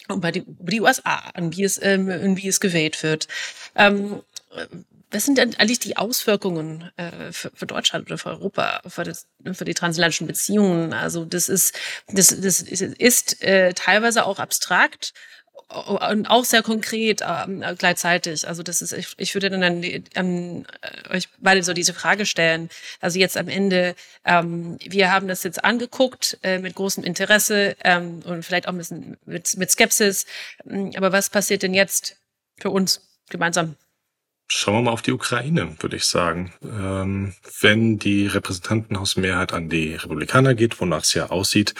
über 0.08 0.32
die, 0.32 0.40
über 0.40 0.70
die 0.70 0.80
USA 0.80 1.30
an, 1.34 1.54
wie 1.56 1.64
es, 1.64 1.80
ähm, 1.82 2.36
wie 2.36 2.48
es 2.48 2.60
gewählt 2.60 3.02
wird. 3.02 3.28
Ähm, 3.74 4.22
was 5.10 5.24
sind 5.24 5.38
denn 5.38 5.56
eigentlich 5.56 5.80
die 5.80 5.96
Auswirkungen 5.96 6.90
äh, 6.96 7.32
für, 7.32 7.50
für 7.52 7.66
Deutschland 7.66 8.06
oder 8.06 8.18
für 8.18 8.30
Europa, 8.30 8.80
für, 8.86 9.02
das, 9.02 9.26
für 9.52 9.64
die 9.64 9.74
transatlantischen 9.74 10.26
Beziehungen? 10.26 10.92
Also 10.92 11.24
das 11.24 11.48
ist, 11.48 11.76
das, 12.08 12.28
das 12.28 12.60
ist 12.62 13.42
äh, 13.42 13.72
teilweise 13.74 14.24
auch 14.24 14.38
abstrakt 14.38 15.12
und 15.70 16.26
auch 16.26 16.44
sehr 16.44 16.62
konkret 16.62 17.22
ähm, 17.26 17.62
gleichzeitig. 17.78 18.46
Also 18.46 18.62
das 18.62 18.82
ist, 18.82 18.92
ich, 18.92 19.14
ich 19.18 19.34
würde 19.34 19.50
dann 19.50 19.62
an, 19.62 19.84
an 20.16 20.66
äh, 20.80 21.16
euch 21.16 21.28
beide 21.38 21.62
so 21.62 21.72
diese 21.72 21.94
Frage 21.94 22.26
stellen. 22.26 22.68
Also 23.00 23.18
jetzt 23.18 23.36
am 23.36 23.48
Ende, 23.48 23.94
ähm, 24.24 24.78
wir 24.80 25.12
haben 25.12 25.28
das 25.28 25.44
jetzt 25.44 25.62
angeguckt 25.64 26.38
äh, 26.42 26.58
mit 26.58 26.74
großem 26.74 27.04
Interesse 27.04 27.76
ähm, 27.84 28.20
und 28.24 28.44
vielleicht 28.44 28.66
auch 28.66 28.72
ein 28.72 28.78
bisschen 28.78 29.16
mit, 29.26 29.56
mit 29.56 29.70
Skepsis. 29.70 30.26
Ähm, 30.68 30.92
aber 30.96 31.12
was 31.12 31.30
passiert 31.30 31.62
denn 31.62 31.74
jetzt 31.74 32.16
für 32.58 32.70
uns 32.70 33.02
gemeinsam? 33.28 33.76
Schauen 34.52 34.74
wir 34.74 34.82
mal 34.82 34.90
auf 34.90 35.02
die 35.02 35.12
Ukraine, 35.12 35.76
würde 35.78 35.94
ich 35.94 36.04
sagen. 36.04 36.52
Ähm, 36.64 37.34
wenn 37.60 38.00
die 38.00 38.26
Repräsentantenhausmehrheit 38.26 39.52
an 39.52 39.68
die 39.68 39.94
Republikaner 39.94 40.54
geht, 40.54 40.80
wonach 40.80 41.02
es 41.02 41.14
ja 41.14 41.30
aussieht, 41.30 41.74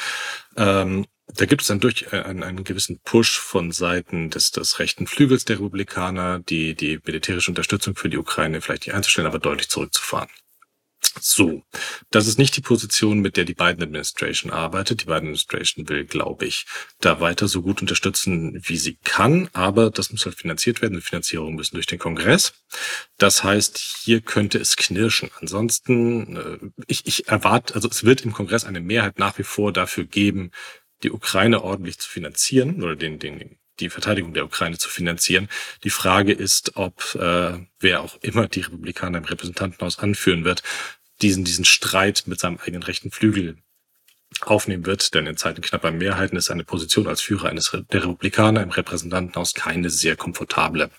ähm, 0.56 1.06
da 1.36 1.46
gibt 1.46 1.62
es 1.62 1.68
dann 1.68 1.80
durch 1.80 2.06
äh, 2.12 2.20
einen, 2.22 2.42
einen 2.42 2.64
gewissen 2.64 3.00
Push 3.00 3.38
von 3.38 3.72
Seiten 3.72 4.30
des, 4.30 4.50
des 4.50 4.78
rechten 4.78 5.06
Flügels 5.06 5.44
der 5.44 5.56
Republikaner, 5.56 6.38
die, 6.40 6.74
die 6.74 7.00
militärische 7.04 7.50
Unterstützung 7.50 7.96
für 7.96 8.08
die 8.08 8.18
Ukraine 8.18 8.60
vielleicht 8.60 8.86
nicht 8.86 8.94
einzustellen, 8.94 9.28
aber 9.28 9.38
deutlich 9.38 9.68
zurückzufahren. 9.68 10.28
So, 11.18 11.64
das 12.10 12.26
ist 12.26 12.38
nicht 12.38 12.56
die 12.56 12.60
Position, 12.60 13.20
mit 13.20 13.36
der 13.36 13.44
die 13.44 13.54
Biden 13.54 13.82
Administration 13.82 14.52
arbeitet. 14.52 15.00
Die 15.00 15.04
Biden 15.06 15.20
Administration 15.20 15.88
will, 15.88 16.04
glaube 16.04 16.44
ich, 16.46 16.66
da 17.00 17.20
weiter 17.20 17.48
so 17.48 17.62
gut 17.62 17.80
unterstützen, 17.80 18.60
wie 18.64 18.76
sie 18.76 18.96
kann, 19.02 19.48
aber 19.52 19.90
das 19.90 20.12
muss 20.12 20.24
halt 20.24 20.36
finanziert 20.36 20.82
werden. 20.82 20.94
Die 20.94 21.00
Finanzierung 21.00 21.54
müssen 21.56 21.74
durch 21.74 21.86
den 21.86 21.98
Kongress. 21.98 22.52
Das 23.18 23.42
heißt, 23.42 23.78
hier 23.78 24.20
könnte 24.20 24.58
es 24.58 24.76
knirschen. 24.76 25.30
Ansonsten, 25.40 26.36
äh, 26.36 26.58
ich, 26.86 27.06
ich 27.06 27.28
erwarte, 27.28 27.74
also 27.74 27.88
es 27.88 28.04
wird 28.04 28.22
im 28.22 28.32
Kongress 28.32 28.64
eine 28.64 28.80
Mehrheit 28.80 29.18
nach 29.18 29.36
wie 29.38 29.44
vor 29.44 29.72
dafür 29.72 30.04
geben, 30.04 30.52
die 31.02 31.10
Ukraine 31.10 31.62
ordentlich 31.62 31.98
zu 31.98 32.08
finanzieren 32.08 32.82
oder 32.82 32.96
den, 32.96 33.18
den, 33.18 33.58
die 33.78 33.90
Verteidigung 33.90 34.34
der 34.34 34.44
Ukraine 34.44 34.78
zu 34.78 34.88
finanzieren. 34.88 35.48
Die 35.84 35.90
Frage 35.90 36.32
ist, 36.32 36.76
ob 36.76 37.14
äh, 37.14 37.58
wer 37.78 38.02
auch 38.02 38.18
immer 38.22 38.48
die 38.48 38.60
Republikaner 38.60 39.18
im 39.18 39.24
Repräsentantenhaus 39.24 39.98
anführen 39.98 40.44
wird, 40.44 40.62
diesen, 41.22 41.44
diesen 41.44 41.64
Streit 41.64 42.24
mit 42.26 42.40
seinem 42.40 42.58
eigenen 42.58 42.82
rechten 42.82 43.10
Flügel 43.10 43.56
aufnehmen 44.40 44.86
wird, 44.86 45.12
denn 45.14 45.26
in 45.26 45.36
Zeiten 45.36 45.60
knapper 45.60 45.90
Mehrheiten 45.90 46.36
ist 46.36 46.50
eine 46.50 46.64
Position 46.64 47.08
als 47.08 47.20
Führer 47.20 47.48
eines 47.48 47.70
der 47.70 48.02
Republikaner 48.04 48.62
im 48.62 48.70
Repräsentantenhaus 48.70 49.54
keine 49.54 49.90
sehr 49.90 50.16
komfortable. 50.16 50.90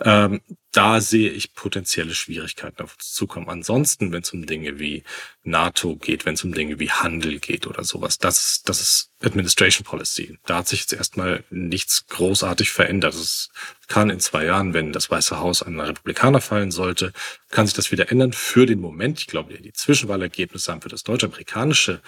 Ähm, 0.00 0.40
da 0.74 1.00
sehe 1.00 1.30
ich 1.30 1.54
potenzielle 1.54 2.14
Schwierigkeiten 2.14 2.82
auf 2.82 2.94
uns 2.94 3.12
zukommen. 3.12 3.48
Ansonsten, 3.48 4.10
wenn 4.10 4.22
es 4.22 4.32
um 4.32 4.44
Dinge 4.44 4.80
wie 4.80 5.04
NATO 5.44 5.94
geht, 5.94 6.26
wenn 6.26 6.34
es 6.34 6.42
um 6.42 6.52
Dinge 6.52 6.80
wie 6.80 6.90
Handel 6.90 7.38
geht 7.38 7.68
oder 7.68 7.84
sowas, 7.84 8.18
das 8.18 8.62
das 8.64 8.80
ist 8.80 9.10
Administration 9.22 9.84
Policy. 9.84 10.36
Da 10.46 10.56
hat 10.58 10.68
sich 10.68 10.80
jetzt 10.80 10.92
erstmal 10.92 11.44
nichts 11.48 12.06
großartig 12.08 12.72
verändert. 12.72 13.14
Es 13.14 13.50
kann 13.86 14.10
in 14.10 14.18
zwei 14.18 14.46
Jahren, 14.46 14.74
wenn 14.74 14.92
das 14.92 15.10
Weiße 15.12 15.38
Haus 15.38 15.62
an 15.62 15.78
einen 15.78 15.88
Republikaner 15.88 16.40
fallen 16.40 16.72
sollte, 16.72 17.12
kann 17.50 17.66
sich 17.66 17.74
das 17.74 17.92
wieder 17.92 18.10
ändern. 18.10 18.32
Für 18.32 18.66
den 18.66 18.80
Moment, 18.80 19.20
ich 19.20 19.28
glaube, 19.28 19.56
die 19.56 19.72
Zwischenwahlergebnisse 19.72 20.72
haben 20.72 20.82
für 20.82 20.88
das 20.88 21.04
deutsch-amerikanische 21.04 22.00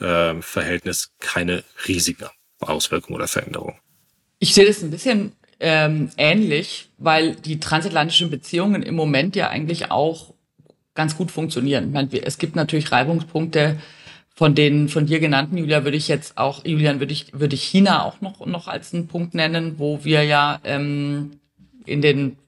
äh, 0.00 0.34
Verhältnis 0.42 1.12
keine 1.20 1.62
riesigen 1.86 2.26
Auswirkungen 2.58 3.14
oder 3.16 3.28
Veränderungen. 3.28 3.78
Ich 4.40 4.54
sehe 4.54 4.66
das 4.66 4.82
ein 4.82 4.90
bisschen 4.90 5.36
ähm, 5.60 6.10
ähnlich, 6.16 6.88
weil 6.98 7.36
die 7.36 7.60
transatlantischen 7.60 8.30
Beziehungen 8.30 8.82
im 8.82 8.94
Moment 8.94 9.36
ja 9.36 9.48
eigentlich 9.48 9.90
auch 9.90 10.34
ganz 10.94 11.16
gut 11.16 11.30
funktionieren. 11.30 11.88
Ich 11.88 11.92
meine, 11.92 12.08
es 12.24 12.38
gibt 12.38 12.56
natürlich 12.56 12.90
Reibungspunkte, 12.90 13.76
von 14.34 14.54
den 14.54 14.88
von 14.88 15.04
dir 15.04 15.20
genannten, 15.20 15.58
Julia, 15.58 15.84
würde 15.84 15.98
ich 15.98 16.08
jetzt 16.08 16.38
auch, 16.38 16.64
Julian, 16.64 16.98
würde 16.98 17.12
ich, 17.12 17.38
würde 17.38 17.54
ich 17.54 17.62
China 17.62 18.04
auch 18.04 18.22
noch, 18.22 18.46
noch 18.46 18.68
als 18.68 18.94
einen 18.94 19.06
Punkt 19.06 19.34
nennen, 19.34 19.74
wo 19.76 20.02
wir 20.02 20.24
ja 20.24 20.60
ähm, 20.64 21.32
in 21.84 22.00
den 22.00 22.38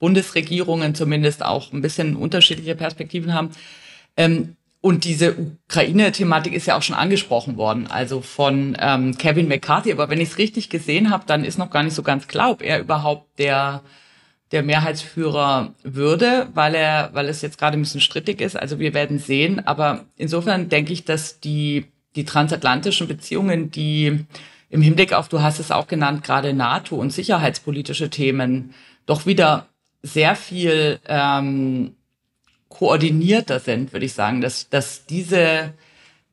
Bundesregierungen 0.00 0.96
zumindest 0.96 1.44
auch 1.44 1.72
ein 1.72 1.82
bisschen 1.82 2.16
unterschiedliche 2.16 2.74
Perspektiven 2.74 3.32
haben. 3.32 3.50
Ähm, 4.16 4.56
und 4.86 5.02
diese 5.02 5.34
Ukraine-Thematik 5.36 6.52
ist 6.52 6.66
ja 6.66 6.78
auch 6.78 6.82
schon 6.82 6.94
angesprochen 6.94 7.56
worden, 7.56 7.88
also 7.88 8.20
von 8.20 8.76
ähm, 8.78 9.18
Kevin 9.18 9.48
McCarthy. 9.48 9.90
Aber 9.90 10.10
wenn 10.10 10.20
ich 10.20 10.28
es 10.28 10.38
richtig 10.38 10.70
gesehen 10.70 11.10
habe, 11.10 11.24
dann 11.26 11.42
ist 11.42 11.58
noch 11.58 11.70
gar 11.70 11.82
nicht 11.82 11.94
so 11.94 12.04
ganz 12.04 12.28
klar, 12.28 12.52
ob 12.52 12.62
er 12.62 12.78
überhaupt 12.78 13.36
der 13.40 13.82
der 14.52 14.62
Mehrheitsführer 14.62 15.74
würde, 15.82 16.46
weil 16.54 16.76
er, 16.76 17.10
weil 17.14 17.28
es 17.28 17.42
jetzt 17.42 17.58
gerade 17.58 17.76
ein 17.76 17.80
bisschen 17.80 18.00
strittig 18.00 18.40
ist. 18.40 18.54
Also 18.54 18.78
wir 18.78 18.94
werden 18.94 19.18
sehen. 19.18 19.66
Aber 19.66 20.04
insofern 20.14 20.68
denke 20.68 20.92
ich, 20.92 21.04
dass 21.04 21.40
die 21.40 21.86
die 22.14 22.24
transatlantischen 22.24 23.08
Beziehungen, 23.08 23.72
die 23.72 24.24
im 24.70 24.82
Hinblick 24.82 25.12
auf, 25.12 25.28
du 25.28 25.42
hast 25.42 25.58
es 25.58 25.72
auch 25.72 25.88
genannt, 25.88 26.22
gerade 26.22 26.54
NATO 26.54 26.94
und 26.94 27.12
sicherheitspolitische 27.12 28.08
Themen, 28.08 28.72
doch 29.04 29.26
wieder 29.26 29.66
sehr 30.04 30.36
viel 30.36 31.00
ähm, 31.08 31.96
koordinierter 32.78 33.58
sind, 33.58 33.92
würde 33.92 34.06
ich 34.06 34.12
sagen, 34.12 34.40
dass, 34.40 34.68
dass 34.68 35.06
diese 35.06 35.72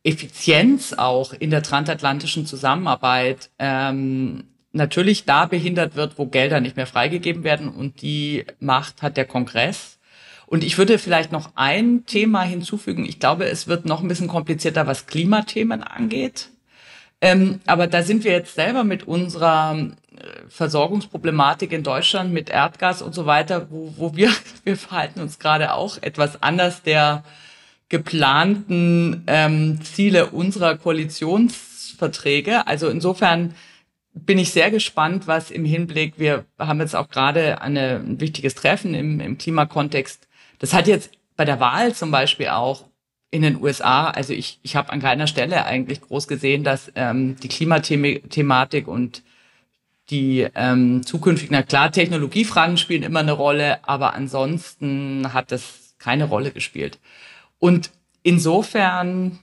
Effizienz 0.03 0.91
auch 0.91 1.33
in 1.33 1.49
der 1.49 1.63
transatlantischen 1.63 2.45
Zusammenarbeit 2.45 3.49
ähm, 3.59 4.43
natürlich 4.73 5.23
da 5.23 5.45
behindert 5.45 5.95
wird, 5.95 6.17
wo 6.17 6.25
Gelder 6.25 6.59
nicht 6.59 6.75
mehr 6.75 6.87
freigegeben 6.87 7.43
werden 7.45 7.69
und 7.69 8.01
die 8.01 8.45
Macht 8.59 9.01
hat 9.01 9.15
der 9.15 9.25
Kongress. 9.25 9.99
Und 10.45 10.65
ich 10.65 10.77
würde 10.77 10.99
vielleicht 10.99 11.31
noch 11.31 11.51
ein 11.55 12.05
Thema 12.05 12.41
hinzufügen. 12.41 13.05
Ich 13.05 13.19
glaube, 13.19 13.45
es 13.45 13.67
wird 13.67 13.85
noch 13.85 14.01
ein 14.01 14.09
bisschen 14.09 14.27
komplizierter, 14.27 14.85
was 14.85 15.07
Klimathemen 15.07 15.81
angeht. 15.81 16.49
Ähm, 17.21 17.61
aber 17.65 17.87
da 17.87 18.03
sind 18.03 18.25
wir 18.25 18.33
jetzt 18.33 18.55
selber 18.55 18.83
mit 18.83 19.07
unserer 19.07 19.91
Versorgungsproblematik 20.47 21.71
in 21.71 21.83
Deutschland 21.83 22.33
mit 22.33 22.49
Erdgas 22.49 23.01
und 23.01 23.13
so 23.13 23.25
weiter, 23.25 23.67
wo, 23.69 23.93
wo 23.97 24.15
wir, 24.15 24.31
wir 24.63 24.77
verhalten 24.77 25.21
uns 25.21 25.39
gerade 25.39 25.73
auch 25.73 25.97
etwas 26.01 26.41
anders 26.41 26.83
der 26.83 27.23
geplanten 27.89 29.23
ähm, 29.27 29.79
Ziele 29.83 30.31
unserer 30.31 30.77
Koalitionsverträge. 30.77 32.65
Also 32.65 32.89
insofern 32.89 33.53
bin 34.13 34.37
ich 34.37 34.51
sehr 34.51 34.71
gespannt, 34.71 35.27
was 35.27 35.51
im 35.51 35.65
Hinblick, 35.65 36.17
wir 36.17 36.45
haben 36.57 36.79
jetzt 36.79 36.95
auch 36.95 37.09
gerade 37.09 37.61
eine, 37.61 37.97
ein 37.97 38.19
wichtiges 38.19 38.55
Treffen 38.55 38.93
im, 38.93 39.19
im 39.19 39.37
Klimakontext. 39.37 40.27
Das 40.59 40.73
hat 40.73 40.87
jetzt 40.87 41.11
bei 41.35 41.45
der 41.45 41.59
Wahl 41.59 41.93
zum 41.93 42.11
Beispiel 42.11 42.49
auch 42.49 42.85
in 43.31 43.41
den 43.41 43.61
USA, 43.61 44.11
also 44.11 44.31
ich, 44.33 44.59
ich 44.61 44.75
habe 44.75 44.91
an 44.91 45.01
keiner 45.01 45.25
Stelle 45.25 45.65
eigentlich 45.65 46.01
groß 46.01 46.27
gesehen, 46.27 46.63
dass 46.63 46.91
ähm, 46.95 47.35
die 47.41 47.47
Klimathematik 47.47 48.87
und 48.87 49.23
die 50.13 50.47
ähm, 50.55 51.03
zukünftigen, 51.03 51.55
na 51.55 51.63
klar, 51.63 51.91
Technologiefragen 51.91 52.77
spielen 52.77 53.03
immer 53.03 53.19
eine 53.19 53.31
Rolle, 53.31 53.87
aber 53.87 54.13
ansonsten 54.13 55.33
hat 55.33 55.51
das 55.51 55.95
keine 55.97 56.25
Rolle 56.25 56.51
gespielt. 56.51 56.99
Und 57.59 57.89
insofern 58.21 59.39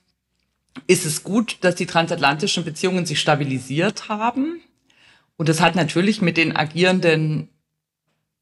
ist 0.86 1.04
es 1.04 1.24
gut, 1.24 1.58
dass 1.62 1.74
die 1.74 1.86
transatlantischen 1.86 2.64
Beziehungen 2.64 3.04
sich 3.04 3.20
stabilisiert 3.20 4.08
haben. 4.08 4.60
Und 5.36 5.48
das 5.48 5.60
hat 5.60 5.74
natürlich 5.74 6.22
mit 6.22 6.36
den 6.36 6.54
agierenden 6.54 7.48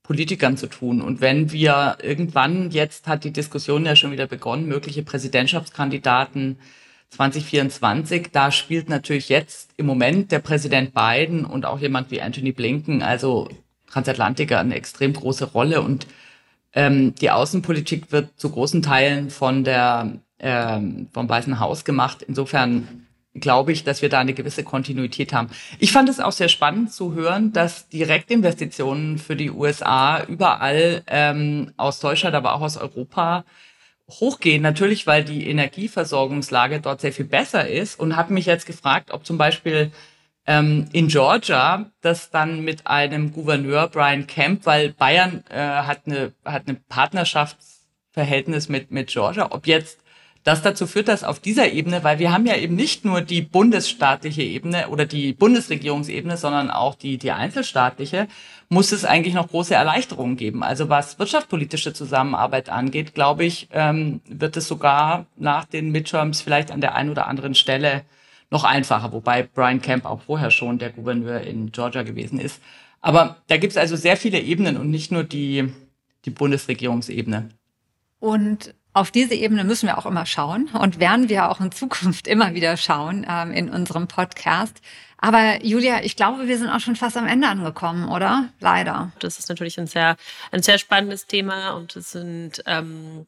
Politikern 0.03 0.57
zu 0.57 0.67
tun. 0.67 1.01
Und 1.01 1.21
wenn 1.21 1.53
wir 1.53 1.99
irgendwann, 2.03 2.71
jetzt 2.71 3.07
hat 3.07 3.25
die 3.25 3.33
Diskussion 3.33 3.87
ja 3.87 3.97
schon 3.97 4.11
wieder 4.11 4.27
begonnen, 4.27 4.67
mögliche 4.67 5.03
Präsidentschaftskandidaten 5.03 6.59
2024, 7.11 8.29
da 8.33 8.51
spielt 8.51 8.89
natürlich 8.89 9.29
jetzt 9.29 9.71
im 9.77 9.87
Moment 9.87 10.31
der 10.31 10.41
Präsident 10.41 10.93
Biden 10.95 11.45
und 11.45 11.67
auch 11.67 11.81
jemand 11.81 12.11
wie 12.11 12.21
Anthony 12.21 12.53
Blinken, 12.53 13.03
also 13.03 13.49
Transatlantiker, 13.91 14.59
eine 14.61 14.75
extrem 14.75 15.13
große 15.13 15.47
Rolle. 15.47 15.83
Und 15.83 16.07
ähm, 16.75 17.15
die 17.15 17.31
Außenpolitik 17.31 18.13
wird 18.13 18.39
zu 18.39 18.51
großen 18.51 18.83
Teilen 18.83 19.31
von 19.31 19.65
der 19.65 20.21
ähm, 20.39 21.09
vom 21.13 21.29
Weißen 21.29 21.59
Haus 21.61 21.85
gemacht. 21.85 22.23
Insofern 22.23 23.07
glaube 23.35 23.73
ich, 23.73 23.85
dass 23.85 24.03
wir 24.03 24.09
da 24.09 24.19
eine 24.19 24.35
gewisse 24.35 24.65
Kontinuität 24.65 25.33
haben. 25.33 25.49
Ich 25.79 25.93
fand 25.93 26.09
es 26.09 26.21
auch 26.21 26.33
sehr 26.33 26.49
spannend 26.49 26.93
zu 26.93 27.15
hören, 27.15 27.53
dass 27.53 27.89
Direktinvestitionen 27.89 29.19
für 29.19 29.37
die 29.37 29.51
USA 29.51 30.23
überall 30.25 31.03
ähm, 31.07 31.73
aus 31.77 32.01
Deutschland, 32.01 32.35
aber 32.35 32.55
auch 32.55 32.61
aus 32.61 32.77
Europa 32.77 33.45
hochgehen. 34.11 34.63
Natürlich, 34.63 35.07
weil 35.07 35.25
die 35.25 35.49
Energieversorgungslage 35.49 36.81
dort 36.81 37.01
sehr 37.01 37.13
viel 37.13 37.27
besser 37.27 37.69
ist 37.69 37.99
und 37.99 38.17
habe 38.17 38.33
mich 38.33 38.47
jetzt 38.47 38.67
gefragt, 38.67 39.11
ob 39.11 39.27
zum 39.27 39.39
Beispiel 39.39 39.93
ähm, 40.47 40.89
in 40.93 41.09
Georgia 41.09 41.91
das 42.01 42.31
dann 42.31 42.65
mit 42.65 42.87
einem 42.87 43.33
Gouverneur 43.33 43.89
Brian 43.89 44.27
Kemp, 44.27 44.65
weil 44.67 44.93
Bayern 44.93 45.45
äh, 45.51 45.59
hat 45.59 46.03
eine 46.07 46.33
hat 46.45 46.63
eine 46.67 46.79
Partnerschaftsverhältnis 46.89 48.69
mit 48.69 48.91
mit 48.91 49.09
Georgia, 49.09 49.49
ob 49.51 49.67
jetzt 49.67 50.01
das 50.45 50.63
dazu 50.63 50.87
führt, 50.87 51.09
dass 51.09 51.25
auf 51.25 51.41
dieser 51.41 51.73
Ebene, 51.73 52.05
weil 52.05 52.19
wir 52.19 52.33
haben 52.33 52.47
ja 52.47 52.57
eben 52.57 52.75
nicht 52.75 53.05
nur 53.05 53.21
die 53.21 53.43
bundesstaatliche 53.43 54.43
Ebene 54.43 54.89
oder 54.89 55.05
die 55.05 55.33
Bundesregierungsebene, 55.33 56.37
sondern 56.37 56.71
auch 56.71 56.95
die, 56.95 57.19
die 57.19 57.33
einzelstaatliche, 57.33 58.29
muss 58.69 58.93
es 58.93 59.05
eigentlich 59.05 59.35
noch 59.35 59.49
große 59.49 59.75
Erleichterungen 59.75 60.37
geben. 60.37 60.63
Also 60.63 60.89
was 60.89 61.19
wirtschaftspolitische 61.19 61.93
Zusammenarbeit 61.93 62.69
angeht, 62.69 63.15
glaube 63.15 63.45
ich, 63.45 63.69
ähm, 63.73 64.21
wird 64.29 64.57
es 64.57 64.69
sogar 64.69 65.27
nach 65.37 65.65
den 65.65 65.91
Midterms 65.91 66.41
vielleicht 66.41 66.71
an 66.71 66.81
der 66.81 66.95
einen 66.95 67.11
oder 67.11 67.27
anderen 67.27 67.55
Stelle 67.55 68.03
noch 68.51 68.65
einfacher, 68.65 69.13
wobei 69.13 69.43
Brian 69.43 69.83
Kemp 69.83 70.07
auch 70.07 70.23
vorher 70.23 70.51
schon 70.51 70.79
der 70.79 70.91
Gouverneur 70.91 71.41
in 71.43 71.73
Georgia 71.73 72.03
gewesen 72.03 72.41
ist. 72.41 72.63
Aber 73.01 73.37
da 73.49 73.57
gibt 73.59 73.73
es 73.73 73.77
also 73.77 73.97
sehr 73.97 74.17
viele 74.17 74.41
Ebenen 74.41 74.77
und 74.77 74.91
nicht 74.91 75.13
nur 75.13 75.25
die, 75.25 75.73
die 76.25 76.31
Bundesregierungsebene. 76.31 77.51
Und 78.21 78.75
auf 78.99 79.11
diese 79.11 79.35
Ebene 79.35 79.65
müssen 79.65 79.87
wir 79.87 79.99
auch 79.99 80.07
immer 80.07 80.27
schauen 80.27 80.69
und 80.69 80.99
werden 80.99 81.29
wir 81.29 81.51
auch 81.51 81.61
in 81.61 81.73
Zukunft 81.73 82.27
immer 82.27 82.55
wieder 82.55 82.77
schauen 82.77 83.27
ähm, 83.29 83.53
in 83.53 83.71
unserem 83.71 84.09
Podcast. 84.09 84.81
Aber 85.21 85.65
Julia, 85.65 86.03
ich 86.05 86.15
glaube, 86.15 86.47
wir 86.47 86.59
sind 86.59 86.69
auch 86.69 86.79
schon 86.79 86.95
fast 86.95 87.17
am 87.17 87.27
Ende 87.27 87.49
angekommen, 87.49 88.09
oder? 88.09 88.51
Leider. 88.61 89.11
Das 89.19 89.39
ist 89.39 89.49
natürlich 89.49 89.79
ein 89.79 89.89
sehr, 89.89 90.17
ein 90.53 90.63
sehr 90.63 90.79
spannendes 90.79 91.27
Thema 91.27 91.71
und 91.71 91.97
es 91.97 92.13
sind, 92.13 92.63
ähm, 92.67 93.27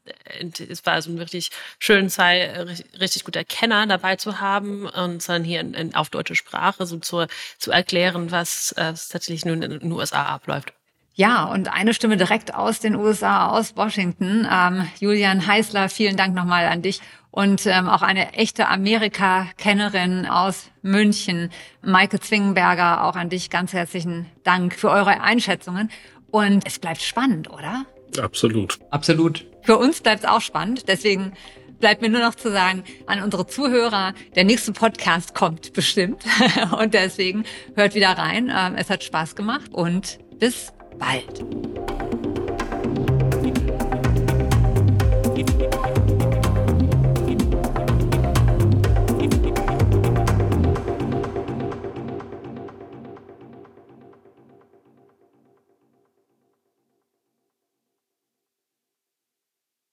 es 0.68 0.86
war 0.86 0.94
also 0.94 1.10
ein 1.10 1.18
wirklich 1.18 1.50
schön, 1.80 2.08
zwei 2.08 2.64
richtig 3.00 3.24
guter 3.24 3.44
Kenner 3.44 3.86
dabei 3.88 4.16
zu 4.16 4.40
haben 4.40 4.86
und 4.86 5.28
dann 5.28 5.42
hier 5.42 5.60
in, 5.60 5.74
in, 5.74 5.94
auf 5.96 6.10
deutsche 6.10 6.36
Sprache 6.36 6.86
so 6.86 6.98
zu, 6.98 7.26
zu 7.58 7.72
erklären, 7.72 8.30
was 8.30 8.70
äh, 8.72 8.94
tatsächlich 8.94 9.44
nun 9.44 9.62
in 9.62 9.80
den 9.80 9.92
USA 9.92 10.26
abläuft. 10.26 10.72
Ja, 11.20 11.44
und 11.44 11.70
eine 11.70 11.92
Stimme 11.92 12.16
direkt 12.16 12.54
aus 12.54 12.80
den 12.80 12.96
USA, 12.96 13.48
aus 13.48 13.76
Washington. 13.76 14.48
Ähm, 14.50 14.88
Julian 15.00 15.46
Heißler, 15.46 15.90
vielen 15.90 16.16
Dank 16.16 16.34
nochmal 16.34 16.64
an 16.64 16.80
dich. 16.80 17.02
Und 17.30 17.66
ähm, 17.66 17.90
auch 17.90 18.00
eine 18.00 18.32
echte 18.32 18.68
Amerika-Kennerin 18.68 20.24
aus 20.24 20.70
München, 20.80 21.50
Maike 21.82 22.20
Zwingenberger, 22.20 23.04
auch 23.04 23.16
an 23.16 23.28
dich 23.28 23.50
ganz 23.50 23.74
herzlichen 23.74 24.30
Dank 24.44 24.74
für 24.74 24.88
eure 24.88 25.20
Einschätzungen. 25.20 25.90
Und 26.30 26.66
es 26.66 26.78
bleibt 26.78 27.02
spannend, 27.02 27.50
oder? 27.50 27.84
Absolut. 28.18 28.78
Absolut. 28.88 29.44
Für 29.60 29.76
uns 29.76 30.00
bleibt 30.00 30.24
es 30.24 30.26
auch 30.26 30.40
spannend. 30.40 30.88
Deswegen 30.88 31.34
bleibt 31.80 32.00
mir 32.00 32.08
nur 32.08 32.22
noch 32.22 32.34
zu 32.34 32.50
sagen 32.50 32.82
an 33.04 33.22
unsere 33.22 33.46
Zuhörer, 33.46 34.14
der 34.36 34.44
nächste 34.44 34.72
Podcast 34.72 35.34
kommt 35.34 35.74
bestimmt. 35.74 36.24
und 36.80 36.94
deswegen 36.94 37.44
hört 37.76 37.94
wieder 37.94 38.16
rein. 38.16 38.50
Ähm, 38.50 38.74
es 38.76 38.88
hat 38.88 39.04
Spaß 39.04 39.36
gemacht 39.36 39.70
und 39.74 40.18
bis 40.38 40.72
bald. 41.00 41.79